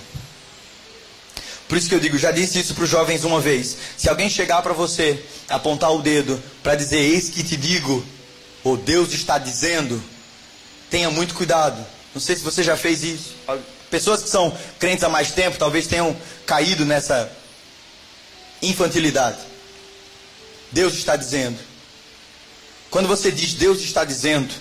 Por 1.69 1.79
isso 1.79 1.89
que 1.89 1.95
eu 1.95 2.01
digo, 2.01 2.19
já 2.19 2.31
disse 2.31 2.59
isso 2.59 2.75
para 2.75 2.85
os 2.85 2.91
jovens 2.91 3.25
uma 3.25 3.41
vez. 3.41 3.77
Se 3.97 4.09
alguém 4.09 4.29
chegar 4.29 4.63
para 4.63 4.75
você, 4.75 5.25
apontar 5.49 5.93
o 5.93 6.03
dedo 6.03 6.43
para 6.63 6.75
dizer, 6.75 6.99
eis 6.99 7.31
que 7.31 7.43
te 7.43 7.57
digo, 7.57 8.05
ou 8.63 8.77
Deus 8.77 9.13
está 9.13 9.39
dizendo, 9.39 10.03
tenha 10.91 11.11
muito 11.11 11.35
cuidado. 11.35 11.85
Não 12.15 12.21
sei 12.21 12.37
se 12.37 12.43
você 12.43 12.63
já 12.63 12.77
fez 12.77 13.03
isso. 13.03 13.35
Pessoas 13.95 14.25
que 14.25 14.29
são 14.29 14.53
crentes 14.77 15.05
há 15.05 15.09
mais 15.09 15.31
tempo 15.31 15.57
talvez 15.57 15.87
tenham 15.87 16.17
caído 16.45 16.85
nessa 16.85 17.31
infantilidade. 18.61 19.39
Deus 20.73 20.95
está 20.95 21.15
dizendo. 21.15 21.57
Quando 22.91 23.07
você 23.07 23.31
diz 23.31 23.55
Deus 23.55 23.79
está 23.83 24.05
dizendo, 24.05 24.53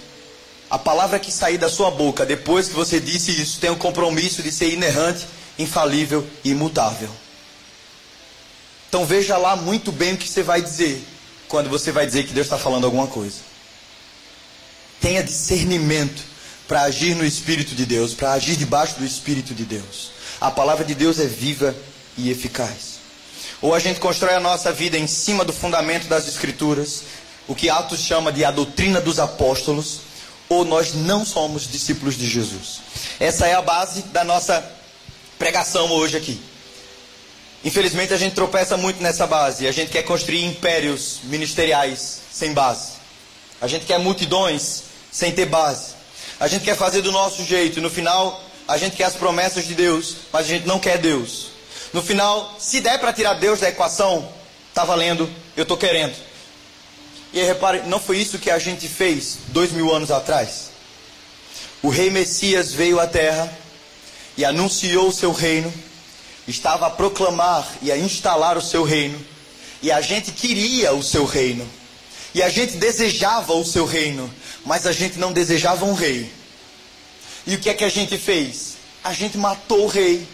a 0.69 0.77
palavra 0.77 1.17
que 1.17 1.31
sair 1.31 1.57
da 1.57 1.67
sua 1.67 1.89
boca 1.89 2.27
depois 2.27 2.67
que 2.67 2.75
você 2.75 2.99
disse 2.99 3.31
isso 3.31 3.59
tem 3.59 3.71
o 3.71 3.75
compromisso 3.75 4.43
de 4.43 4.51
ser 4.51 4.71
inerrante, 4.71 5.25
infalível 5.57 6.27
e 6.43 6.51
imutável. 6.51 7.09
Então 8.87 9.03
veja 9.03 9.35
lá 9.35 9.55
muito 9.55 9.91
bem 9.91 10.13
o 10.13 10.17
que 10.17 10.29
você 10.29 10.43
vai 10.43 10.61
dizer 10.61 11.03
quando 11.47 11.71
você 11.71 11.91
vai 11.91 12.05
dizer 12.05 12.27
que 12.27 12.33
Deus 12.33 12.45
está 12.45 12.59
falando 12.59 12.85
alguma 12.85 13.07
coisa. 13.07 13.37
Tenha 15.01 15.23
discernimento 15.23 16.32
para 16.73 16.85
agir 16.85 17.13
no 17.13 17.23
Espírito 17.23 17.75
de 17.75 17.85
Deus, 17.85 18.15
para 18.15 18.31
agir 18.31 18.55
debaixo 18.55 18.95
do 18.97 19.05
Espírito 19.05 19.53
de 19.53 19.63
Deus. 19.63 20.09
A 20.41 20.49
palavra 20.49 20.83
de 20.83 20.95
Deus 20.95 21.19
é 21.19 21.27
viva 21.27 21.75
e 22.17 22.31
eficaz. 22.31 22.95
Ou 23.61 23.75
a 23.75 23.79
gente 23.79 23.99
constrói 23.99 24.33
a 24.33 24.39
nossa 24.39 24.71
vida 24.71 24.97
em 24.97 25.05
cima 25.05 25.45
do 25.45 25.53
fundamento 25.53 26.07
das 26.07 26.27
Escrituras, 26.27 27.03
o 27.47 27.53
que 27.53 27.69
Atos 27.69 27.99
chama 27.99 28.33
de 28.33 28.43
a 28.43 28.49
doutrina 28.49 28.99
dos 28.99 29.19
apóstolos, 29.19 29.99
ou 30.49 30.65
nós 30.65 30.95
não 30.95 31.23
somos 31.23 31.71
discípulos 31.71 32.17
de 32.17 32.27
Jesus. 32.27 32.81
Essa 33.19 33.45
é 33.45 33.53
a 33.53 33.61
base 33.61 34.01
da 34.05 34.23
nossa 34.23 34.67
pregação 35.37 35.91
hoje 35.91 36.17
aqui. 36.17 36.41
Infelizmente 37.63 38.15
a 38.15 38.17
gente 38.17 38.33
tropeça 38.33 38.75
muito 38.77 38.99
nessa 38.99 39.27
base. 39.27 39.67
A 39.67 39.71
gente 39.71 39.91
quer 39.91 40.01
construir 40.01 40.43
impérios 40.43 41.19
ministeriais 41.25 42.21
sem 42.31 42.51
base. 42.51 42.93
A 43.61 43.67
gente 43.67 43.85
quer 43.85 43.99
multidões 43.99 44.85
sem 45.11 45.31
ter 45.31 45.45
base. 45.45 46.01
A 46.43 46.47
gente 46.49 46.65
quer 46.65 46.75
fazer 46.75 47.01
do 47.01 47.09
nosso 47.09 47.41
jeito 47.45 47.79
no 47.79 47.89
final 47.89 48.43
a 48.67 48.77
gente 48.77 48.97
quer 48.97 49.05
as 49.05 49.15
promessas 49.15 49.65
de 49.65 49.73
Deus, 49.73 50.17
mas 50.29 50.45
a 50.45 50.49
gente 50.49 50.67
não 50.67 50.77
quer 50.77 50.97
Deus. 50.97 51.51
No 51.93 52.03
final, 52.03 52.57
se 52.59 52.81
der 52.81 52.99
para 52.99 53.13
tirar 53.13 53.35
Deus 53.35 53.61
da 53.61 53.69
equação, 53.69 54.29
tá 54.73 54.83
valendo, 54.83 55.29
eu 55.55 55.61
estou 55.61 55.77
querendo. 55.77 56.13
E 57.31 57.39
aí, 57.39 57.47
repare, 57.47 57.83
não 57.85 57.97
foi 57.97 58.17
isso 58.17 58.39
que 58.39 58.51
a 58.51 58.59
gente 58.59 58.89
fez 58.89 59.37
dois 59.53 59.71
mil 59.71 59.95
anos 59.95 60.11
atrás? 60.11 60.71
O 61.81 61.87
rei 61.87 62.09
Messias 62.09 62.73
veio 62.73 62.99
à 62.99 63.07
terra 63.07 63.49
e 64.35 64.43
anunciou 64.43 65.07
o 65.07 65.13
seu 65.13 65.31
reino, 65.31 65.73
estava 66.45 66.87
a 66.87 66.89
proclamar 66.89 67.65
e 67.81 67.89
a 67.89 67.97
instalar 67.97 68.57
o 68.57 68.61
seu 68.61 68.83
reino, 68.83 69.17
e 69.81 69.89
a 69.89 70.01
gente 70.01 70.33
queria 70.33 70.91
o 70.91 71.01
seu 71.01 71.23
reino, 71.23 71.65
e 72.33 72.41
a 72.41 72.49
gente 72.49 72.77
desejava 72.77 73.53
o 73.53 73.65
seu 73.65 73.85
reino, 73.85 74.33
mas 74.65 74.87
a 74.87 74.91
gente 74.91 75.19
não 75.19 75.31
desejava 75.31 75.85
um 75.85 75.93
rei. 75.93 76.31
E 77.45 77.55
o 77.55 77.59
que 77.59 77.69
é 77.69 77.73
que 77.73 77.83
a 77.83 77.89
gente 77.89 78.17
fez? 78.17 78.75
A 79.03 79.13
gente 79.13 79.37
matou 79.37 79.83
o 79.83 79.87
rei 79.87 80.27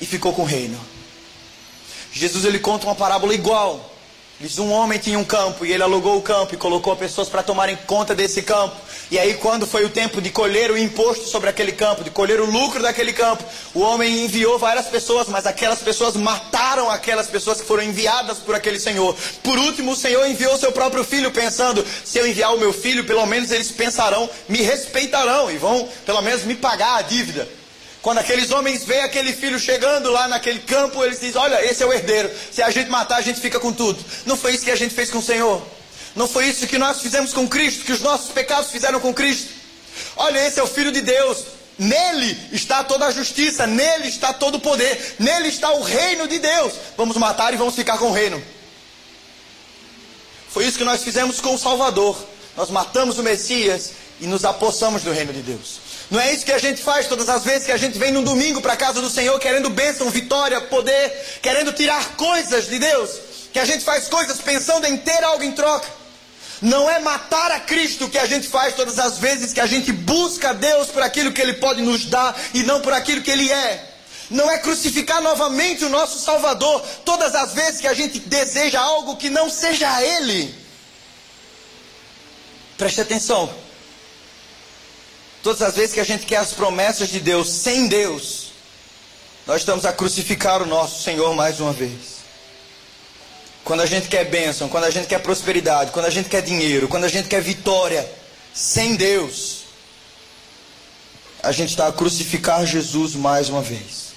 e 0.00 0.06
ficou 0.06 0.32
com 0.32 0.42
o 0.42 0.46
reino. 0.46 0.78
Jesus 2.12 2.44
ele 2.44 2.58
conta 2.58 2.86
uma 2.86 2.94
parábola 2.94 3.34
igual. 3.34 3.91
Diz: 4.42 4.58
um 4.58 4.72
homem 4.72 4.98
tinha 4.98 5.16
um 5.16 5.24
campo 5.24 5.64
e 5.64 5.72
ele 5.72 5.84
alugou 5.84 6.18
o 6.18 6.20
campo 6.20 6.52
e 6.52 6.58
colocou 6.58 6.96
pessoas 6.96 7.28
para 7.28 7.44
tomarem 7.44 7.78
conta 7.86 8.12
desse 8.12 8.42
campo. 8.42 8.74
E 9.08 9.16
aí, 9.16 9.34
quando 9.34 9.68
foi 9.68 9.84
o 9.84 9.88
tempo 9.88 10.20
de 10.20 10.30
colher 10.30 10.68
o 10.68 10.76
imposto 10.76 11.28
sobre 11.28 11.48
aquele 11.48 11.70
campo, 11.70 12.02
de 12.02 12.10
colher 12.10 12.40
o 12.40 12.50
lucro 12.50 12.82
daquele 12.82 13.12
campo, 13.12 13.44
o 13.72 13.78
homem 13.78 14.24
enviou 14.24 14.58
várias 14.58 14.86
pessoas, 14.86 15.28
mas 15.28 15.46
aquelas 15.46 15.78
pessoas 15.78 16.16
mataram 16.16 16.90
aquelas 16.90 17.28
pessoas 17.28 17.60
que 17.60 17.66
foram 17.68 17.84
enviadas 17.84 18.38
por 18.38 18.56
aquele 18.56 18.80
senhor. 18.80 19.16
Por 19.44 19.56
último, 19.56 19.92
o 19.92 19.96
senhor 19.96 20.26
enviou 20.26 20.58
seu 20.58 20.72
próprio 20.72 21.04
filho, 21.04 21.30
pensando: 21.30 21.86
se 22.04 22.18
eu 22.18 22.26
enviar 22.26 22.52
o 22.52 22.58
meu 22.58 22.72
filho, 22.72 23.04
pelo 23.04 23.24
menos 23.26 23.52
eles 23.52 23.70
pensarão, 23.70 24.28
me 24.48 24.60
respeitarão 24.60 25.52
e 25.52 25.56
vão 25.56 25.88
pelo 26.04 26.20
menos 26.20 26.42
me 26.42 26.56
pagar 26.56 26.96
a 26.96 27.02
dívida. 27.02 27.61
Quando 28.02 28.18
aqueles 28.18 28.50
homens 28.50 28.84
veem 28.84 29.04
aquele 29.04 29.32
filho 29.32 29.60
chegando 29.60 30.10
lá 30.10 30.26
naquele 30.26 30.58
campo, 30.58 31.04
eles 31.04 31.20
dizem: 31.20 31.40
Olha, 31.40 31.64
esse 31.64 31.84
é 31.84 31.86
o 31.86 31.92
herdeiro. 31.92 32.30
Se 32.50 32.60
a 32.60 32.68
gente 32.68 32.90
matar, 32.90 33.16
a 33.16 33.22
gente 33.22 33.40
fica 33.40 33.60
com 33.60 33.72
tudo. 33.72 34.04
Não 34.26 34.36
foi 34.36 34.54
isso 34.54 34.64
que 34.64 34.72
a 34.72 34.76
gente 34.76 34.92
fez 34.92 35.08
com 35.08 35.18
o 35.18 35.22
Senhor. 35.22 35.62
Não 36.16 36.28
foi 36.28 36.48
isso 36.48 36.66
que 36.66 36.76
nós 36.76 37.00
fizemos 37.00 37.32
com 37.32 37.48
Cristo, 37.48 37.84
que 37.84 37.92
os 37.92 38.00
nossos 38.00 38.32
pecados 38.32 38.70
fizeram 38.70 38.98
com 38.98 39.14
Cristo. 39.14 39.50
Olha, 40.16 40.46
esse 40.46 40.58
é 40.58 40.62
o 40.62 40.66
Filho 40.66 40.90
de 40.90 41.00
Deus. 41.00 41.44
Nele 41.78 42.36
está 42.52 42.84
toda 42.84 43.06
a 43.06 43.10
justiça, 43.10 43.66
nele 43.66 44.08
está 44.08 44.32
todo 44.32 44.56
o 44.56 44.60
poder, 44.60 45.14
nele 45.18 45.48
está 45.48 45.72
o 45.72 45.80
reino 45.80 46.28
de 46.28 46.38
Deus. 46.38 46.74
Vamos 46.96 47.16
matar 47.16 47.54
e 47.54 47.56
vamos 47.56 47.74
ficar 47.74 47.98
com 47.98 48.10
o 48.10 48.12
reino. 48.12 48.42
Foi 50.50 50.66
isso 50.66 50.76
que 50.76 50.84
nós 50.84 51.02
fizemos 51.02 51.40
com 51.40 51.54
o 51.54 51.58
Salvador. 51.58 52.16
Nós 52.56 52.68
matamos 52.68 53.18
o 53.18 53.22
Messias 53.22 53.92
e 54.20 54.26
nos 54.26 54.44
apossamos 54.44 55.02
do 55.02 55.12
reino 55.12 55.32
de 55.32 55.40
Deus. 55.40 55.91
Não 56.12 56.20
é 56.20 56.34
isso 56.34 56.44
que 56.44 56.52
a 56.52 56.58
gente 56.58 56.82
faz 56.82 57.06
todas 57.06 57.26
as 57.30 57.42
vezes 57.42 57.64
que 57.64 57.72
a 57.72 57.76
gente 57.78 57.98
vem 57.98 58.12
num 58.12 58.22
domingo 58.22 58.60
para 58.60 58.74
a 58.74 58.76
casa 58.76 59.00
do 59.00 59.08
Senhor 59.08 59.40
querendo 59.40 59.70
bênção, 59.70 60.10
vitória, 60.10 60.60
poder, 60.60 61.10
querendo 61.40 61.72
tirar 61.72 62.16
coisas 62.16 62.68
de 62.68 62.78
Deus. 62.78 63.18
Que 63.50 63.58
a 63.58 63.64
gente 63.64 63.82
faz 63.82 64.08
coisas 64.08 64.38
pensando 64.38 64.86
em 64.86 64.98
ter 64.98 65.24
algo 65.24 65.42
em 65.42 65.52
troca. 65.52 65.88
Não 66.60 66.88
é 66.90 66.98
matar 66.98 67.50
a 67.52 67.60
Cristo 67.60 68.10
que 68.10 68.18
a 68.18 68.26
gente 68.26 68.46
faz 68.46 68.74
todas 68.74 68.98
as 68.98 69.16
vezes 69.16 69.54
que 69.54 69.60
a 69.60 69.64
gente 69.64 69.90
busca 69.90 70.52
Deus 70.52 70.88
por 70.88 71.02
aquilo 71.02 71.32
que 71.32 71.40
Ele 71.40 71.54
pode 71.54 71.80
nos 71.80 72.04
dar 72.04 72.38
e 72.52 72.62
não 72.62 72.82
por 72.82 72.92
aquilo 72.92 73.22
que 73.22 73.30
Ele 73.30 73.50
é. 73.50 73.82
Não 74.28 74.50
é 74.50 74.58
crucificar 74.58 75.22
novamente 75.22 75.82
o 75.82 75.88
nosso 75.88 76.18
Salvador 76.18 76.84
todas 77.06 77.34
as 77.34 77.54
vezes 77.54 77.80
que 77.80 77.88
a 77.88 77.94
gente 77.94 78.18
deseja 78.18 78.80
algo 78.80 79.16
que 79.16 79.30
não 79.30 79.48
seja 79.48 80.02
Ele. 80.02 80.54
Preste 82.76 83.00
atenção. 83.00 83.71
Todas 85.42 85.60
as 85.62 85.74
vezes 85.74 85.92
que 85.92 86.00
a 86.00 86.04
gente 86.04 86.24
quer 86.24 86.36
as 86.36 86.52
promessas 86.52 87.08
de 87.08 87.18
Deus 87.18 87.48
sem 87.48 87.88
Deus, 87.88 88.52
nós 89.46 89.62
estamos 89.62 89.84
a 89.84 89.92
crucificar 89.92 90.62
o 90.62 90.66
nosso 90.66 91.02
Senhor 91.02 91.34
mais 91.34 91.58
uma 91.58 91.72
vez. 91.72 92.22
Quando 93.64 93.80
a 93.80 93.86
gente 93.86 94.08
quer 94.08 94.24
bênção, 94.24 94.68
quando 94.68 94.84
a 94.84 94.90
gente 94.90 95.08
quer 95.08 95.20
prosperidade, 95.20 95.90
quando 95.90 96.06
a 96.06 96.10
gente 96.10 96.28
quer 96.28 96.42
dinheiro, 96.42 96.86
quando 96.86 97.04
a 97.04 97.08
gente 97.08 97.28
quer 97.28 97.42
vitória, 97.42 98.08
sem 98.54 98.94
Deus, 98.94 99.62
a 101.42 101.50
gente 101.50 101.70
está 101.70 101.88
a 101.88 101.92
crucificar 101.92 102.64
Jesus 102.64 103.14
mais 103.14 103.48
uma 103.48 103.62
vez. 103.62 104.12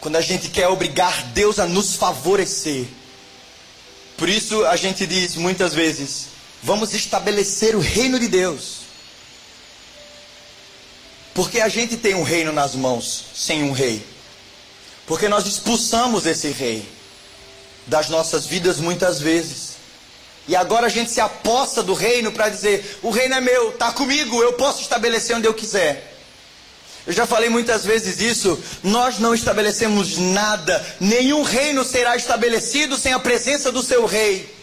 Quando 0.00 0.16
a 0.16 0.20
gente 0.22 0.48
quer 0.48 0.68
obrigar 0.68 1.22
Deus 1.28 1.58
a 1.58 1.66
nos 1.66 1.96
favorecer. 1.96 2.86
Por 4.16 4.28
isso 4.28 4.64
a 4.66 4.76
gente 4.76 5.06
diz 5.06 5.36
muitas 5.36 5.74
vezes: 5.74 6.26
vamos 6.62 6.94
estabelecer 6.94 7.76
o 7.76 7.80
reino 7.80 8.18
de 8.18 8.28
Deus. 8.28 8.81
Porque 11.34 11.60
a 11.60 11.68
gente 11.68 11.96
tem 11.96 12.14
um 12.14 12.22
reino 12.22 12.52
nas 12.52 12.74
mãos 12.74 13.24
sem 13.34 13.62
um 13.62 13.72
rei. 13.72 14.04
Porque 15.06 15.28
nós 15.28 15.46
expulsamos 15.46 16.26
esse 16.26 16.48
rei 16.50 16.86
das 17.86 18.08
nossas 18.08 18.46
vidas 18.46 18.78
muitas 18.78 19.20
vezes. 19.20 19.72
E 20.46 20.56
agora 20.56 20.86
a 20.86 20.90
gente 20.90 21.10
se 21.10 21.20
aposta 21.20 21.82
do 21.82 21.94
reino 21.94 22.32
para 22.32 22.48
dizer: 22.48 22.98
o 23.02 23.10
reino 23.10 23.34
é 23.34 23.40
meu, 23.40 23.70
está 23.70 23.92
comigo, 23.92 24.42
eu 24.42 24.54
posso 24.54 24.82
estabelecer 24.82 25.36
onde 25.36 25.46
eu 25.46 25.54
quiser. 25.54 26.10
Eu 27.06 27.12
já 27.12 27.26
falei 27.26 27.48
muitas 27.48 27.84
vezes 27.84 28.20
isso. 28.20 28.62
Nós 28.82 29.18
não 29.18 29.34
estabelecemos 29.34 30.18
nada, 30.18 30.84
nenhum 31.00 31.42
reino 31.42 31.84
será 31.84 32.16
estabelecido 32.16 32.96
sem 32.96 33.12
a 33.12 33.18
presença 33.18 33.72
do 33.72 33.82
seu 33.82 34.06
rei. 34.06 34.61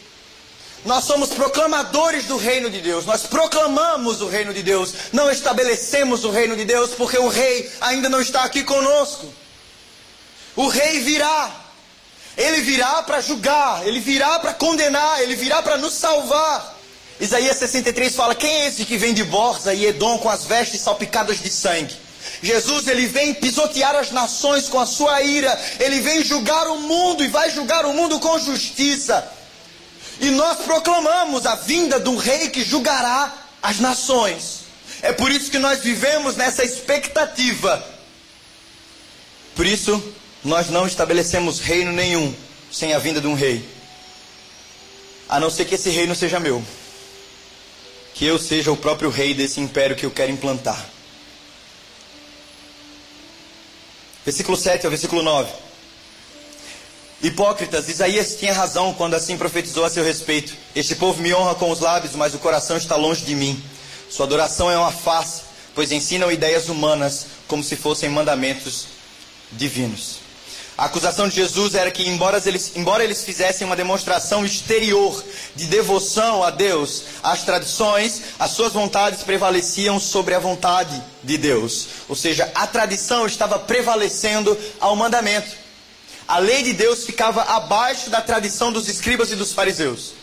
Nós 0.85 1.03
somos 1.03 1.29
proclamadores 1.29 2.25
do 2.25 2.37
reino 2.37 2.69
de 2.69 2.79
Deus, 2.79 3.05
nós 3.05 3.23
proclamamos 3.23 4.21
o 4.21 4.27
reino 4.27 4.53
de 4.53 4.63
Deus, 4.63 4.93
não 5.11 5.29
estabelecemos 5.29 6.23
o 6.23 6.31
reino 6.31 6.55
de 6.55 6.63
Deus 6.63 6.91
porque 6.91 7.17
o 7.17 7.27
rei 7.27 7.69
ainda 7.81 8.07
não 8.07 8.21
está 8.21 8.43
aqui 8.43 8.63
conosco. 8.63 9.31
O 10.55 10.67
rei 10.67 10.99
virá, 11.01 11.51
ele 12.37 12.61
virá 12.61 13.03
para 13.03 13.19
julgar, 13.19 13.85
ele 13.85 13.99
virá 13.99 14.39
para 14.39 14.53
condenar, 14.53 15.21
ele 15.21 15.35
virá 15.35 15.61
para 15.61 15.77
nos 15.77 15.93
salvar. 15.93 16.77
Isaías 17.19 17.57
63 17.57 18.15
fala: 18.15 18.33
Quem 18.33 18.49
é 18.49 18.67
esse 18.67 18.85
que 18.85 18.97
vem 18.97 19.13
de 19.13 19.25
Borza 19.25 19.73
e 19.73 19.85
Edom 19.85 20.17
com 20.17 20.29
as 20.29 20.45
vestes 20.45 20.79
salpicadas 20.79 21.39
de 21.39 21.49
sangue? 21.49 21.95
Jesus 22.41 22.87
ele 22.87 23.05
vem 23.05 23.33
pisotear 23.33 23.95
as 23.95 24.11
nações 24.11 24.69
com 24.69 24.79
a 24.79 24.85
sua 24.85 25.21
ira, 25.21 25.59
ele 25.79 25.99
vem 25.99 26.23
julgar 26.23 26.67
o 26.67 26.77
mundo 26.77 27.23
e 27.23 27.27
vai 27.27 27.49
julgar 27.49 27.85
o 27.85 27.93
mundo 27.93 28.19
com 28.19 28.39
justiça. 28.39 29.38
E 30.19 30.29
nós 30.31 30.59
proclamamos 30.59 31.45
a 31.45 31.55
vinda 31.55 31.99
do 31.99 32.15
rei 32.17 32.49
que 32.49 32.63
julgará 32.63 33.33
as 33.61 33.79
nações. 33.79 34.61
É 35.01 35.13
por 35.13 35.31
isso 35.31 35.49
que 35.49 35.57
nós 35.57 35.79
vivemos 35.79 36.35
nessa 36.35 36.63
expectativa. 36.63 37.83
Por 39.55 39.65
isso, 39.65 40.01
nós 40.43 40.69
não 40.69 40.85
estabelecemos 40.85 41.59
reino 41.59 41.91
nenhum 41.91 42.33
sem 42.71 42.93
a 42.93 42.99
vinda 42.99 43.21
de 43.21 43.27
um 43.27 43.33
rei. 43.33 43.67
A 45.27 45.39
não 45.39 45.49
ser 45.49 45.65
que 45.65 45.75
esse 45.75 45.89
reino 45.89 46.15
seja 46.15 46.39
meu. 46.39 46.63
Que 48.13 48.25
eu 48.25 48.37
seja 48.37 48.71
o 48.71 48.77
próprio 48.77 49.09
rei 49.09 49.33
desse 49.33 49.61
império 49.61 49.95
que 49.95 50.05
eu 50.05 50.11
quero 50.11 50.31
implantar. 50.31 50.85
Versículo 54.25 54.57
7 54.57 54.85
ao 54.85 54.89
versículo 54.89 55.23
9. 55.23 55.68
Hipócritas, 57.21 57.89
Isaías 57.89 58.35
tinha 58.35 58.53
razão 58.53 58.93
quando 58.93 59.13
assim 59.13 59.37
profetizou 59.37 59.83
a 59.83 59.89
seu 59.89 60.03
respeito. 60.03 60.55
Este 60.73 60.95
povo 60.95 61.21
me 61.21 61.33
honra 61.33 61.53
com 61.53 61.69
os 61.69 61.81
lábios, 61.81 62.15
mas 62.15 62.33
o 62.33 62.39
coração 62.39 62.77
está 62.77 62.95
longe 62.95 63.25
de 63.25 63.35
mim. 63.35 63.61
Sua 64.09 64.25
adoração 64.25 64.71
é 64.71 64.77
uma 64.77 64.91
face, 64.91 65.41
pois 65.75 65.91
ensinam 65.91 66.31
ideias 66.31 66.69
humanas 66.69 67.27
como 67.45 67.61
se 67.61 67.75
fossem 67.75 68.09
mandamentos 68.09 68.87
divinos. 69.51 70.29
A 70.77 70.85
acusação 70.85 71.27
de 71.27 71.35
Jesus 71.35 71.75
era 71.75 71.91
que, 71.91 72.07
embora 72.07 72.41
eles, 72.45 72.71
embora 72.77 73.03
eles 73.03 73.25
fizessem 73.25 73.67
uma 73.67 73.75
demonstração 73.75 74.45
exterior 74.45 75.21
de 75.53 75.65
devoção 75.65 76.41
a 76.41 76.49
Deus, 76.49 77.03
as 77.21 77.43
tradições, 77.43 78.21
as 78.39 78.51
suas 78.51 78.71
vontades 78.71 79.23
prevaleciam 79.23 79.99
sobre 79.99 80.35
a 80.35 80.39
vontade 80.39 81.03
de 81.21 81.37
Deus. 81.37 81.87
Ou 82.07 82.15
seja, 82.15 82.49
a 82.55 82.65
tradição 82.65 83.25
estava 83.25 83.59
prevalecendo 83.59 84.57
ao 84.79 84.95
mandamento. 84.95 85.68
A 86.29 86.37
lei 86.37 86.61
de 86.61 86.73
Deus 86.73 87.05
ficava 87.05 87.41
abaixo 87.41 88.11
da 88.11 88.21
tradição 88.21 88.71
dos 88.71 88.87
escribas 88.87 89.31
e 89.31 89.35
dos 89.35 89.51
fariseus. 89.51 90.13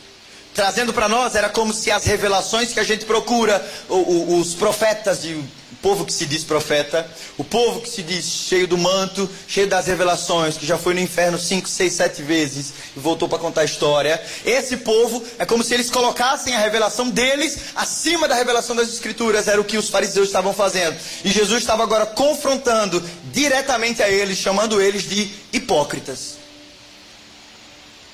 trazendo 0.54 0.94
para 0.94 1.08
nós, 1.08 1.34
era 1.34 1.48
como 1.48 1.74
se 1.74 1.90
as 1.90 2.04
revelações 2.04 2.72
que 2.72 2.78
a 2.78 2.84
gente 2.84 3.04
procura, 3.04 3.60
os 3.88 4.54
profetas 4.54 5.20
de 5.20 5.44
povo 5.86 6.04
que 6.04 6.12
se 6.12 6.26
diz 6.26 6.42
profeta, 6.42 7.08
o 7.38 7.44
povo 7.44 7.80
que 7.80 7.88
se 7.88 8.02
diz 8.02 8.24
cheio 8.24 8.66
do 8.66 8.76
manto, 8.76 9.30
cheio 9.46 9.68
das 9.68 9.86
revelações, 9.86 10.56
que 10.56 10.66
já 10.66 10.76
foi 10.76 10.94
no 10.94 11.00
inferno 11.00 11.38
cinco, 11.38 11.68
seis, 11.68 11.92
sete 11.92 12.22
vezes 12.22 12.72
e 12.96 12.98
voltou 12.98 13.28
para 13.28 13.38
contar 13.38 13.60
a 13.60 13.64
história. 13.64 14.20
Esse 14.44 14.78
povo 14.78 15.22
é 15.38 15.46
como 15.46 15.62
se 15.62 15.72
eles 15.72 15.88
colocassem 15.88 16.56
a 16.56 16.58
revelação 16.58 17.08
deles 17.08 17.56
acima 17.76 18.26
da 18.26 18.34
revelação 18.34 18.74
das 18.74 18.88
Escrituras, 18.88 19.46
era 19.46 19.60
o 19.60 19.64
que 19.64 19.78
os 19.78 19.88
fariseus 19.88 20.26
estavam 20.26 20.52
fazendo. 20.52 20.98
E 21.24 21.30
Jesus 21.30 21.60
estava 21.60 21.84
agora 21.84 22.04
confrontando 22.04 23.00
diretamente 23.32 24.02
a 24.02 24.08
eles, 24.08 24.38
chamando 24.38 24.82
eles 24.82 25.08
de 25.08 25.30
hipócritas. 25.52 26.34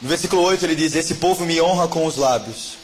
No 0.02 0.10
versículo 0.10 0.42
8 0.42 0.62
ele 0.62 0.74
diz: 0.76 0.94
Esse 0.94 1.14
povo 1.14 1.46
me 1.46 1.58
honra 1.58 1.88
com 1.88 2.04
os 2.04 2.18
lábios, 2.18 2.76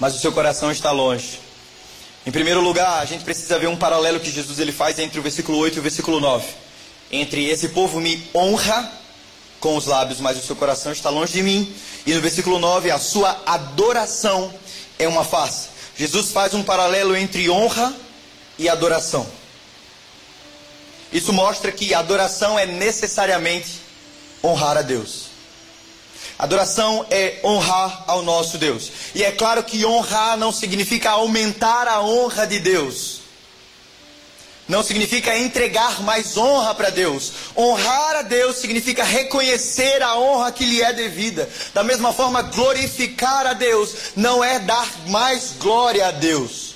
mas 0.00 0.16
o 0.16 0.18
seu 0.18 0.32
coração 0.32 0.72
está 0.72 0.90
longe. 0.90 1.44
Em 2.26 2.30
primeiro 2.30 2.60
lugar, 2.60 3.00
a 3.00 3.04
gente 3.04 3.22
precisa 3.22 3.58
ver 3.58 3.66
um 3.66 3.76
paralelo 3.76 4.18
que 4.18 4.30
Jesus 4.30 4.58
ele 4.58 4.72
faz 4.72 4.98
entre 4.98 5.18
o 5.18 5.22
versículo 5.22 5.58
8 5.58 5.76
e 5.76 5.78
o 5.80 5.82
versículo 5.82 6.20
9. 6.20 6.46
Entre 7.12 7.44
esse 7.48 7.68
povo 7.68 8.00
me 8.00 8.26
honra 8.34 8.90
com 9.60 9.76
os 9.76 9.86
lábios, 9.86 10.20
mas 10.20 10.38
o 10.38 10.42
seu 10.42 10.56
coração 10.56 10.90
está 10.90 11.10
longe 11.10 11.34
de 11.34 11.42
mim. 11.42 11.70
E 12.06 12.14
no 12.14 12.20
versículo 12.22 12.58
9, 12.58 12.90
a 12.90 12.98
sua 12.98 13.42
adoração 13.44 14.52
é 14.98 15.06
uma 15.06 15.24
face. 15.24 15.68
Jesus 15.96 16.30
faz 16.30 16.54
um 16.54 16.62
paralelo 16.62 17.14
entre 17.14 17.48
honra 17.50 17.94
e 18.58 18.68
adoração. 18.68 19.26
Isso 21.12 21.32
mostra 21.32 21.70
que 21.70 21.94
adoração 21.94 22.58
é 22.58 22.66
necessariamente 22.66 23.80
honrar 24.42 24.76
a 24.78 24.82
Deus. 24.82 25.23
Adoração 26.38 27.06
é 27.10 27.38
honrar 27.44 28.04
ao 28.06 28.22
nosso 28.22 28.58
Deus. 28.58 28.90
E 29.14 29.22
é 29.22 29.30
claro 29.30 29.62
que 29.62 29.86
honrar 29.86 30.36
não 30.36 30.52
significa 30.52 31.10
aumentar 31.10 31.86
a 31.86 32.02
honra 32.02 32.46
de 32.46 32.58
Deus. 32.58 33.20
Não 34.66 34.82
significa 34.82 35.36
entregar 35.36 36.02
mais 36.02 36.36
honra 36.36 36.74
para 36.74 36.90
Deus. 36.90 37.32
Honrar 37.56 38.16
a 38.16 38.22
Deus 38.22 38.56
significa 38.56 39.04
reconhecer 39.04 40.02
a 40.02 40.18
honra 40.18 40.50
que 40.50 40.64
lhe 40.64 40.82
é 40.82 40.92
devida. 40.92 41.48
Da 41.74 41.84
mesma 41.84 42.12
forma, 42.12 42.42
glorificar 42.42 43.46
a 43.46 43.52
Deus 43.52 43.94
não 44.16 44.42
é 44.42 44.58
dar 44.58 44.88
mais 45.08 45.52
glória 45.58 46.08
a 46.08 46.10
Deus. 46.10 46.74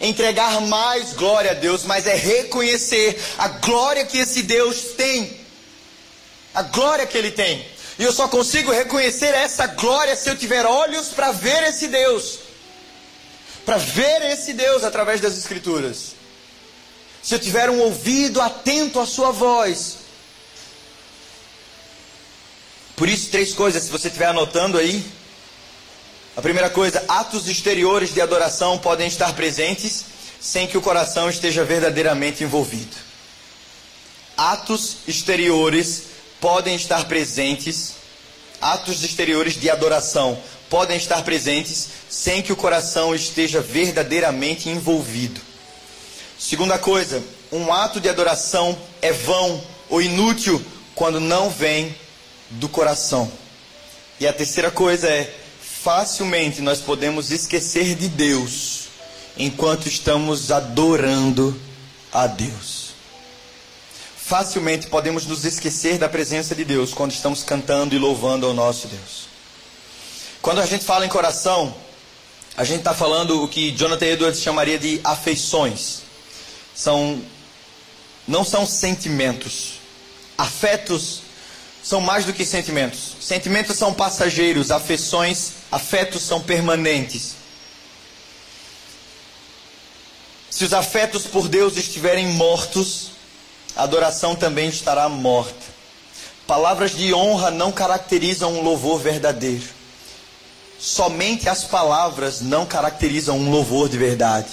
Entregar 0.00 0.60
mais 0.62 1.12
glória 1.12 1.50
a 1.50 1.54
Deus, 1.54 1.84
mas 1.84 2.06
é 2.06 2.14
reconhecer 2.14 3.20
a 3.36 3.48
glória 3.48 4.06
que 4.06 4.16
esse 4.16 4.42
Deus 4.42 4.92
tem. 4.96 5.38
A 6.54 6.62
glória 6.62 7.06
que 7.06 7.18
ele 7.18 7.32
tem. 7.32 7.66
E 8.00 8.02
eu 8.02 8.14
só 8.14 8.26
consigo 8.26 8.72
reconhecer 8.72 9.34
essa 9.34 9.66
glória 9.66 10.16
se 10.16 10.30
eu 10.30 10.34
tiver 10.34 10.64
olhos 10.64 11.08
para 11.08 11.32
ver 11.32 11.64
esse 11.64 11.86
Deus. 11.86 12.38
Para 13.66 13.76
ver 13.76 14.22
esse 14.22 14.54
Deus 14.54 14.84
através 14.84 15.20
das 15.20 15.36
Escrituras. 15.36 16.12
Se 17.22 17.34
eu 17.34 17.38
tiver 17.38 17.68
um 17.68 17.78
ouvido 17.78 18.40
atento 18.40 18.98
à 18.98 19.04
sua 19.04 19.30
voz. 19.32 19.96
Por 22.96 23.06
isso, 23.06 23.28
três 23.28 23.52
coisas, 23.52 23.82
se 23.82 23.90
você 23.90 24.08
estiver 24.08 24.28
anotando 24.28 24.78
aí. 24.78 25.04
A 26.34 26.40
primeira 26.40 26.70
coisa, 26.70 27.04
atos 27.06 27.48
exteriores 27.48 28.14
de 28.14 28.22
adoração 28.22 28.78
podem 28.78 29.08
estar 29.08 29.34
presentes 29.34 30.06
sem 30.40 30.66
que 30.66 30.78
o 30.78 30.80
coração 30.80 31.28
esteja 31.28 31.64
verdadeiramente 31.66 32.42
envolvido. 32.42 32.96
Atos 34.38 34.96
exteriores 35.06 36.04
podem 36.40 36.74
estar 36.74 37.06
presentes, 37.06 37.94
atos 38.60 39.04
exteriores 39.04 39.54
de 39.54 39.70
adoração 39.70 40.38
podem 40.70 40.96
estar 40.96 41.22
presentes 41.22 41.88
sem 42.08 42.40
que 42.40 42.52
o 42.52 42.56
coração 42.56 43.12
esteja 43.14 43.60
verdadeiramente 43.60 44.68
envolvido. 44.68 45.40
Segunda 46.38 46.78
coisa, 46.78 47.22
um 47.50 47.72
ato 47.72 48.00
de 48.00 48.08
adoração 48.08 48.78
é 49.02 49.12
vão 49.12 49.60
ou 49.88 50.00
inútil 50.00 50.64
quando 50.94 51.18
não 51.18 51.50
vem 51.50 51.94
do 52.50 52.68
coração. 52.68 53.30
E 54.20 54.26
a 54.26 54.32
terceira 54.32 54.70
coisa 54.70 55.08
é, 55.08 55.34
facilmente 55.82 56.62
nós 56.62 56.78
podemos 56.78 57.32
esquecer 57.32 57.96
de 57.96 58.08
Deus 58.08 58.88
enquanto 59.36 59.88
estamos 59.88 60.52
adorando 60.52 61.58
a 62.12 62.26
Deus 62.26 62.79
facilmente 64.30 64.86
podemos 64.86 65.26
nos 65.26 65.44
esquecer 65.44 65.98
da 65.98 66.08
presença 66.08 66.54
de 66.54 66.64
Deus 66.64 66.94
quando 66.94 67.10
estamos 67.10 67.42
cantando 67.42 67.96
e 67.96 67.98
louvando 67.98 68.46
ao 68.46 68.54
nosso 68.54 68.86
Deus. 68.86 69.26
Quando 70.40 70.60
a 70.60 70.66
gente 70.66 70.84
fala 70.84 71.04
em 71.04 71.08
coração, 71.08 71.74
a 72.56 72.62
gente 72.62 72.78
está 72.78 72.94
falando 72.94 73.42
o 73.42 73.48
que 73.48 73.72
Jonathan 73.72 74.06
Edwards 74.06 74.40
chamaria 74.40 74.78
de 74.78 75.00
afeições. 75.02 76.02
São, 76.72 77.20
não 78.28 78.44
são 78.44 78.64
sentimentos. 78.64 79.80
Afetos 80.38 81.22
são 81.82 82.00
mais 82.00 82.24
do 82.24 82.32
que 82.32 82.46
sentimentos. 82.46 83.16
Sentimentos 83.20 83.76
são 83.76 83.92
passageiros, 83.92 84.70
afeições, 84.70 85.54
afetos 85.72 86.22
são 86.22 86.40
permanentes. 86.40 87.34
Se 90.48 90.64
os 90.64 90.72
afetos 90.72 91.24
por 91.26 91.48
Deus 91.48 91.76
estiverem 91.76 92.28
mortos, 92.28 93.10
a 93.76 93.82
adoração 93.82 94.34
também 94.34 94.68
estará 94.68 95.08
morta. 95.08 95.70
Palavras 96.46 96.92
de 96.92 97.14
honra 97.14 97.50
não 97.50 97.70
caracterizam 97.70 98.52
um 98.52 98.62
louvor 98.62 99.00
verdadeiro. 99.00 99.64
Somente 100.78 101.48
as 101.48 101.64
palavras 101.64 102.40
não 102.40 102.66
caracterizam 102.66 103.38
um 103.38 103.50
louvor 103.50 103.88
de 103.88 103.98
verdade, 103.98 104.48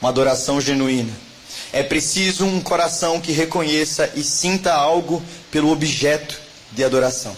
uma 0.00 0.10
adoração 0.10 0.60
genuína. 0.60 1.12
É 1.72 1.82
preciso 1.82 2.44
um 2.44 2.60
coração 2.60 3.20
que 3.20 3.32
reconheça 3.32 4.10
e 4.14 4.24
sinta 4.24 4.72
algo 4.72 5.22
pelo 5.50 5.70
objeto 5.70 6.40
de 6.72 6.82
adoração. 6.82 7.36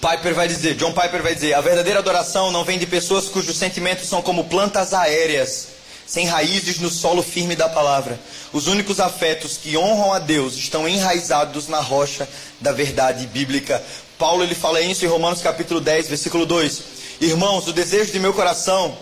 Piper 0.00 0.34
vai 0.34 0.48
dizer, 0.48 0.74
John 0.74 0.92
Piper 0.92 1.22
vai 1.22 1.34
dizer, 1.34 1.54
a 1.54 1.60
verdadeira 1.60 2.00
adoração 2.00 2.50
não 2.50 2.64
vem 2.64 2.76
de 2.76 2.86
pessoas 2.86 3.28
cujos 3.28 3.56
sentimentos 3.56 4.08
são 4.08 4.20
como 4.20 4.44
plantas 4.44 4.92
aéreas 4.92 5.68
sem 6.12 6.26
raízes 6.26 6.78
no 6.78 6.90
solo 6.90 7.22
firme 7.22 7.56
da 7.56 7.70
palavra. 7.70 8.20
Os 8.52 8.66
únicos 8.66 9.00
afetos 9.00 9.56
que 9.56 9.78
honram 9.78 10.12
a 10.12 10.18
Deus 10.18 10.56
estão 10.56 10.86
enraizados 10.86 11.68
na 11.68 11.80
rocha 11.80 12.28
da 12.60 12.70
verdade 12.70 13.26
bíblica. 13.28 13.82
Paulo 14.18 14.44
ele 14.44 14.54
fala 14.54 14.82
isso 14.82 15.06
em 15.06 15.08
Romanos 15.08 15.40
capítulo 15.40 15.80
10, 15.80 16.08
versículo 16.08 16.44
2. 16.44 16.82
Irmãos, 17.18 17.66
o 17.66 17.72
desejo 17.72 18.12
de 18.12 18.20
meu 18.20 18.34
coração 18.34 18.94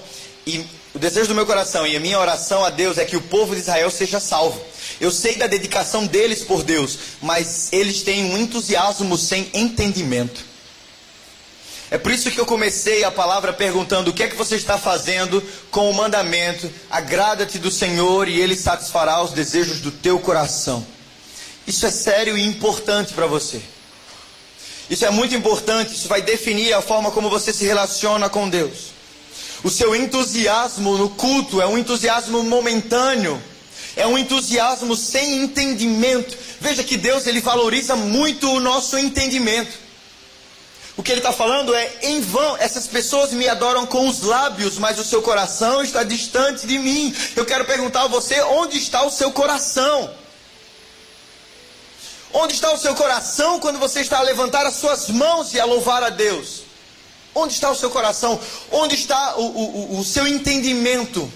e 0.47 0.65
o 0.95 1.01
desejo 1.01 1.27
do 1.27 1.35
meu 1.35 1.45
coração 1.45 1.85
e 1.85 1.97
a 1.97 2.01
minha 2.01 2.17
oração 2.17 2.65
a 2.65 2.71
Deus 2.71 2.97
é 2.97 3.05
que 3.05 3.17
o 3.17 3.23
povo 3.23 3.57
de 3.57 3.61
Israel 3.61 3.91
seja 3.91 4.21
salvo. 4.21 4.63
Eu 5.01 5.11
sei 5.11 5.35
da 5.35 5.49
dedicação 5.49 6.07
deles 6.07 6.45
por 6.45 6.63
Deus, 6.63 6.97
mas 7.21 7.73
eles 7.73 8.05
têm 8.05 8.33
um 8.33 8.39
entusiasmo 8.39 9.19
sem 9.19 9.51
entendimento. 9.53 10.45
É 11.91 11.99
por 11.99 12.13
isso 12.13 12.31
que 12.31 12.39
eu 12.39 12.47
comecei 12.47 13.03
a 13.03 13.11
palavra 13.11 13.53
perguntando: 13.53 14.11
o 14.11 14.15
que 14.15 14.23
é 14.23 14.29
que 14.29 14.37
você 14.37 14.55
está 14.55 14.79
fazendo 14.79 15.43
com 15.71 15.91
o 15.91 15.95
mandamento? 15.95 16.71
Agrada-te 16.89 17.59
do 17.59 17.71
Senhor 17.71 18.29
e 18.29 18.41
Ele 18.41 18.55
satisfará 18.55 19.21
os 19.23 19.33
desejos 19.33 19.81
do 19.81 19.91
teu 19.91 20.21
coração. 20.21 20.87
Isso 21.67 21.85
é 21.87 21.91
sério 21.91 22.39
e 22.39 22.47
importante 22.47 23.13
para 23.13 23.27
você. 23.27 23.61
Isso 24.89 25.05
é 25.05 25.11
muito 25.11 25.35
importante, 25.35 25.95
isso 25.95 26.09
vai 26.09 26.23
definir 26.23 26.73
a 26.75 26.83
forma 26.83 27.11
como 27.11 27.31
você 27.31 27.53
se 27.53 27.65
relaciona 27.65 28.29
com 28.29 28.49
Deus. 28.49 28.91
O 29.63 29.71
seu 29.71 29.95
entusiasmo 29.95 30.97
no 30.97 31.11
culto 31.11 31.61
é 31.61 31.67
um 31.67 31.77
entusiasmo 31.77 32.43
momentâneo, 32.43 33.41
é 33.95 34.07
um 34.07 34.17
entusiasmo 34.17 34.97
sem 34.97 35.43
entendimento. 35.43 36.37
Veja 36.61 36.83
que 36.83 36.97
Deus 36.97 37.27
ele 37.27 37.41
valoriza 37.41 37.95
muito 37.95 38.51
o 38.51 38.61
nosso 38.61 38.97
entendimento. 38.97 39.90
O 40.97 41.03
que 41.03 41.13
ele 41.13 41.21
está 41.21 41.33
falando 41.33 41.75
é: 41.75 41.93
em 42.03 42.21
vão, 42.21 42.57
essas 42.59 42.87
pessoas 42.87 43.33
me 43.33 43.49
adoram 43.49 43.87
com 43.87 44.09
os 44.09 44.23
lábios, 44.23 44.79
mas 44.79 44.99
o 44.99 45.05
seu 45.05 45.23
coração 45.23 45.83
está 45.83 46.03
distante 46.03 46.67
de 46.67 46.79
mim. 46.79 47.15
Eu 47.37 47.47
quero 47.47 47.65
perguntar 47.65 48.03
a 48.03 48.09
você: 48.09 48.41
onde 48.43 48.77
está 48.79 49.03
o 49.03 49.11
seu 49.11 49.31
coração? 49.33 50.11
Onde 52.33 52.55
está 52.55 52.73
o 52.73 52.79
seu 52.79 52.95
coração 52.95 53.59
quando 53.59 53.79
você 53.79 54.01
está 54.01 54.19
a 54.19 54.23
levantar 54.23 54.65
as 54.65 54.75
suas 54.75 55.09
mãos 55.09 55.53
e 55.53 55.61
a 55.61 55.65
louvar 55.65 56.03
a 56.03 56.11
Deus? 56.11 56.63
Onde 57.35 57.55
está 57.55 57.71
o 57.71 57.77
seu 57.77 57.91
coração? 57.91 58.41
Onde 58.71 58.95
está 58.95 59.37
o, 59.37 59.43
o, 59.43 59.99
o 59.99 60.05
seu 60.05 60.27
entendimento? 60.27 61.31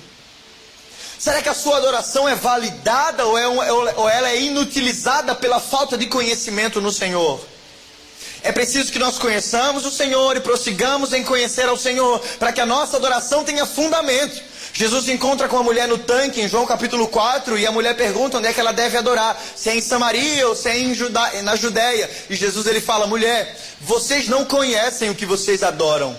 Será 1.19 1.41
que 1.41 1.49
a 1.49 1.55
sua 1.55 1.79
adoração 1.79 2.29
é 2.29 2.35
validada 2.35 3.25
ou, 3.25 3.39
é, 3.39 3.73
ou 3.73 4.09
ela 4.09 4.29
é 4.29 4.41
inutilizada 4.41 5.35
pela 5.35 5.59
falta 5.59 5.97
de 5.97 6.07
conhecimento 6.07 6.81
no 6.81 6.93
Senhor? 6.93 7.41
É 8.45 8.53
preciso 8.53 8.93
que 8.93 8.99
nós 8.99 9.19
conheçamos 9.19 9.87
o 9.87 9.91
Senhor 9.91 10.37
e 10.37 10.41
prossigamos 10.41 11.15
em 11.15 11.25
conhecer 11.25 11.67
ao 11.67 11.79
Senhor, 11.79 12.21
para 12.39 12.53
que 12.53 12.61
a 12.61 12.67
nossa 12.67 12.99
adoração 12.99 13.43
tenha 13.43 13.65
fundamento. 13.65 14.43
Jesus 14.75 15.07
se 15.07 15.13
encontra 15.13 15.49
com 15.49 15.57
a 15.57 15.63
mulher 15.63 15.89
no 15.89 15.97
tanque 15.97 16.43
em 16.43 16.49
João 16.49 16.67
capítulo 16.67 17.09
4 17.09 17.57
e 17.57 17.67
a 17.67 17.73
mulher 17.73 17.97
pergunta 17.97 18.37
onde 18.37 18.49
é 18.49 18.53
que 18.53 18.61
ela 18.61 18.73
deve 18.73 18.99
adorar, 18.99 19.43
se 19.57 19.71
é 19.71 19.77
em 19.77 19.81
Samaria 19.81 20.47
ou 20.47 20.55
se 20.55 20.69
é 20.69 20.79
em 20.79 20.93
Juda, 20.93 21.43
na 21.43 21.57
Judéia. 21.57 22.11
E 22.29 22.37
Jesus 22.37 22.67
ele 22.67 22.83
fala: 22.83 23.07
mulher, 23.07 23.59
vocês 23.81 24.29
não 24.29 24.45
conhecem 24.45 25.09
o 25.09 25.15
que 25.15 25.25
vocês 25.25 25.63
adoram. 25.63 26.15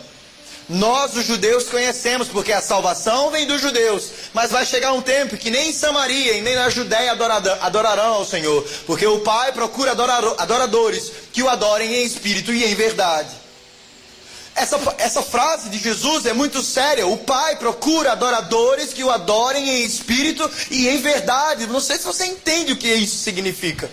Nós, 0.67 1.15
os 1.15 1.25
judeus, 1.25 1.65
conhecemos, 1.65 2.27
porque 2.27 2.51
a 2.51 2.61
salvação 2.61 3.29
vem 3.29 3.45
dos 3.45 3.61
judeus. 3.61 4.09
Mas 4.33 4.51
vai 4.51 4.65
chegar 4.65 4.93
um 4.93 5.01
tempo 5.01 5.37
que 5.37 5.51
nem 5.51 5.69
em 5.69 5.73
Samaria 5.73 6.33
e 6.33 6.41
nem 6.41 6.55
na 6.55 6.69
Judéia 6.69 7.11
adorarão 7.61 8.13
ao 8.13 8.25
Senhor. 8.25 8.65
Porque 8.87 9.05
o 9.05 9.19
Pai 9.19 9.51
procura 9.51 9.91
adoradores 9.91 11.11
que 11.31 11.43
o 11.43 11.49
adorem 11.49 11.93
em 11.93 12.03
espírito 12.03 12.51
e 12.51 12.63
em 12.63 12.73
verdade. 12.73 13.29
Essa, 14.55 14.79
essa 14.97 15.21
frase 15.21 15.69
de 15.69 15.77
Jesus 15.77 16.25
é 16.25 16.33
muito 16.33 16.63
séria. 16.63 17.05
O 17.05 17.17
Pai 17.17 17.57
procura 17.57 18.13
adoradores 18.13 18.93
que 18.93 19.03
o 19.03 19.11
adorem 19.11 19.69
em 19.69 19.83
espírito 19.83 20.49
e 20.71 20.87
em 20.87 20.97
verdade. 20.97 21.67
Não 21.67 21.81
sei 21.81 21.97
se 21.97 22.05
você 22.05 22.25
entende 22.25 22.71
o 22.71 22.77
que 22.77 22.91
isso 22.91 23.17
significa. 23.17 23.91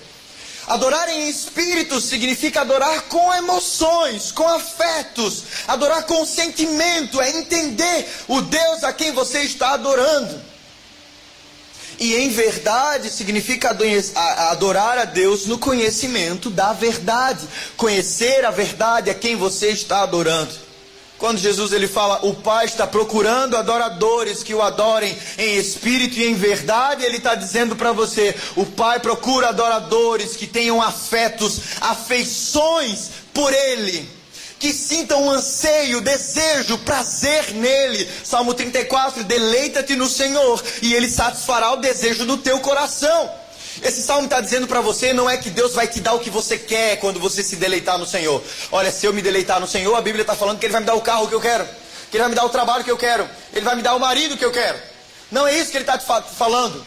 Adorar 0.66 1.08
em 1.08 1.28
espírito 1.28 2.00
significa 2.00 2.60
adorar 2.60 3.02
com 3.02 3.34
emoções, 3.34 4.30
com 4.30 4.46
afetos, 4.46 5.42
adorar 5.66 6.04
com 6.04 6.24
sentimento, 6.24 7.20
é 7.20 7.30
entender 7.30 8.08
o 8.28 8.40
Deus 8.40 8.84
a 8.84 8.92
quem 8.92 9.12
você 9.12 9.40
está 9.42 9.70
adorando. 9.70 10.40
E 11.98 12.14
em 12.14 12.30
verdade 12.30 13.10
significa 13.10 13.76
adorar 14.50 14.98
a 14.98 15.04
Deus 15.04 15.46
no 15.46 15.58
conhecimento 15.58 16.48
da 16.48 16.72
verdade, 16.72 17.46
conhecer 17.76 18.44
a 18.44 18.50
verdade 18.50 19.10
a 19.10 19.14
quem 19.14 19.36
você 19.36 19.70
está 19.70 20.02
adorando. 20.02 20.71
Quando 21.22 21.38
Jesus 21.38 21.72
ele 21.72 21.86
fala, 21.86 22.18
o 22.26 22.34
Pai 22.34 22.64
está 22.64 22.84
procurando 22.84 23.56
adoradores 23.56 24.42
que 24.42 24.52
o 24.52 24.60
adorem 24.60 25.16
em 25.38 25.54
espírito 25.56 26.18
e 26.18 26.26
em 26.26 26.34
verdade, 26.34 27.04
ele 27.04 27.18
está 27.18 27.36
dizendo 27.36 27.76
para 27.76 27.92
você, 27.92 28.34
o 28.56 28.66
Pai 28.66 28.98
procura 28.98 29.50
adoradores 29.50 30.34
que 30.34 30.48
tenham 30.48 30.82
afetos, 30.82 31.60
afeições 31.80 33.10
por 33.32 33.54
Ele 33.54 34.04
que 34.58 34.72
sintam 34.72 35.22
um 35.22 35.30
anseio, 35.30 36.00
desejo, 36.00 36.78
prazer 36.78 37.52
nele. 37.52 38.08
Salmo 38.24 38.52
34: 38.52 39.22
deleita-te 39.22 39.94
no 39.94 40.08
Senhor, 40.08 40.62
e 40.80 40.94
ele 40.94 41.08
satisfará 41.08 41.72
o 41.72 41.76
desejo 41.76 42.24
do 42.24 42.36
teu 42.36 42.60
coração. 42.60 43.41
Esse 43.80 44.02
salmo 44.02 44.24
está 44.24 44.40
dizendo 44.40 44.66
para 44.66 44.80
você 44.80 45.12
não 45.12 45.30
é 45.30 45.36
que 45.36 45.48
Deus 45.48 45.72
vai 45.72 45.86
te 45.86 46.00
dar 46.00 46.12
o 46.12 46.20
que 46.20 46.28
você 46.28 46.58
quer 46.58 46.96
quando 46.96 47.18
você 47.18 47.42
se 47.42 47.56
deleitar 47.56 47.96
no 47.96 48.06
Senhor. 48.06 48.42
Olha, 48.70 48.92
se 48.92 49.06
eu 49.06 49.12
me 49.12 49.22
deleitar 49.22 49.60
no 49.60 49.66
Senhor, 49.66 49.94
a 49.94 50.00
Bíblia 50.02 50.22
está 50.22 50.34
falando 50.34 50.58
que 50.58 50.66
Ele 50.66 50.72
vai 50.72 50.80
me 50.80 50.86
dar 50.86 50.94
o 50.94 51.00
carro 51.00 51.28
que 51.28 51.34
eu 51.34 51.40
quero, 51.40 51.64
que 52.10 52.16
Ele 52.16 52.22
vai 52.22 52.28
me 52.28 52.34
dar 52.34 52.44
o 52.44 52.50
trabalho 52.50 52.84
que 52.84 52.90
eu 52.90 52.98
quero, 52.98 53.28
Ele 53.52 53.64
vai 53.64 53.76
me 53.76 53.82
dar 53.82 53.94
o 53.94 54.00
marido 54.00 54.36
que 54.36 54.44
eu 54.44 54.52
quero. 54.52 54.78
Não 55.30 55.46
é 55.46 55.58
isso 55.58 55.70
que 55.70 55.78
Ele 55.78 55.84
está 55.84 55.96
te 55.96 56.04
falando. 56.34 56.84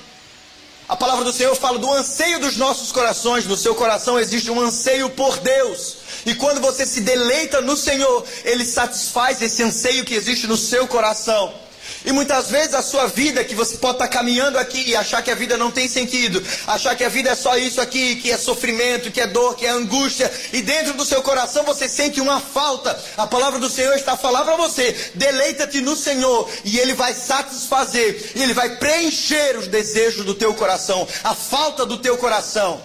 A 0.87 0.95
palavra 0.95 1.23
do 1.23 1.33
Senhor 1.33 1.55
fala 1.55 1.79
do 1.79 1.91
anseio 1.91 2.39
dos 2.39 2.57
nossos 2.57 2.91
corações. 2.91 3.47
No 3.47 3.57
seu 3.57 3.73
coração 3.73 4.19
existe 4.19 4.51
um 4.51 4.61
anseio 4.61 5.09
por 5.09 5.37
Deus. 5.39 5.97
E 6.27 6.35
quando 6.35 6.61
você 6.61 6.85
se 6.85 7.01
deleita 7.01 7.59
no 7.61 7.75
Senhor, 7.75 8.23
Ele 8.43 8.63
satisfaz 8.63 9.41
esse 9.41 9.63
anseio 9.63 10.05
que 10.05 10.13
existe 10.13 10.45
no 10.45 10.55
seu 10.55 10.87
coração. 10.87 11.64
E 12.05 12.11
muitas 12.11 12.51
vezes 12.51 12.75
a 12.75 12.83
sua 12.83 13.07
vida, 13.07 13.43
que 13.43 13.55
você 13.55 13.77
pode 13.77 13.95
estar 13.95 14.07
caminhando 14.07 14.59
aqui 14.59 14.89
e 14.89 14.95
achar 14.95 15.23
que 15.23 15.31
a 15.31 15.35
vida 15.35 15.57
não 15.57 15.71
tem 15.71 15.87
sentido, 15.87 16.41
achar 16.67 16.95
que 16.95 17.03
a 17.03 17.09
vida 17.09 17.31
é 17.31 17.35
só 17.35 17.57
isso 17.57 17.81
aqui, 17.81 18.17
que 18.17 18.31
é 18.31 18.37
sofrimento, 18.37 19.11
que 19.11 19.19
é 19.19 19.25
dor, 19.25 19.55
que 19.55 19.65
é 19.65 19.69
angústia, 19.69 20.31
e 20.53 20.61
dentro 20.61 20.93
do 20.93 21.03
seu 21.03 21.23
coração 21.23 21.63
você 21.63 21.89
sente 21.89 22.21
uma 22.21 22.39
falta. 22.39 22.97
A 23.17 23.25
palavra 23.25 23.59
do 23.59 23.69
Senhor 23.69 23.95
está 23.95 24.13
a 24.13 24.17
falar 24.17 24.43
para 24.43 24.55
você: 24.55 25.11
deleita-te 25.15 25.81
no 25.81 25.95
Senhor, 25.95 26.47
e 26.63 26.77
Ele 26.77 26.93
vai 26.93 27.13
satisfazer, 27.13 28.33
e 28.35 28.43
Ele 28.43 28.53
vai 28.53 28.77
preencher 28.77 29.57
os 29.57 29.67
desejos 29.67 30.25
do 30.25 30.35
teu 30.35 30.53
coração, 30.53 31.07
a 31.23 31.33
falta 31.33 31.85
do 31.85 31.97
teu 31.97 32.17
coração. 32.17 32.81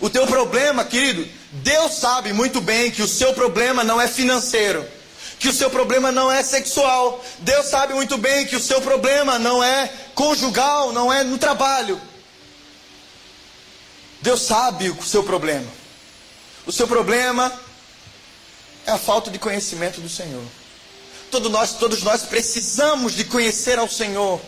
O 0.00 0.10
teu 0.10 0.26
problema, 0.26 0.84
querido, 0.84 1.26
Deus 1.52 1.94
sabe 1.94 2.32
muito 2.32 2.60
bem 2.60 2.90
que 2.90 3.02
o 3.02 3.08
seu 3.08 3.32
problema 3.32 3.82
não 3.82 4.00
é 4.00 4.06
financeiro 4.06 4.97
que 5.38 5.48
o 5.48 5.52
seu 5.52 5.70
problema 5.70 6.10
não 6.10 6.30
é 6.30 6.42
sexual. 6.42 7.24
Deus 7.38 7.66
sabe 7.66 7.94
muito 7.94 8.18
bem 8.18 8.46
que 8.46 8.56
o 8.56 8.60
seu 8.60 8.80
problema 8.80 9.38
não 9.38 9.62
é 9.62 9.90
conjugal, 10.14 10.92
não 10.92 11.12
é 11.12 11.22
no 11.22 11.38
trabalho. 11.38 12.00
Deus 14.20 14.42
sabe 14.42 14.90
o 14.90 15.02
seu 15.02 15.22
problema. 15.22 15.66
O 16.66 16.72
seu 16.72 16.88
problema 16.88 17.52
é 18.84 18.90
a 18.90 18.98
falta 18.98 19.30
de 19.30 19.38
conhecimento 19.38 20.00
do 20.00 20.08
Senhor. 20.08 20.44
Todos 21.30 21.50
nós, 21.50 21.74
todos 21.74 22.02
nós 22.02 22.22
precisamos 22.22 23.14
de 23.14 23.24
conhecer 23.24 23.78
ao 23.78 23.88
Senhor. 23.88 24.40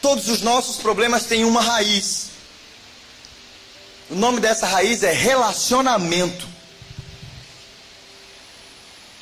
Todos 0.00 0.28
os 0.28 0.42
nossos 0.42 0.76
problemas 0.76 1.24
têm 1.24 1.44
uma 1.44 1.62
raiz. 1.62 2.26
O 4.10 4.14
nome 4.14 4.38
dessa 4.38 4.66
raiz 4.66 5.02
é 5.02 5.12
relacionamento. 5.12 6.53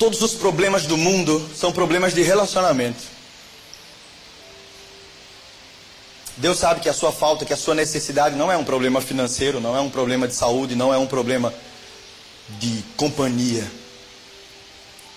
Todos 0.03 0.21
os 0.21 0.33
problemas 0.33 0.85
do 0.85 0.97
mundo 0.97 1.49
são 1.55 1.71
problemas 1.71 2.13
de 2.13 2.21
relacionamento. 2.21 3.01
Deus 6.35 6.59
sabe 6.59 6.81
que 6.81 6.89
a 6.89 6.93
sua 6.93 7.13
falta, 7.13 7.45
que 7.45 7.53
a 7.53 7.57
sua 7.57 7.73
necessidade 7.73 8.35
não 8.35 8.51
é 8.51 8.57
um 8.57 8.65
problema 8.65 8.99
financeiro, 8.99 9.61
não 9.61 9.77
é 9.77 9.79
um 9.79 9.89
problema 9.89 10.27
de 10.27 10.35
saúde, 10.35 10.75
não 10.75 10.93
é 10.93 10.97
um 10.97 11.07
problema 11.07 11.53
de 12.59 12.83
companhia. 12.97 13.65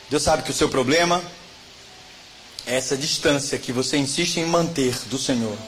Deus 0.09 0.23
sabe 0.23 0.45
que 0.45 0.53
o 0.53 0.55
seu 0.55 0.69
problema 0.69 1.21
é 2.65 2.77
essa 2.77 2.97
distância 2.97 3.59
que 3.59 3.73
você 3.73 3.97
insiste 3.97 4.37
em 4.37 4.47
manter 4.47 4.97
do 5.07 5.19
Senhor. 5.19 5.59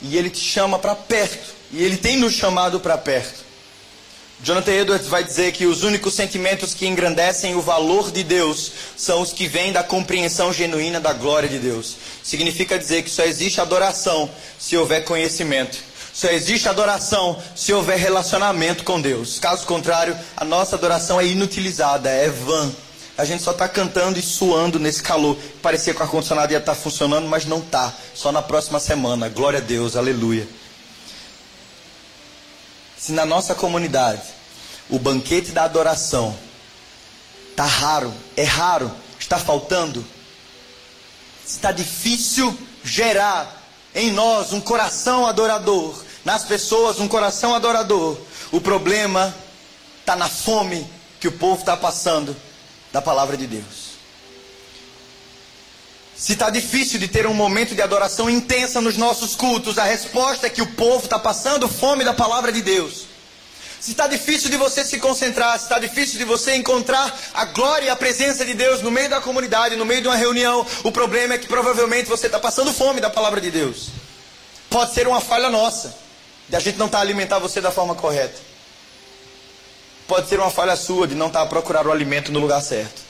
E 0.00 0.16
Ele 0.16 0.30
te 0.30 0.38
chama 0.38 0.78
para 0.78 0.94
perto. 0.94 1.52
E 1.72 1.82
Ele 1.82 1.96
tem 1.96 2.16
nos 2.16 2.32
chamado 2.32 2.78
para 2.78 2.96
perto. 2.96 3.49
Jonathan 4.42 4.72
Edwards 4.72 5.06
vai 5.06 5.22
dizer 5.22 5.52
que 5.52 5.66
os 5.66 5.82
únicos 5.82 6.14
sentimentos 6.14 6.72
que 6.72 6.86
engrandecem 6.86 7.54
o 7.54 7.60
valor 7.60 8.10
de 8.10 8.22
Deus 8.22 8.72
são 8.96 9.20
os 9.20 9.34
que 9.34 9.46
vêm 9.46 9.70
da 9.70 9.82
compreensão 9.82 10.50
genuína 10.50 10.98
da 10.98 11.12
glória 11.12 11.48
de 11.48 11.58
Deus. 11.58 11.96
Significa 12.22 12.78
dizer 12.78 13.02
que 13.02 13.10
só 13.10 13.22
existe 13.22 13.60
adoração 13.60 14.30
se 14.58 14.78
houver 14.78 15.04
conhecimento. 15.04 15.76
Só 16.12 16.28
existe 16.28 16.68
adoração 16.68 17.40
se 17.54 17.72
houver 17.74 17.98
relacionamento 17.98 18.82
com 18.82 18.98
Deus. 18.98 19.38
Caso 19.38 19.66
contrário, 19.66 20.16
a 20.34 20.44
nossa 20.44 20.74
adoração 20.74 21.20
é 21.20 21.26
inutilizada, 21.26 22.08
é 22.08 22.28
vã. 22.30 22.72
A 23.18 23.26
gente 23.26 23.42
só 23.42 23.50
está 23.50 23.68
cantando 23.68 24.18
e 24.18 24.22
suando 24.22 24.78
nesse 24.78 25.02
calor. 25.02 25.36
Parecia 25.60 25.92
que 25.92 26.00
o 26.00 26.02
ar-condicionado 26.02 26.52
ia 26.52 26.58
estar 26.58 26.74
tá 26.74 26.80
funcionando, 26.80 27.28
mas 27.28 27.44
não 27.44 27.58
está. 27.58 27.92
Só 28.14 28.32
na 28.32 28.40
próxima 28.40 28.80
semana. 28.80 29.28
Glória 29.28 29.58
a 29.58 29.62
Deus, 29.62 29.96
aleluia. 29.96 30.48
Se 33.00 33.12
na 33.12 33.24
nossa 33.24 33.54
comunidade 33.54 34.20
o 34.90 34.98
banquete 34.98 35.52
da 35.52 35.64
adoração 35.64 36.36
está 37.50 37.64
raro, 37.64 38.12
é 38.36 38.44
raro, 38.44 38.94
está 39.18 39.38
faltando, 39.38 40.04
está 41.46 41.72
difícil 41.72 42.54
gerar 42.84 43.64
em 43.94 44.12
nós 44.12 44.52
um 44.52 44.60
coração 44.60 45.26
adorador, 45.26 46.04
nas 46.26 46.44
pessoas 46.44 47.00
um 47.00 47.08
coração 47.08 47.54
adorador, 47.54 48.18
o 48.52 48.60
problema 48.60 49.34
está 50.00 50.14
na 50.14 50.28
fome 50.28 50.86
que 51.18 51.28
o 51.28 51.32
povo 51.32 51.60
está 51.60 51.76
passando 51.78 52.36
da 52.92 53.00
palavra 53.00 53.34
de 53.34 53.46
Deus. 53.46 53.89
Se 56.20 56.34
está 56.34 56.50
difícil 56.50 56.98
de 57.00 57.08
ter 57.08 57.26
um 57.26 57.32
momento 57.32 57.74
de 57.74 57.80
adoração 57.80 58.28
intensa 58.28 58.78
nos 58.78 58.98
nossos 58.98 59.34
cultos, 59.34 59.78
a 59.78 59.84
resposta 59.84 60.46
é 60.46 60.50
que 60.50 60.60
o 60.60 60.66
povo 60.66 61.04
está 61.04 61.18
passando 61.18 61.66
fome 61.66 62.04
da 62.04 62.12
palavra 62.12 62.52
de 62.52 62.60
Deus. 62.60 63.06
Se 63.80 63.92
está 63.92 64.06
difícil 64.06 64.50
de 64.50 64.58
você 64.58 64.84
se 64.84 64.98
concentrar, 64.98 65.56
se 65.56 65.64
está 65.64 65.78
difícil 65.78 66.18
de 66.18 66.26
você 66.26 66.54
encontrar 66.56 67.18
a 67.32 67.46
glória 67.46 67.86
e 67.86 67.88
a 67.88 67.96
presença 67.96 68.44
de 68.44 68.52
Deus 68.52 68.82
no 68.82 68.90
meio 68.90 69.08
da 69.08 69.18
comunidade, 69.18 69.76
no 69.76 69.86
meio 69.86 70.02
de 70.02 70.08
uma 70.08 70.16
reunião, 70.16 70.66
o 70.84 70.92
problema 70.92 71.32
é 71.32 71.38
que 71.38 71.46
provavelmente 71.46 72.06
você 72.06 72.26
está 72.26 72.38
passando 72.38 72.70
fome 72.70 73.00
da 73.00 73.08
palavra 73.08 73.40
de 73.40 73.50
Deus. 73.50 73.88
Pode 74.68 74.92
ser 74.92 75.08
uma 75.08 75.22
falha 75.22 75.48
nossa, 75.48 75.96
de 76.50 76.54
a 76.54 76.60
gente 76.60 76.76
não 76.76 76.84
estar 76.84 76.98
tá 76.98 77.02
alimentar 77.02 77.38
você 77.38 77.62
da 77.62 77.70
forma 77.70 77.94
correta. 77.94 78.38
Pode 80.06 80.28
ser 80.28 80.38
uma 80.38 80.50
falha 80.50 80.76
sua 80.76 81.08
de 81.08 81.14
não 81.14 81.28
estar 81.28 81.40
tá 81.40 81.46
procurar 81.46 81.86
o 81.86 81.90
alimento 81.90 82.30
no 82.30 82.40
lugar 82.40 82.60
certo. 82.60 83.09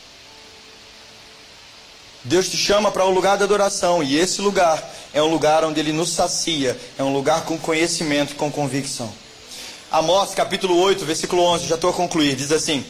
Deus 2.22 2.48
te 2.48 2.56
chama 2.56 2.90
para 2.90 3.06
um 3.06 3.11
lugar 3.11 3.38
de 3.38 3.44
adoração 3.44 4.02
e 4.02 4.18
esse 4.18 4.42
lugar 4.42 4.83
é 5.12 5.22
um 5.22 5.30
lugar 5.30 5.64
onde 5.64 5.80
Ele 5.80 5.92
nos 5.92 6.11
sacia, 6.11 6.78
é 6.98 7.02
um 7.02 7.12
lugar 7.12 7.44
com 7.44 7.59
conhecimento, 7.59 8.35
com 8.35 8.53
convicção. 8.53 9.11
Amós 9.90 10.34
capítulo 10.34 10.78
8, 10.78 11.05
versículo 11.05 11.42
11, 11.42 11.66
já 11.66 11.76
estou 11.76 11.90
a 11.90 11.94
concluir, 11.94 12.36
diz 12.36 12.53
assim: 12.53 12.84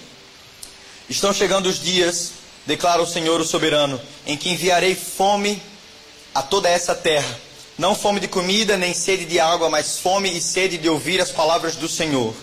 Estão 1.09 1.33
chegando 1.33 1.67
os 1.67 1.81
dias, 1.81 2.33
declara 2.67 3.01
o 3.01 3.07
Senhor 3.07 3.41
o 3.41 3.45
soberano, 3.45 4.01
em 4.27 4.37
que 4.37 4.51
enviarei 4.51 4.97
fome 4.97 5.63
a 6.35 6.43
toda 6.43 6.69
essa 6.69 6.95
terra. 6.95 7.39
Não 7.79 7.95
fome 7.95 8.21
de 8.21 8.29
comida, 8.29 8.77
nem 8.77 8.93
sede 8.93 9.25
de 9.25 9.39
água, 9.39 9.71
mas 9.71 9.99
fome 9.99 10.37
e 10.37 10.41
sede 10.41 10.77
de 10.77 10.89
ouvir 10.89 11.21
as 11.21 11.31
palavras 11.31 11.77
do 11.77 11.89
Senhor. 11.89 12.35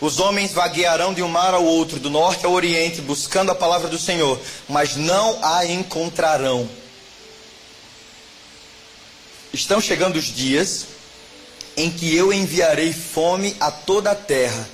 Os 0.00 0.20
homens 0.20 0.52
vaguearão 0.52 1.14
de 1.14 1.22
um 1.22 1.28
mar 1.28 1.54
ao 1.54 1.64
outro, 1.64 1.98
do 1.98 2.10
norte 2.10 2.44
ao 2.44 2.52
oriente, 2.52 3.00
buscando 3.00 3.50
a 3.50 3.54
palavra 3.54 3.88
do 3.88 3.98
Senhor, 3.98 4.38
mas 4.68 4.96
não 4.96 5.38
a 5.42 5.64
encontrarão. 5.64 6.68
Estão 9.52 9.80
chegando 9.80 10.16
os 10.16 10.26
dias 10.26 10.86
em 11.76 11.90
que 11.90 12.14
eu 12.14 12.32
enviarei 12.32 12.92
fome 12.92 13.56
a 13.58 13.70
toda 13.70 14.10
a 14.10 14.14
terra. 14.14 14.68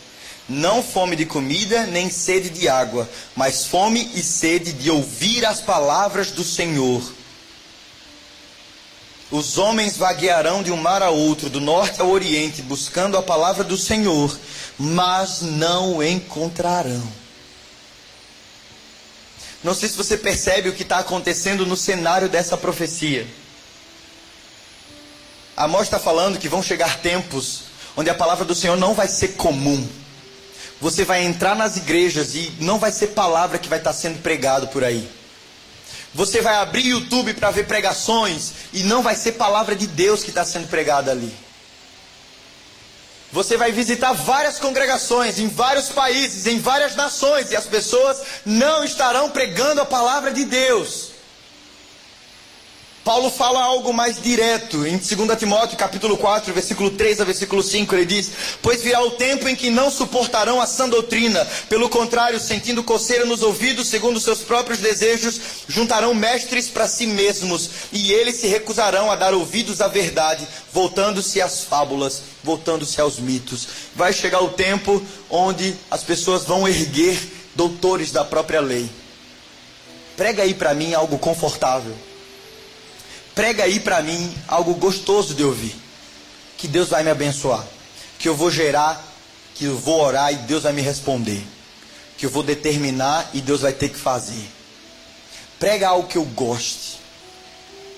Não 0.49 0.83
fome 0.83 1.15
de 1.15 1.25
comida, 1.25 1.87
nem 1.87 2.11
sede 2.11 2.51
de 2.51 2.69
água, 2.69 3.09
mas 3.37 3.65
fome 3.65 4.11
e 4.15 4.23
sede 4.23 4.73
de 4.73 4.91
ouvir 4.91 5.47
as 5.47 5.61
palavras 5.61 6.33
do 6.33 6.43
Senhor. 6.43 7.01
Os 9.31 9.57
homens 9.57 9.97
vaguearão 9.97 10.63
de 10.63 10.71
um 10.71 10.77
mar 10.77 11.03
a 11.03 11.09
outro, 11.09 11.49
do 11.49 11.59
norte 11.59 12.03
ao 12.03 12.11
oriente, 12.11 12.61
buscando 12.61 13.17
a 13.17 13.23
palavra 13.23 13.65
do 13.65 13.79
Senhor, 13.79 14.37
mas 14.79 15.43
não 15.43 16.03
encontrarão. 16.03 17.03
Não 19.63 19.75
sei 19.75 19.89
se 19.89 19.97
você 19.97 20.17
percebe 20.17 20.69
o 20.69 20.73
que 20.73 20.83
está 20.83 20.99
acontecendo 20.99 21.65
no 21.65 21.77
cenário 21.77 22.29
dessa 22.29 22.57
profecia. 22.57 23.27
Amós 25.57 25.83
está 25.83 25.99
falando 25.99 26.39
que 26.39 26.49
vão 26.49 26.63
chegar 26.63 26.99
tempos 26.99 27.65
onde 27.97 28.11
a 28.11 28.15
palavra 28.15 28.45
do 28.45 28.55
Senhor 28.55 28.77
não 28.77 28.95
vai 28.95 29.07
ser 29.07 29.29
comum. 29.29 29.87
Você 30.81 31.05
vai 31.05 31.25
entrar 31.25 31.55
nas 31.55 31.77
igrejas 31.77 32.35
e 32.35 32.53
não 32.59 32.79
vai 32.79 32.91
ser 32.91 33.09
palavra 33.09 33.59
que 33.59 33.69
vai 33.69 33.79
estar 33.79 33.93
tá 33.93 33.97
sendo 33.97 34.21
pregado 34.21 34.67
por 34.69 34.83
aí. 34.83 35.09
Você 36.15 36.43
vai 36.43 36.57
abrir 36.57 36.87
YouTube 36.87 37.33
para 37.35 37.51
ver 37.51 37.67
pregações 37.67 38.53
e 38.73 38.83
não 38.83 39.03
vai 39.03 39.15
ser 39.15 39.33
palavra 39.33 39.77
de 39.77 39.87
Deus 39.87 40.25
que 40.25 40.31
está 40.31 40.45
sendo 40.45 40.69
pregada 40.69 41.11
ali. 41.11 41.33
Você 43.33 43.57
vai 43.57 43.73
visitar 43.73 44.13
várias 44.13 44.59
congregações 44.59 45.39
em 45.39 45.49
vários 45.49 45.89
países, 45.89 46.47
em 46.47 46.59
várias 46.59 46.95
nações, 46.95 47.51
e 47.51 47.57
as 47.57 47.65
pessoas 47.65 48.21
não 48.45 48.85
estarão 48.85 49.31
pregando 49.31 49.81
a 49.81 49.87
palavra 49.87 50.31
de 50.31 50.45
Deus. 50.45 51.12
Paulo 53.05 53.33
fala 53.33 53.61
algo 53.61 53.93
mais 53.93 54.23
direto 54.23 54.87
em 54.87 54.97
2 54.97 55.37
Timóteo 55.37 55.77
capítulo 55.77 56.17
4, 56.17 56.55
versículo 56.55 56.89
3 56.89 57.21
a 57.21 57.25
versículo 57.25 57.61
5, 57.61 57.93
ele 57.97 58.07
diz: 58.07 58.31
"Pois 58.63 58.81
virá 58.81 59.03
o 59.03 59.11
tempo 59.11 59.49
em 59.49 59.57
que 59.57 59.71
não 59.71 59.91
suportarão 59.91 60.61
a 60.61 60.69
sã 60.69 60.89
doutrina, 60.89 61.45
pelo 61.69 61.89
contrário, 61.89 62.39
sentindo 62.39 62.85
coceira 62.85 63.25
nos 63.25 63.43
ouvidos, 63.43 63.89
segundo 63.89 64.21
seus 64.21 64.39
próprios 64.43 64.79
desejos, 64.79 65.41
juntarão 65.67 66.15
mestres 66.15 66.69
para 66.69 66.87
si 66.87 67.05
mesmos, 67.05 67.69
e 67.93 68.13
eles 68.13 68.37
se 68.37 68.47
recusarão 68.47 69.11
a 69.11 69.17
dar 69.17 69.35
ouvidos 69.35 69.81
à 69.81 69.89
verdade, 69.89 70.47
voltando-se 70.73 71.41
às 71.41 71.65
fábulas, 71.65 72.23
voltando-se 72.45 73.01
aos 73.01 73.19
mitos. 73.19 73.67
Vai 73.97 74.13
chegar 74.13 74.45
o 74.45 74.51
tempo 74.51 75.03
onde 75.29 75.75
as 75.91 76.05
pessoas 76.05 76.45
vão 76.45 76.69
erguer 76.69 77.19
doutores 77.57 78.13
da 78.13 78.25
própria 78.25 78.61
lei. 78.61 78.89
Prega 80.17 80.45
aí 80.45 80.55
para 80.55 80.73
mim 80.73 80.95
algo 80.95 81.19
confortável 81.19 81.97
prega 83.35 83.65
aí 83.65 83.81
para 83.81 84.03
mim 84.03 84.35
algo 84.47 84.75
gostoso 84.75 85.35
de 85.35 85.45
ouvir. 85.45 85.75
Que 86.57 86.69
Deus 86.69 86.89
vai 86.89 87.03
me 87.03 87.11
abençoar. 87.11 87.65
Que 88.19 88.29
eu 88.29 88.37
vou 88.37 88.51
gerar, 88.51 89.05
que 89.55 89.65
eu 89.65 89.77
vou 89.77 90.01
orar 90.01 90.33
e 90.33 90.37
Deus 90.37 90.63
vai 90.63 90.73
me 90.73 90.83
responder. 90.83 91.43
Que 92.17 92.27
eu 92.27 92.31
vou 92.31 92.43
determinar 92.43 93.31
e 93.35 93.41
Deus 93.41 93.63
vai 93.63 93.73
ter 93.73 93.89
que 93.89 93.99
fazer. 93.99 94.49
Prega 95.59 95.89
algo 95.89 96.09
que 96.09 96.17
eu 96.17 96.25
goste. 96.25 97.01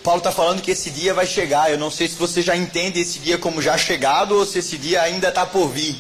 Paulo 0.03 0.19
está 0.19 0.31
falando 0.31 0.61
que 0.61 0.71
esse 0.71 0.91
dia 0.91 1.15
vai 1.15 1.27
chegar. 1.27 1.71
Eu 1.71 1.79
não 1.79 1.91
sei 1.91 2.09
se 2.09 2.15
você 2.15 2.43
já 2.43 2.55
entende 2.57 3.01
esse 3.01 3.19
dia 3.19 3.39
como 3.39 3.63
já 3.63 3.77
chegado 3.77 4.33
ou 4.33 4.47
se 4.47 4.59
esse 4.59 4.77
dia 4.77 5.03
ainda 5.03 5.29
está 5.29 5.47
por 5.47 5.69
vir. 5.69 5.97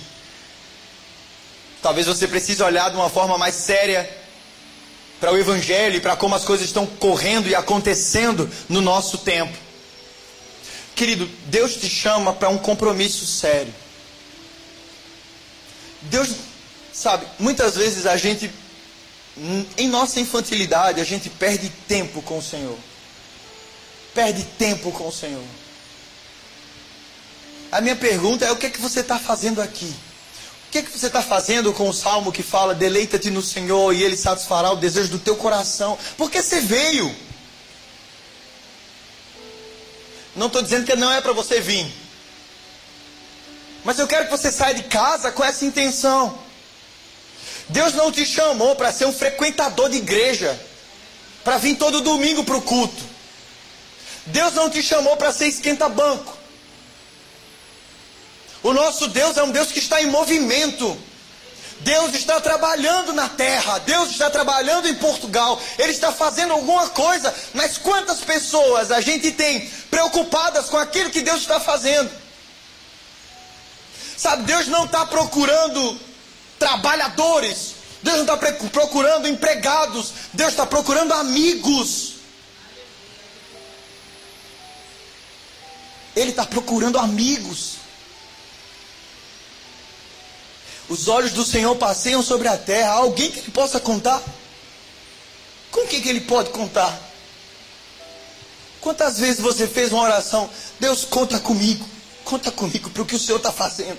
Talvez 1.82 2.06
você 2.06 2.26
precise 2.26 2.62
olhar 2.62 2.90
de 2.90 2.96
uma 2.96 3.10
forma 3.10 3.36
mais 3.36 3.54
séria 3.54 4.23
para 5.20 5.32
o 5.32 5.38
Evangelho 5.38 5.96
e 5.96 6.00
para 6.00 6.16
como 6.16 6.34
as 6.34 6.44
coisas 6.44 6.66
estão 6.66 6.86
correndo 6.86 7.48
e 7.48 7.54
acontecendo 7.54 8.50
no 8.68 8.80
nosso 8.80 9.18
tempo. 9.18 9.56
Querido, 10.94 11.28
Deus 11.46 11.74
te 11.76 11.88
chama 11.88 12.32
para 12.32 12.48
um 12.48 12.58
compromisso 12.58 13.26
sério. 13.26 13.74
Deus, 16.02 16.30
sabe, 16.92 17.26
muitas 17.38 17.74
vezes 17.76 18.06
a 18.06 18.16
gente, 18.16 18.50
em 19.76 19.88
nossa 19.88 20.20
infantilidade, 20.20 21.00
a 21.00 21.04
gente 21.04 21.28
perde 21.28 21.68
tempo 21.88 22.22
com 22.22 22.38
o 22.38 22.42
Senhor. 22.42 22.78
Perde 24.14 24.44
tempo 24.58 24.92
com 24.92 25.08
o 25.08 25.12
Senhor. 25.12 25.42
A 27.72 27.80
minha 27.80 27.96
pergunta 27.96 28.44
é: 28.44 28.52
o 28.52 28.56
que 28.56 28.66
é 28.66 28.70
que 28.70 28.80
você 28.80 29.00
está 29.00 29.18
fazendo 29.18 29.60
aqui? 29.60 29.92
Que, 30.74 30.90
que 30.90 30.98
você 30.98 31.06
está 31.06 31.22
fazendo 31.22 31.72
com 31.72 31.88
o 31.88 31.92
salmo 31.92 32.32
que 32.32 32.42
fala: 32.42 32.74
deleita-te 32.74 33.30
no 33.30 33.40
Senhor 33.40 33.92
e 33.94 34.02
Ele 34.02 34.16
satisfará 34.16 34.72
o 34.72 34.76
desejo 34.76 35.10
do 35.10 35.18
teu 35.20 35.36
coração? 35.36 35.96
Porque 36.16 36.42
você 36.42 36.60
veio. 36.60 37.14
Não 40.34 40.48
estou 40.48 40.62
dizendo 40.62 40.84
que 40.84 40.96
não 40.96 41.12
é 41.12 41.20
para 41.20 41.32
você 41.32 41.60
vir. 41.60 41.92
Mas 43.84 44.00
eu 44.00 44.08
quero 44.08 44.24
que 44.24 44.32
você 44.32 44.50
saia 44.50 44.74
de 44.74 44.82
casa 44.84 45.30
com 45.30 45.44
essa 45.44 45.64
intenção. 45.64 46.36
Deus 47.68 47.94
não 47.94 48.10
te 48.10 48.26
chamou 48.26 48.74
para 48.74 48.92
ser 48.92 49.04
um 49.06 49.12
frequentador 49.12 49.88
de 49.88 49.98
igreja, 49.98 50.58
para 51.44 51.56
vir 51.56 51.76
todo 51.76 52.00
domingo 52.00 52.42
para 52.42 52.56
o 52.56 52.62
culto. 52.62 53.02
Deus 54.26 54.54
não 54.54 54.68
te 54.68 54.82
chamou 54.82 55.16
para 55.16 55.32
ser 55.32 55.46
esquenta-banco. 55.46 56.36
O 58.64 58.72
nosso 58.72 59.08
Deus 59.08 59.36
é 59.36 59.42
um 59.42 59.50
Deus 59.50 59.70
que 59.70 59.78
está 59.78 60.02
em 60.02 60.06
movimento. 60.06 60.98
Deus 61.80 62.14
está 62.14 62.40
trabalhando 62.40 63.12
na 63.12 63.28
terra, 63.28 63.78
Deus 63.80 64.10
está 64.10 64.30
trabalhando 64.30 64.88
em 64.88 64.94
Portugal, 64.94 65.60
Ele 65.78 65.92
está 65.92 66.10
fazendo 66.10 66.54
alguma 66.54 66.88
coisa, 66.88 67.34
mas 67.52 67.76
quantas 67.76 68.20
pessoas 68.20 68.90
a 68.90 69.02
gente 69.02 69.30
tem 69.32 69.68
preocupadas 69.90 70.70
com 70.70 70.78
aquilo 70.78 71.10
que 71.10 71.20
Deus 71.20 71.42
está 71.42 71.60
fazendo? 71.60 72.10
Sabe, 74.16 74.44
Deus 74.44 74.66
não 74.68 74.86
está 74.86 75.04
procurando 75.04 76.00
trabalhadores, 76.58 77.74
Deus 78.02 78.24
não 78.24 78.34
está 78.34 78.52
procurando 78.68 79.28
empregados, 79.28 80.12
Deus 80.32 80.52
está 80.52 80.64
procurando 80.64 81.12
amigos. 81.12 82.14
Ele 86.16 86.30
está 86.30 86.46
procurando 86.46 86.98
amigos. 86.98 87.73
Os 90.88 91.08
olhos 91.08 91.32
do 91.32 91.44
Senhor 91.44 91.74
passeiam 91.76 92.22
sobre 92.22 92.48
a 92.48 92.56
terra. 92.56 92.92
Alguém 92.92 93.30
que 93.30 93.40
ele 93.40 93.50
possa 93.50 93.80
contar? 93.80 94.22
Com 95.70 95.86
quem 95.86 96.00
que 96.00 96.08
ele 96.08 96.20
pode 96.20 96.50
contar? 96.50 96.98
Quantas 98.80 99.18
vezes 99.18 99.40
você 99.40 99.66
fez 99.66 99.92
uma 99.92 100.02
oração? 100.02 100.48
Deus, 100.78 101.04
conta 101.04 101.40
comigo. 101.40 101.84
Conta 102.24 102.50
comigo 102.50 102.90
para 102.90 103.02
o 103.02 103.06
que 103.06 103.16
o 103.16 103.18
Senhor 103.18 103.38
está 103.38 103.50
fazendo. 103.50 103.98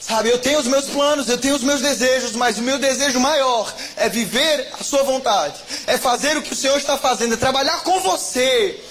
Sabe, 0.00 0.30
eu 0.30 0.38
tenho 0.38 0.58
os 0.58 0.66
meus 0.66 0.86
planos, 0.86 1.28
eu 1.28 1.38
tenho 1.38 1.54
os 1.54 1.62
meus 1.62 1.80
desejos, 1.80 2.32
mas 2.32 2.58
o 2.58 2.62
meu 2.62 2.76
desejo 2.76 3.20
maior 3.20 3.72
é 3.96 4.08
viver 4.08 4.72
a 4.78 4.82
sua 4.82 5.04
vontade, 5.04 5.54
é 5.86 5.96
fazer 5.96 6.36
o 6.36 6.42
que 6.42 6.52
o 6.52 6.56
Senhor 6.56 6.76
está 6.76 6.98
fazendo, 6.98 7.34
é 7.34 7.36
trabalhar 7.36 7.82
com 7.84 8.00
você. 8.00 8.82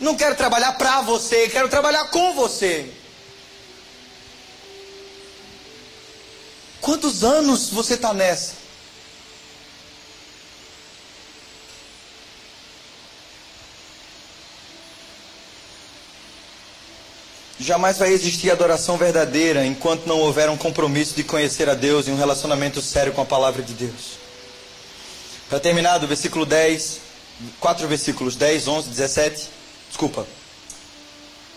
Não 0.00 0.14
quero 0.16 0.36
trabalhar 0.36 0.72
para 0.72 1.02
você, 1.02 1.48
quero 1.48 1.68
trabalhar 1.68 2.06
com 2.06 2.32
você. 2.34 2.90
Quantos 6.80 7.24
anos 7.24 7.70
você 7.70 7.94
está 7.94 8.14
nessa? 8.14 8.58
Jamais 17.60 17.98
vai 17.98 18.12
existir 18.12 18.50
adoração 18.50 18.96
verdadeira 18.96 19.66
enquanto 19.66 20.06
não 20.06 20.20
houver 20.20 20.48
um 20.48 20.56
compromisso 20.56 21.14
de 21.16 21.24
conhecer 21.24 21.68
a 21.68 21.74
Deus 21.74 22.06
e 22.06 22.10
um 22.10 22.16
relacionamento 22.16 22.80
sério 22.80 23.12
com 23.12 23.20
a 23.20 23.26
palavra 23.26 23.62
de 23.62 23.74
Deus. 23.74 24.18
Para 25.48 25.58
terminar, 25.58 25.98
do 25.98 26.06
versículo 26.06 26.46
10, 26.46 27.00
quatro 27.58 27.88
versículos, 27.88 28.36
10, 28.36 28.68
11, 28.68 28.88
17, 28.90 29.48
desculpa, 29.88 30.24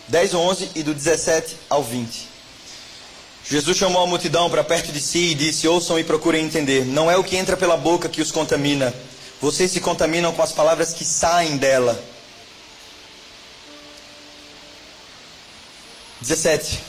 10, 0.08 0.34
11 0.34 0.70
e 0.74 0.82
do 0.82 0.92
17 0.92 1.56
ao 1.70 1.84
20. 1.84 2.31
Jesus 3.52 3.76
chamou 3.76 4.02
a 4.02 4.06
multidão 4.06 4.48
para 4.48 4.64
perto 4.64 4.90
de 4.90 4.98
si 4.98 5.32
e 5.32 5.34
disse: 5.34 5.68
Ouçam 5.68 5.98
e 5.98 6.04
procurem 6.04 6.42
entender. 6.42 6.86
Não 6.86 7.10
é 7.10 7.18
o 7.18 7.22
que 7.22 7.36
entra 7.36 7.54
pela 7.54 7.76
boca 7.76 8.08
que 8.08 8.22
os 8.22 8.32
contamina. 8.32 8.94
Vocês 9.42 9.70
se 9.70 9.78
contaminam 9.78 10.32
com 10.32 10.40
as 10.40 10.52
palavras 10.52 10.94
que 10.94 11.04
saem 11.04 11.58
dela. 11.58 12.02
17. 16.22 16.80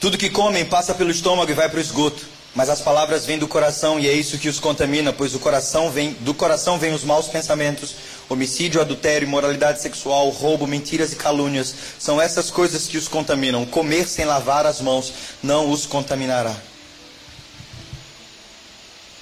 Tudo 0.00 0.16
que 0.16 0.30
comem 0.30 0.64
passa 0.64 0.94
pelo 0.94 1.10
estômago 1.10 1.50
e 1.50 1.54
vai 1.54 1.68
para 1.68 1.78
o 1.78 1.82
esgoto. 1.82 2.24
Mas 2.54 2.70
as 2.70 2.80
palavras 2.80 3.26
vêm 3.26 3.36
do 3.36 3.48
coração 3.48 3.98
e 3.98 4.08
é 4.08 4.12
isso 4.12 4.38
que 4.38 4.48
os 4.48 4.60
contamina, 4.60 5.12
pois 5.12 5.34
coração 5.34 5.90
vem, 5.90 6.12
do 6.20 6.32
coração 6.32 6.78
vêm 6.78 6.94
os 6.94 7.02
maus 7.02 7.26
pensamentos, 7.26 7.96
homicídio, 8.28 8.80
adultério, 8.80 9.26
imoralidade 9.26 9.80
sexual, 9.80 10.28
roubo, 10.30 10.66
mentiras 10.66 11.12
e 11.12 11.16
calúnias. 11.16 11.74
São 11.98 12.20
essas 12.20 12.50
coisas 12.50 12.86
que 12.86 12.96
os 12.96 13.08
contaminam. 13.08 13.64
Comer 13.66 14.06
sem 14.06 14.24
lavar 14.24 14.66
as 14.66 14.80
mãos 14.80 15.12
não 15.42 15.70
os 15.70 15.86
contaminará. 15.86 16.56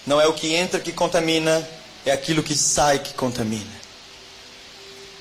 Não 0.06 0.20
é 0.20 0.26
o 0.26 0.32
que 0.32 0.54
entra 0.54 0.80
que 0.80 0.92
contamina, 0.92 1.66
é 2.04 2.10
aquilo 2.10 2.42
que 2.42 2.56
sai 2.56 2.98
que 2.98 3.14
contamina. 3.14 3.82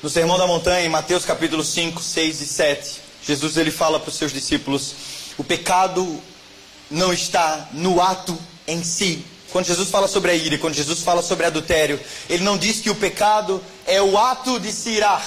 No 0.01 0.09
Sermão 0.09 0.38
da 0.38 0.47
Montanha, 0.47 0.86
em 0.86 0.89
Mateus 0.89 1.23
capítulo 1.23 1.63
5, 1.63 2.01
6 2.01 2.41
e 2.41 2.45
7, 2.47 3.01
Jesus 3.23 3.57
ele 3.57 3.69
fala 3.69 3.99
para 3.99 4.09
os 4.09 4.15
seus 4.15 4.34
discípulos: 4.34 4.95
o 5.38 5.43
pecado 5.43 6.19
não 6.89 7.13
está 7.13 7.69
no 7.71 8.01
ato 8.01 8.38
em 8.67 8.84
si. 8.84 9.23
Quando 9.52 9.66
Jesus 9.66 9.89
fala 9.89 10.08
sobre 10.08 10.32
a 10.32 10.34
ira, 10.34 10.58
quando 10.58 10.74
Jesus 10.74 11.02
fala 11.02 11.22
sobre 11.22 11.45
adultério, 11.45 11.99
ele 12.30 12.43
não 12.43 12.58
diz 12.58 12.80
que 12.80 12.89
o 12.89 12.95
pecado 12.95 13.62
é 13.86 14.02
o 14.02 14.18
ato 14.18 14.60
de 14.60 14.72
se 14.72 14.89
irar. 14.91 15.24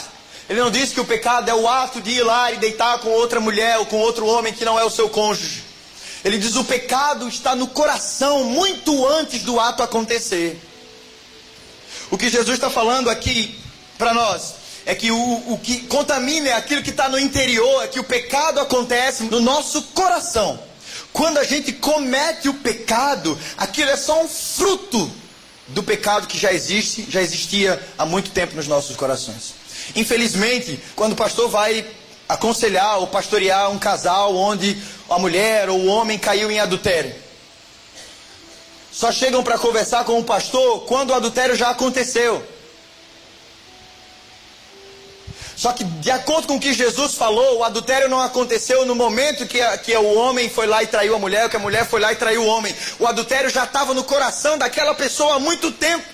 Ele 0.49 0.61
não 0.61 0.71
diz 0.71 0.93
que 0.93 1.01
o 1.01 1.05
pecado 1.05 1.49
é 1.49 1.55
o 1.55 1.69
ato 1.69 2.01
de 2.01 2.11
ir 2.11 2.23
lá 2.23 2.51
e 2.53 2.57
deitar 2.57 2.99
com 2.99 3.09
outra 3.11 3.41
mulher 3.41 3.79
ou 3.79 3.87
com 3.87 3.99
outro 3.99 4.27
homem 4.27 4.53
que 4.53 4.65
não 4.65 4.79
é 4.79 4.85
o 4.85 4.91
seu 4.91 5.09
cônjuge. 5.09 5.63
Ele 6.25 6.39
diz 6.39 6.57
o 6.57 6.65
pecado 6.65 7.29
está 7.29 7.55
no 7.55 7.67
coração 7.67 8.45
muito 8.45 9.07
antes 9.07 9.43
do 9.43 9.61
ato 9.61 9.83
acontecer. 9.83 10.59
O 12.11 12.17
que 12.17 12.31
Jesus 12.31 12.57
está 12.57 12.71
falando 12.71 13.11
aqui 13.11 13.59
para 13.99 14.15
nós 14.15 14.55
é 14.87 14.95
que 14.95 15.11
o, 15.11 15.53
o 15.53 15.59
que 15.63 15.81
contamina 15.81 16.49
é 16.49 16.53
aquilo 16.55 16.83
que 16.83 16.91
está 16.91 17.09
no 17.09 17.19
interior, 17.19 17.83
é 17.83 17.89
que 17.89 18.01
o 18.01 18.05
pecado 18.05 18.61
acontece 18.61 19.25
no 19.25 19.41
nosso 19.41 19.83
coração. 19.95 20.59
Quando 21.15 21.39
a 21.39 21.45
gente 21.45 21.73
comete 21.73 22.49
o 22.49 22.55
pecado, 22.55 23.39
aquilo 23.57 23.89
é 23.89 23.97
só 23.97 24.21
um 24.25 24.29
fruto 24.29 25.09
do 25.69 25.81
pecado 25.81 26.27
que 26.27 26.37
já 26.37 26.53
existe, 26.53 27.07
já 27.09 27.23
existia 27.23 27.81
há 27.97 28.05
muito 28.05 28.33
tempo 28.33 28.57
nos 28.57 28.67
nossos 28.67 28.97
corações. 28.97 29.55
Infelizmente, 29.95 30.83
quando 30.97 31.13
o 31.13 31.17
pastor 31.17 31.49
vai 31.49 31.87
aconselhar 32.29 32.99
ou 32.99 33.07
pastorear 33.07 33.71
um 33.71 33.79
casal 33.79 34.35
onde 34.35 34.77
a 35.09 35.17
mulher 35.17 35.71
ou 35.71 35.79
o 35.79 35.87
homem 35.87 36.19
caiu 36.19 36.51
em 36.51 36.59
adultério, 36.59 37.15
só 38.91 39.13
chegam 39.13 39.45
para 39.45 39.57
conversar 39.57 40.05
com 40.05 40.19
o 40.19 40.25
pastor 40.25 40.81
quando 40.81 41.11
o 41.11 41.15
adultério 41.15 41.55
já 41.55 41.71
aconteceu. 41.71 42.45
Só 45.57 45.73
que, 45.73 45.85
de 45.85 46.11
acordo 46.11 46.49
com 46.49 46.57
o 46.57 46.61
que 46.61 46.73
Jesus 46.73 47.15
falou, 47.15 47.59
o 47.59 47.65
adultério 47.65 48.09
não 48.09 48.21
aconteceu 48.21 48.85
no 48.85 48.95
momento 48.95 49.47
que, 49.47 49.61
a, 49.61 49.79
que 49.79 49.97
o 49.97 50.15
homem 50.15 50.51
foi 50.51 50.67
lá 50.67 50.83
e 50.83 50.87
traiu 50.87 51.15
a 51.15 51.19
mulher, 51.19 51.45
ou 51.45 51.51
que 51.51 51.57
a 51.57 51.61
mulher 51.61 51.87
foi 51.87 52.01
lá 52.01 52.13
e 52.13 52.17
traiu 52.17 52.43
o 52.43 52.47
homem. 52.47 52.75
O 52.99 53.07
adultério 53.07 53.49
já 53.49 53.65
estava 53.65 53.95
no 53.95 54.03
coração 54.03 54.59
daquela 54.59 54.95
pessoa 54.95 55.37
há 55.37 55.39
muito 55.39 55.71
tempo. 55.71 56.05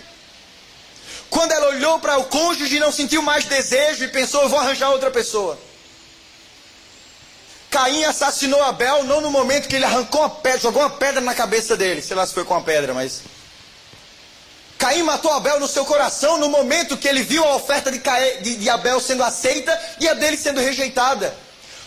Quando 1.30 1.53
ela 1.53 1.68
olhou 1.68 1.99
para 2.01 2.18
o 2.18 2.24
cônjuge 2.24 2.76
e 2.76 2.80
não 2.80 2.93
sentiu 2.93 3.22
mais 3.22 3.45
desejo 3.45 4.05
e 4.05 4.09
pensou, 4.09 4.43
eu 4.43 4.49
vou 4.49 4.59
arranjar 4.59 4.91
outra 4.91 5.11
pessoa. 5.11 5.59
Caim 7.70 8.05
assassinou 8.05 8.61
Abel 8.64 9.05
não 9.05 9.20
no 9.20 9.30
momento 9.30 9.68
que 9.68 9.76
ele 9.76 9.84
arrancou 9.84 10.22
uma 10.22 10.30
pedra, 10.30 10.59
jogou 10.59 10.82
uma 10.82 10.91
pedra 10.91 11.20
na 11.20 11.34
cabeça 11.34 11.76
dele. 11.76 12.03
Sei 12.03 12.16
lá 12.16 12.26
se 12.26 12.34
foi 12.34 12.45
com 12.45 12.55
uma 12.55 12.62
pedra, 12.62 12.93
mas 12.93 13.22
Caim 14.81 15.03
matou 15.03 15.31
Abel 15.31 15.61
no 15.61 15.68
seu 15.68 15.85
coração 15.85 16.39
no 16.39 16.49
momento 16.49 16.97
que 16.97 17.07
ele 17.07 17.22
viu 17.22 17.45
a 17.45 17.55
oferta 17.55 17.93
de, 17.93 18.01
de, 18.41 18.57
de 18.57 18.70
Abel 18.70 18.99
sendo 18.99 19.22
aceita 19.22 19.78
e 20.01 20.09
a 20.09 20.14
dele 20.14 20.39
sendo 20.39 20.59
rejeitada. 20.59 21.37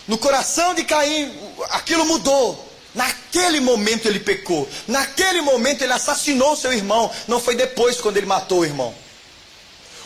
No 0.06 0.16
coração 0.16 0.74
de 0.74 0.84
Caim, 0.84 1.36
aquilo 1.70 2.06
mudou. 2.06 2.72
Naquele 2.94 3.58
momento 3.58 4.06
ele 4.06 4.20
pecou. 4.20 4.68
Naquele 4.86 5.40
momento 5.40 5.82
ele 5.82 5.92
assassinou 5.92 6.54
seu 6.54 6.72
irmão. 6.72 7.10
Não 7.26 7.40
foi 7.40 7.56
depois 7.56 8.00
quando 8.00 8.16
ele 8.16 8.26
matou 8.26 8.60
o 8.60 8.64
irmão. 8.64 8.94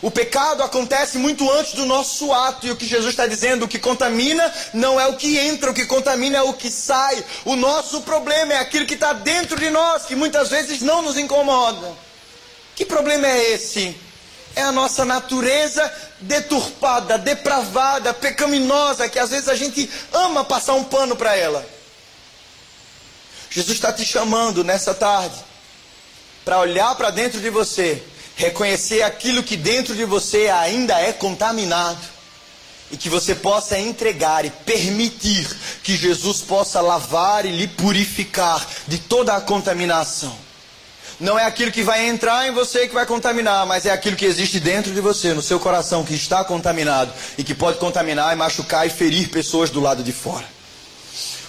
O 0.01 0.11
pecado 0.11 0.62
acontece 0.62 1.18
muito 1.18 1.51
antes 1.53 1.74
do 1.74 1.84
nosso 1.84 2.32
ato, 2.32 2.66
e 2.66 2.70
o 2.70 2.76
que 2.76 2.86
Jesus 2.86 3.11
está 3.11 3.26
dizendo, 3.26 3.64
o 3.64 3.68
que 3.68 3.80
contamina 3.80 4.51
não 4.72 4.99
é 4.99 5.07
o 5.09 5.16
que 5.16 5.36
entra, 5.36 5.72
o 5.72 5.74
que 5.74 5.84
contamina 5.84 6.39
é 6.39 6.43
o 6.43 6.55
que 6.55 6.70
sai. 6.70 7.22
O 7.45 7.55
nosso 7.55 8.01
problema 8.01 8.55
é 8.55 8.59
aquilo 8.59 8.86
que 8.86 8.95
está 8.95 9.12
dentro 9.12 9.61
de 9.61 9.68
nós, 9.68 10.07
que 10.07 10.14
muitas 10.14 10.49
vezes 10.49 10.80
não 10.80 11.03
nos 11.03 11.18
incomoda. 11.18 12.08
Que 12.79 12.85
problema 12.85 13.26
é 13.26 13.55
esse? 13.55 13.93
É 14.55 14.62
a 14.62 14.70
nossa 14.70 15.05
natureza 15.05 15.93
deturpada, 16.20 17.18
depravada, 17.18 18.14
pecaminosa, 18.14 19.09
que 19.09 19.18
às 19.18 19.31
vezes 19.31 19.49
a 19.49 19.57
gente 19.57 19.91
ama 20.12 20.45
passar 20.45 20.74
um 20.74 20.85
pano 20.85 21.16
para 21.16 21.35
ela. 21.35 21.68
Jesus 23.51 23.76
está 23.76 23.93
te 23.93 24.05
chamando 24.05 24.62
nessa 24.62 24.95
tarde 24.95 25.35
para 26.45 26.61
olhar 26.61 26.95
para 26.95 27.11
dentro 27.11 27.41
de 27.41 27.51
você, 27.51 28.01
reconhecer 28.37 29.03
aquilo 29.03 29.43
que 29.43 29.57
dentro 29.57 29.97
de 29.97 30.05
você 30.05 30.47
ainda 30.47 31.01
é 31.01 31.12
contaminado 31.12 31.99
e 32.93 32.97
que 32.97 33.09
você 33.09 33.35
possa 33.35 33.76
entregar 33.76 34.45
e 34.45 34.51
permitir 34.51 35.49
que 35.83 35.97
Jesus 35.97 36.43
possa 36.43 36.81
lavar 36.81 37.45
e 37.45 37.51
lhe 37.51 37.66
purificar 37.66 38.64
de 38.87 38.99
toda 38.99 39.35
a 39.35 39.41
contaminação. 39.41 40.47
Não 41.21 41.37
é 41.37 41.45
aquilo 41.45 41.73
que 41.73 41.83
vai 41.83 42.07
entrar 42.09 42.47
em 42.47 42.53
você 42.53 42.87
que 42.87 42.95
vai 42.95 43.05
contaminar, 43.05 43.66
mas 43.66 43.85
é 43.87 43.91
aquilo 43.91 44.16
que 44.16 44.25
existe 44.25 44.61
dentro 44.61 44.93
de 44.95 45.01
você, 45.01 45.35
no 45.35 45.43
seu 45.43 45.59
coração, 45.59 46.05
que 46.05 46.14
está 46.14 46.45
contaminado 46.45 47.12
e 47.37 47.43
que 47.43 47.55
pode 47.55 47.79
contaminar 47.79 48.33
e 48.33 48.37
machucar 48.37 48.87
e 48.87 48.91
ferir 48.91 49.29
pessoas 49.29 49.69
do 49.69 49.81
lado 49.81 50.05
de 50.05 50.12
fora. 50.12 50.47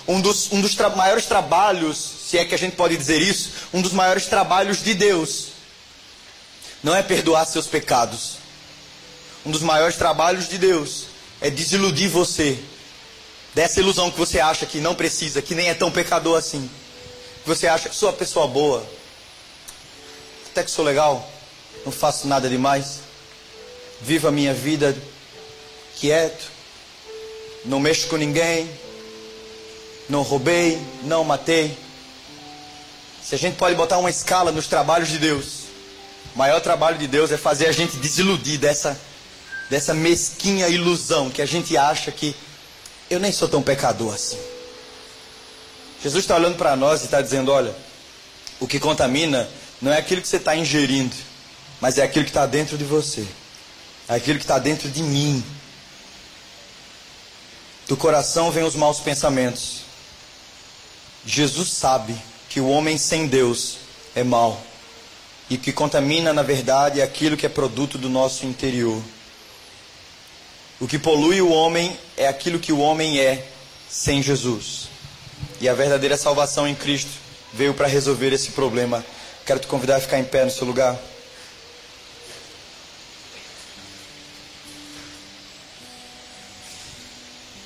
Um 0.07 0.19
dos, 0.21 0.51
um 0.51 0.59
dos 0.59 0.73
tra 0.73 0.89
maiores 0.89 1.27
trabalhos, 1.27 1.97
se 2.27 2.35
é 2.39 2.45
que 2.45 2.55
a 2.55 2.57
gente 2.57 2.75
pode 2.75 2.97
dizer 2.97 3.21
isso, 3.21 3.51
um 3.71 3.79
dos 3.79 3.91
maiores 3.93 4.25
trabalhos 4.25 4.83
de 4.83 4.95
Deus 4.95 5.49
não 6.81 6.95
é 6.95 7.03
perdoar 7.03 7.45
seus 7.45 7.67
pecados. 7.67 8.37
Um 9.45 9.51
dos 9.51 9.61
maiores 9.61 9.97
trabalhos 9.97 10.49
de 10.49 10.57
Deus 10.57 11.05
é 11.39 11.49
desiludir 11.51 12.09
você 12.09 12.57
dessa 13.53 13.79
ilusão 13.79 14.09
que 14.09 14.17
você 14.17 14.39
acha 14.39 14.65
que 14.65 14.79
não 14.79 14.95
precisa, 14.95 15.43
que 15.43 15.53
nem 15.53 15.69
é 15.69 15.75
tão 15.75 15.91
pecador 15.91 16.39
assim. 16.39 16.67
Que 17.43 17.47
você 17.47 17.67
acha 17.67 17.87
que 17.87 17.95
sou 17.95 18.09
uma 18.09 18.15
pessoa 18.15 18.47
boa, 18.47 18.83
até 20.59 20.65
que 20.65 20.71
sou 20.71 20.83
legal, 20.83 21.25
não 21.85 21.91
faço 21.91 22.27
nada 22.27 22.49
demais, 22.49 22.99
vivo 24.01 24.27
a 24.27 24.31
minha 24.31 24.53
vida 24.53 24.93
quieto, 25.97 26.51
não 27.63 27.79
mexo 27.79 28.07
com 28.07 28.17
ninguém, 28.17 28.69
não 30.09 30.21
roubei, 30.21 30.77
não 31.03 31.23
matei. 31.23 31.77
Se 33.23 33.35
a 33.35 33.37
gente 33.37 33.55
pode 33.55 33.73
botar 33.75 33.99
uma 33.99 34.09
escala 34.09 34.51
nos 34.51 34.67
trabalhos 34.67 35.07
de 35.07 35.17
Deus, 35.17 35.45
o 36.35 36.37
maior 36.37 36.59
trabalho 36.59 36.97
de 36.97 37.07
Deus 37.07 37.31
é 37.31 37.37
fazer 37.37 37.67
a 37.67 37.71
gente 37.71 37.95
desiludir 37.95 38.59
dessa, 38.59 38.99
dessa 39.69 39.93
mesquinha 39.93 40.67
ilusão 40.67 41.29
que 41.29 41.41
a 41.41 41.45
gente 41.45 41.77
acha 41.77 42.11
que 42.11 42.35
eu 43.09 43.17
nem 43.17 43.31
sou 43.31 43.47
tão 43.47 43.61
pecador 43.61 44.13
assim. 44.13 44.37
Jesus 46.03 46.25
está 46.25 46.35
olhando 46.35 46.57
para 46.57 46.75
nós 46.75 47.01
e 47.01 47.05
está 47.05 47.21
dizendo: 47.21 47.49
olha, 47.49 47.73
o 48.59 48.67
que 48.67 48.77
contamina 48.77 49.49
não 49.81 49.91
é 49.91 49.97
aquilo 49.97 50.21
que 50.21 50.27
você 50.27 50.37
está 50.37 50.55
ingerindo, 50.55 51.15
mas 51.79 51.97
é 51.97 52.03
aquilo 52.03 52.25
que 52.25 52.31
está 52.31 52.45
dentro 52.45 52.77
de 52.77 52.83
você. 52.83 53.25
É 54.07 54.15
aquilo 54.15 54.37
que 54.37 54.43
está 54.43 54.59
dentro 54.59 54.89
de 54.89 55.01
mim. 55.01 55.43
Do 57.87 57.95
coração 57.95 58.51
vêm 58.51 58.63
os 58.63 58.75
maus 58.75 58.99
pensamentos. 58.99 59.81
Jesus 61.25 61.69
sabe 61.69 62.15
que 62.49 62.59
o 62.59 62.67
homem 62.67 62.97
sem 62.97 63.27
Deus 63.27 63.77
é 64.15 64.23
mau. 64.23 64.61
E 65.49 65.57
que 65.57 65.71
contamina, 65.71 66.33
na 66.33 66.43
verdade, 66.43 67.01
aquilo 67.01 67.37
que 67.37 67.45
é 67.45 67.49
produto 67.49 67.97
do 67.97 68.09
nosso 68.09 68.45
interior. 68.45 69.01
O 70.79 70.87
que 70.87 70.99
polui 70.99 71.41
o 71.41 71.49
homem 71.49 71.97
é 72.15 72.27
aquilo 72.27 72.59
que 72.59 72.71
o 72.71 72.79
homem 72.79 73.19
é 73.19 73.47
sem 73.89 74.21
Jesus. 74.21 74.89
E 75.59 75.67
a 75.67 75.73
verdadeira 75.73 76.17
salvação 76.17 76.67
em 76.67 76.75
Cristo 76.75 77.11
veio 77.53 77.73
para 77.73 77.87
resolver 77.87 78.31
esse 78.31 78.51
problema 78.51 79.03
Quero 79.49 79.61
te 79.61 79.65
convidar 79.65 79.95
a 79.95 79.99
ficar 79.99 80.19
em 80.19 80.23
pé 80.23 80.45
no 80.45 80.51
seu 80.51 80.67
lugar. 80.67 80.95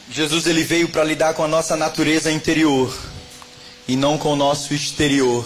Jesus 0.09 0.47
ele 0.47 0.63
veio 0.63 0.87
para 0.87 1.03
lidar 1.03 1.33
com 1.33 1.43
a 1.43 1.47
nossa 1.49 1.75
natureza 1.75 2.31
interior 2.31 2.97
e 3.85 3.97
não 3.97 4.17
com 4.17 4.31
o 4.31 4.35
nosso 4.37 4.73
exterior. 4.73 5.45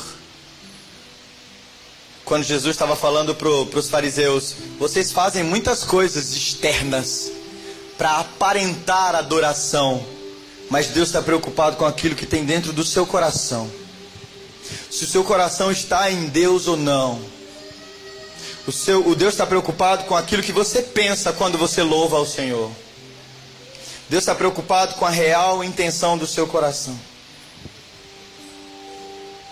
Quando 2.23 2.43
Jesus 2.43 2.75
estava 2.75 2.95
falando 2.95 3.33
para 3.33 3.49
os 3.49 3.89
fariseus, 3.89 4.53
vocês 4.77 5.11
fazem 5.11 5.43
muitas 5.43 5.83
coisas 5.83 6.33
externas 6.33 7.31
para 7.97 8.19
aparentar 8.19 9.15
adoração, 9.15 10.05
mas 10.69 10.85
Deus 10.85 11.09
está 11.09 11.19
preocupado 11.19 11.77
com 11.77 11.85
aquilo 11.87 12.13
que 12.13 12.27
tem 12.27 12.45
dentro 12.45 12.71
do 12.71 12.85
seu 12.85 13.07
coração 13.07 13.86
se 14.89 15.03
o 15.03 15.07
seu 15.07 15.23
coração 15.23 15.71
está 15.71 16.11
em 16.11 16.27
Deus 16.27 16.67
ou 16.67 16.77
não. 16.77 17.19
O, 18.67 18.71
seu, 18.71 19.07
o 19.07 19.15
Deus 19.15 19.33
está 19.33 19.45
preocupado 19.45 20.03
com 20.05 20.15
aquilo 20.15 20.43
que 20.43 20.51
você 20.51 20.81
pensa 20.81 21.31
quando 21.31 21.57
você 21.57 21.81
louva 21.81 22.17
ao 22.17 22.25
Senhor. 22.25 22.69
Deus 24.09 24.23
está 24.23 24.35
preocupado 24.35 24.95
com 24.95 25.05
a 25.05 25.09
real 25.09 25.63
intenção 25.63 26.17
do 26.17 26.27
seu 26.27 26.47
coração. 26.47 26.97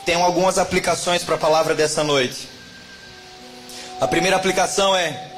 Tem 0.05 0.15
algumas 0.15 0.57
aplicações 0.57 1.23
para 1.23 1.35
a 1.35 1.37
palavra 1.37 1.73
dessa 1.73 2.03
noite. 2.03 2.47
A 3.99 4.07
primeira 4.07 4.35
aplicação 4.35 4.95
é: 4.95 5.31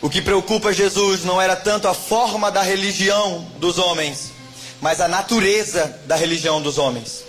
o 0.00 0.08
que 0.08 0.22
preocupa 0.22 0.72
Jesus 0.72 1.24
não 1.24 1.40
era 1.40 1.56
tanto 1.56 1.88
a 1.88 1.94
forma 1.94 2.50
da 2.50 2.62
religião 2.62 3.46
dos 3.58 3.78
homens, 3.78 4.32
mas 4.80 5.00
a 5.00 5.08
natureza 5.08 5.98
da 6.06 6.14
religião 6.14 6.62
dos 6.62 6.78
homens. 6.78 7.23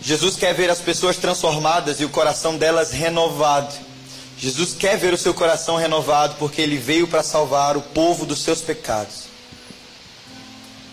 Jesus 0.00 0.36
quer 0.36 0.54
ver 0.54 0.70
as 0.70 0.80
pessoas 0.80 1.16
transformadas 1.16 2.00
e 2.00 2.04
o 2.04 2.10
coração 2.10 2.56
delas 2.56 2.90
renovado. 2.90 3.74
Jesus 4.38 4.74
quer 4.74 4.98
ver 4.98 5.14
o 5.14 5.18
seu 5.18 5.32
coração 5.32 5.76
renovado 5.76 6.36
porque 6.38 6.60
ele 6.60 6.76
veio 6.76 7.06
para 7.06 7.22
salvar 7.22 7.76
o 7.76 7.82
povo 7.82 8.26
dos 8.26 8.42
seus 8.42 8.60
pecados. 8.60 9.24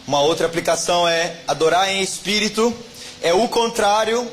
Uma 0.07 0.21
outra 0.21 0.45
aplicação 0.45 1.07
é 1.07 1.37
adorar 1.47 1.89
em 1.89 2.01
espírito 2.01 2.73
é 3.21 3.33
o 3.33 3.47
contrário 3.47 4.27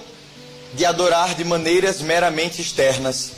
de 0.75 0.85
adorar 0.85 1.35
de 1.35 1.45
maneiras 1.45 2.01
meramente 2.01 2.63
externas. 2.63 3.33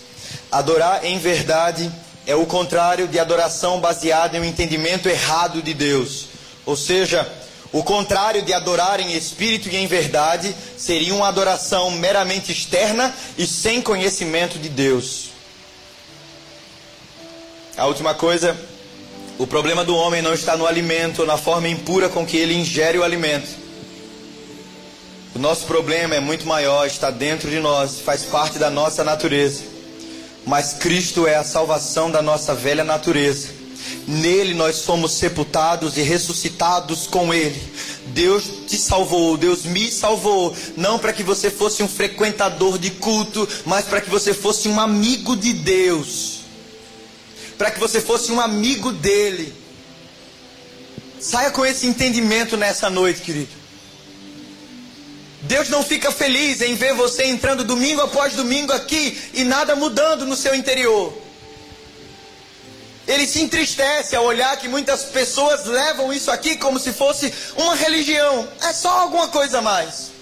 Adorar 0.51 1.05
em 1.05 1.19
verdade 1.19 1.91
é 2.27 2.35
o 2.35 2.47
contrário 2.47 3.09
de 3.09 3.19
adoração 3.19 3.81
baseada 3.81 4.37
em 4.37 4.41
um 4.41 4.45
entendimento 4.45 5.09
errado 5.09 5.61
de 5.61 5.75
Deus. 5.75 6.27
Ou 6.65 6.77
seja, 6.77 7.29
o 7.73 7.85
contrário 7.85 8.43
de 8.43 8.53
adorar 8.53 8.99
em 9.01 9.13
espírito 9.13 9.69
e 9.69 9.77
em 9.77 9.87
verdade 9.87 10.55
seria 10.77 11.15
uma 11.15 11.29
adoração 11.29 11.91
meramente 11.91 12.51
externa 12.51 13.15
e 13.39 13.47
sem 13.47 13.81
conhecimento 13.81 14.59
de 14.59 14.69
Deus. 14.69 15.31
A 17.77 17.87
última 17.87 18.13
coisa, 18.13 18.59
o 19.39 19.47
problema 19.47 19.85
do 19.85 19.95
homem 19.95 20.21
não 20.21 20.35
está 20.35 20.57
no 20.57 20.67
alimento 20.67 21.21
ou 21.21 21.27
na 21.27 21.39
forma 21.39 21.69
impura 21.69 22.09
com 22.09 22.27
que 22.27 22.37
ele 22.37 22.55
ingere 22.55 22.99
o 22.99 23.05
alimento. 23.05 23.49
O 25.35 25.39
nosso 25.39 25.65
problema 25.65 26.17
é 26.17 26.21
muito 26.21 26.47
maior, 26.47 26.87
está 26.87 27.09
dentro 27.09 27.49
de 27.49 27.61
nós, 27.61 28.01
faz 28.01 28.25
parte 28.25 28.59
da 28.59 28.69
nossa 28.69 29.05
natureza. 29.05 29.63
Mas 30.45 30.75
Cristo 30.75 31.27
é 31.27 31.37
a 31.37 31.45
salvação 31.45 32.11
da 32.11 32.21
nossa 32.21 32.53
velha 32.53 32.83
natureza. 32.83 33.60
Nele 34.07 34.55
nós 34.55 34.77
somos 34.77 35.13
sepultados 35.13 35.97
e 35.97 36.03
ressuscitados 36.03 37.07
com 37.07 37.33
Ele. 37.33 37.61
Deus 38.09 38.45
te 38.67 38.77
salvou, 38.77 39.37
Deus 39.37 39.65
me 39.65 39.91
salvou, 39.91 40.55
não 40.77 40.99
para 40.99 41.13
que 41.13 41.23
você 41.23 41.51
fosse 41.51 41.83
um 41.83 41.89
frequentador 41.89 42.79
de 42.79 42.91
culto, 42.91 43.49
mas 43.65 43.85
para 43.85 44.01
que 44.01 44.11
você 44.11 44.35
fosse 44.35 44.69
um 44.69 44.81
amigo 44.81 45.37
de 45.37 45.53
Deus, 45.53 46.41
para 47.57 47.71
que 47.71 47.79
você 47.79 48.01
fosse 48.01 48.33
um 48.33 48.41
amigo 48.41 48.91
dele. 48.93 49.53
Saia 51.21 51.51
com 51.51 51.65
esse 51.65 51.87
entendimento 51.87 52.57
nessa 52.57 52.89
noite, 52.89 53.21
querido. 53.21 53.61
Deus 55.43 55.69
não 55.69 55.83
fica 55.83 56.11
feliz 56.11 56.61
em 56.61 56.75
ver 56.75 56.95
você 56.95 57.25
entrando 57.25 57.65
domingo 57.65 58.01
após 58.03 58.35
domingo 58.35 58.73
aqui 58.73 59.19
e 59.35 59.45
nada 59.45 59.75
mudando 59.75 60.27
no 60.27 60.37
seu 60.37 60.55
interior. 60.55 61.13
Ele 63.11 63.27
se 63.27 63.43
entristece 63.43 64.15
ao 64.15 64.25
olhar 64.25 64.57
que 64.57 64.69
muitas 64.69 65.03
pessoas 65.03 65.67
levam 65.67 66.13
isso 66.13 66.31
aqui 66.31 66.57
como 66.57 66.79
se 66.79 66.93
fosse 66.93 67.35
uma 67.57 67.75
religião. 67.75 68.49
É 68.63 68.73
só 68.73 69.01
alguma 69.01 69.27
coisa 69.27 69.59
a 69.59 69.61
mais. 69.61 70.13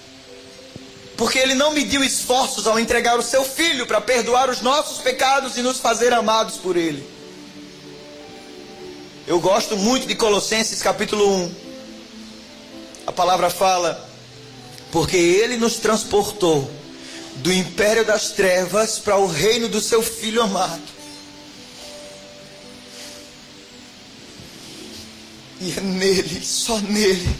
Porque 1.15 1.37
ele 1.37 1.53
não 1.53 1.71
mediu 1.71 2.03
esforços 2.03 2.65
ao 2.65 2.79
entregar 2.79 3.19
o 3.19 3.21
seu 3.21 3.45
filho 3.45 3.85
para 3.85 4.01
perdoar 4.01 4.49
os 4.49 4.61
nossos 4.61 4.97
pecados 4.97 5.55
e 5.55 5.61
nos 5.61 5.77
fazer 5.77 6.11
amados 6.13 6.55
por 6.55 6.75
ele. 6.75 7.07
Eu 9.27 9.39
gosto 9.39 9.77
muito 9.77 10.07
de 10.07 10.15
Colossenses 10.15 10.81
capítulo 10.81 11.31
1. 11.43 11.55
A 13.05 13.11
palavra 13.11 13.51
fala 13.51 14.09
porque 14.91 15.15
ele 15.15 15.57
nos 15.57 15.75
transportou 15.75 16.67
do 17.35 17.53
império 17.53 18.03
das 18.03 18.31
trevas 18.31 18.97
para 18.97 19.17
o 19.17 19.27
reino 19.27 19.69
do 19.69 19.79
seu 19.79 20.01
filho 20.01 20.41
amado. 20.41 20.98
E 25.59 25.73
é 25.73 25.81
nele, 25.81 26.43
só 26.43 26.79
nele. 26.79 27.35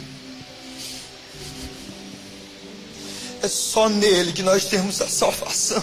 É 3.42 3.48
só 3.48 3.88
nele 3.88 4.32
que 4.32 4.42
nós 4.42 4.66
temos 4.66 5.00
a 5.00 5.08
salvação. 5.08 5.82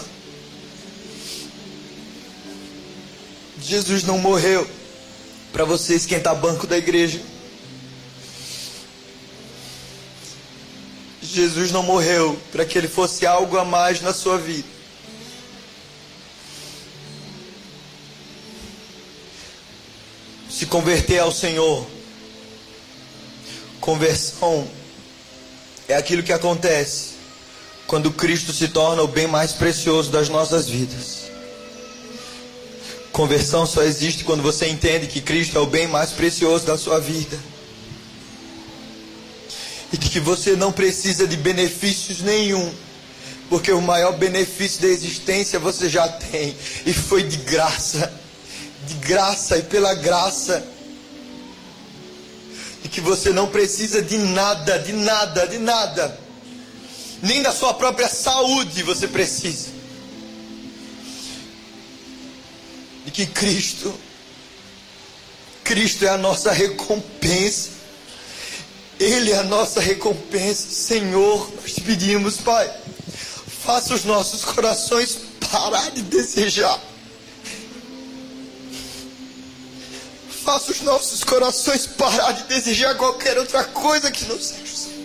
Jesus 3.60 4.04
não 4.04 4.18
morreu 4.18 4.68
para 5.52 5.64
você 5.64 5.94
esquentar 5.94 6.36
banco 6.36 6.66
da 6.66 6.78
igreja. 6.78 7.20
Jesus 11.20 11.72
não 11.72 11.82
morreu 11.82 12.40
para 12.52 12.64
que 12.64 12.78
ele 12.78 12.88
fosse 12.88 13.26
algo 13.26 13.58
a 13.58 13.64
mais 13.64 14.00
na 14.00 14.14
sua 14.14 14.38
vida. 14.38 14.66
Se 20.48 20.64
converter 20.66 21.18
ao 21.18 21.32
Senhor. 21.32 21.97
Conversão 23.88 24.68
é 25.88 25.94
aquilo 25.94 26.22
que 26.22 26.30
acontece 26.30 27.12
quando 27.86 28.12
Cristo 28.12 28.52
se 28.52 28.68
torna 28.68 29.02
o 29.02 29.08
bem 29.08 29.26
mais 29.26 29.52
precioso 29.52 30.10
das 30.10 30.28
nossas 30.28 30.68
vidas. 30.68 31.30
Conversão 33.10 33.64
só 33.64 33.82
existe 33.82 34.24
quando 34.24 34.42
você 34.42 34.68
entende 34.68 35.06
que 35.06 35.22
Cristo 35.22 35.56
é 35.56 35.60
o 35.62 35.66
bem 35.66 35.86
mais 35.88 36.10
precioso 36.10 36.66
da 36.66 36.76
sua 36.76 37.00
vida 37.00 37.38
e 39.90 39.96
que 39.96 40.20
você 40.20 40.54
não 40.54 40.70
precisa 40.70 41.26
de 41.26 41.38
benefícios 41.38 42.20
nenhum, 42.20 42.70
porque 43.48 43.72
o 43.72 43.80
maior 43.80 44.12
benefício 44.18 44.82
da 44.82 44.88
existência 44.88 45.58
você 45.58 45.88
já 45.88 46.06
tem 46.06 46.54
e 46.84 46.92
foi 46.92 47.22
de 47.22 47.38
graça, 47.38 48.12
de 48.86 48.92
graça 48.96 49.56
e 49.56 49.62
pela 49.62 49.94
graça. 49.94 50.76
Que 52.98 53.04
você 53.04 53.30
não 53.30 53.46
precisa 53.46 54.02
de 54.02 54.18
nada, 54.18 54.76
de 54.80 54.92
nada, 54.92 55.46
de 55.46 55.56
nada. 55.56 56.18
Nem 57.22 57.40
da 57.42 57.52
sua 57.52 57.72
própria 57.72 58.08
saúde 58.08 58.82
você 58.82 59.06
precisa. 59.06 59.68
E 63.06 63.10
que 63.12 63.24
Cristo 63.24 63.94
Cristo 65.62 66.06
é 66.06 66.08
a 66.08 66.18
nossa 66.18 66.50
recompensa. 66.50 67.68
Ele 68.98 69.30
é 69.30 69.38
a 69.38 69.44
nossa 69.44 69.80
recompensa. 69.80 70.68
Senhor, 70.68 71.52
nós 71.54 71.74
te 71.74 71.80
pedimos, 71.82 72.38
Pai, 72.38 72.68
faça 73.64 73.94
os 73.94 74.04
nossos 74.04 74.44
corações 74.44 75.18
parar 75.48 75.88
de 75.92 76.02
desejar. 76.02 76.82
Faça 80.48 80.72
os 80.72 80.80
nossos 80.80 81.22
corações 81.22 81.86
parar 81.86 82.32
de 82.32 82.44
desejar 82.44 82.94
qualquer 82.94 83.36
outra 83.36 83.64
coisa 83.64 84.10
que 84.10 84.24
não 84.24 84.40
seja 84.40 84.62
o 84.62 84.66
Senhor. 84.66 85.04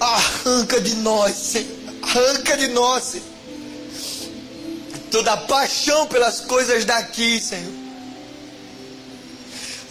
Arranca 0.00 0.80
de 0.80 0.96
nós, 0.96 1.36
Senhor. 1.36 1.78
Arranca 2.02 2.56
de 2.56 2.66
nós, 2.66 3.04
Senhor. 3.04 3.26
Toda 5.08 5.36
paixão 5.36 6.08
pelas 6.08 6.40
coisas 6.40 6.84
daqui, 6.84 7.40
Senhor 7.40 7.72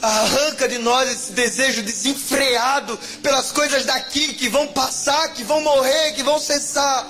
Arranca 0.02 0.68
de 0.68 0.78
nós 0.78 1.10
esse 1.10 1.32
desejo 1.32 1.82
desenfreado 1.82 3.00
pelas 3.24 3.54
coisas 3.54 3.86
daqui 3.86 4.34
que 4.34 4.50
vão 4.50 4.68
passar, 4.68 5.30
que 5.30 5.46
vão 5.46 5.62
morrer, 5.62 6.12
que 6.12 6.22
vão 6.22 6.38
cessar. 6.38 7.08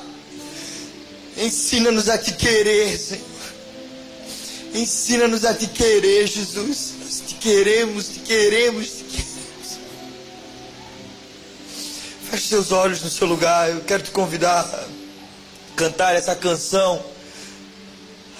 Ensina-nos 1.38 2.09
a 2.09 2.17
te 2.17 2.33
querer, 2.33 2.97
Senhor. 2.97 3.23
Ensina-nos 4.73 5.45
a 5.45 5.53
te 5.53 5.67
querer, 5.67 6.27
Jesus. 6.27 6.95
Nós 6.99 7.23
te 7.25 7.35
queremos, 7.35 8.07
te 8.07 8.19
queremos, 8.19 8.88
te 8.88 9.03
queremos. 9.03 9.38
Feche 12.29 12.47
seus 12.47 12.71
olhos 12.71 13.01
no 13.03 13.09
seu 13.09 13.27
lugar. 13.27 13.69
Eu 13.69 13.81
quero 13.81 14.03
te 14.03 14.11
convidar 14.11 14.65
a 14.65 14.88
cantar 15.75 16.15
essa 16.15 16.35
canção, 16.35 17.03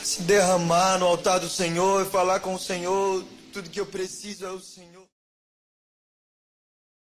a 0.02 0.04
se 0.04 0.24
derramar 0.24 0.98
no 0.98 1.06
altar 1.06 1.40
do 1.40 1.50
Senhor 1.50 2.06
e 2.06 2.10
falar 2.10 2.40
com 2.40 2.56
o 2.56 2.60
Senhor. 2.60 3.24
Tudo 3.54 3.70
que 3.70 3.80
eu 3.80 3.86
preciso 3.86 4.46
é 4.46 4.50
o 4.50 4.60
Senhor. 4.60 4.97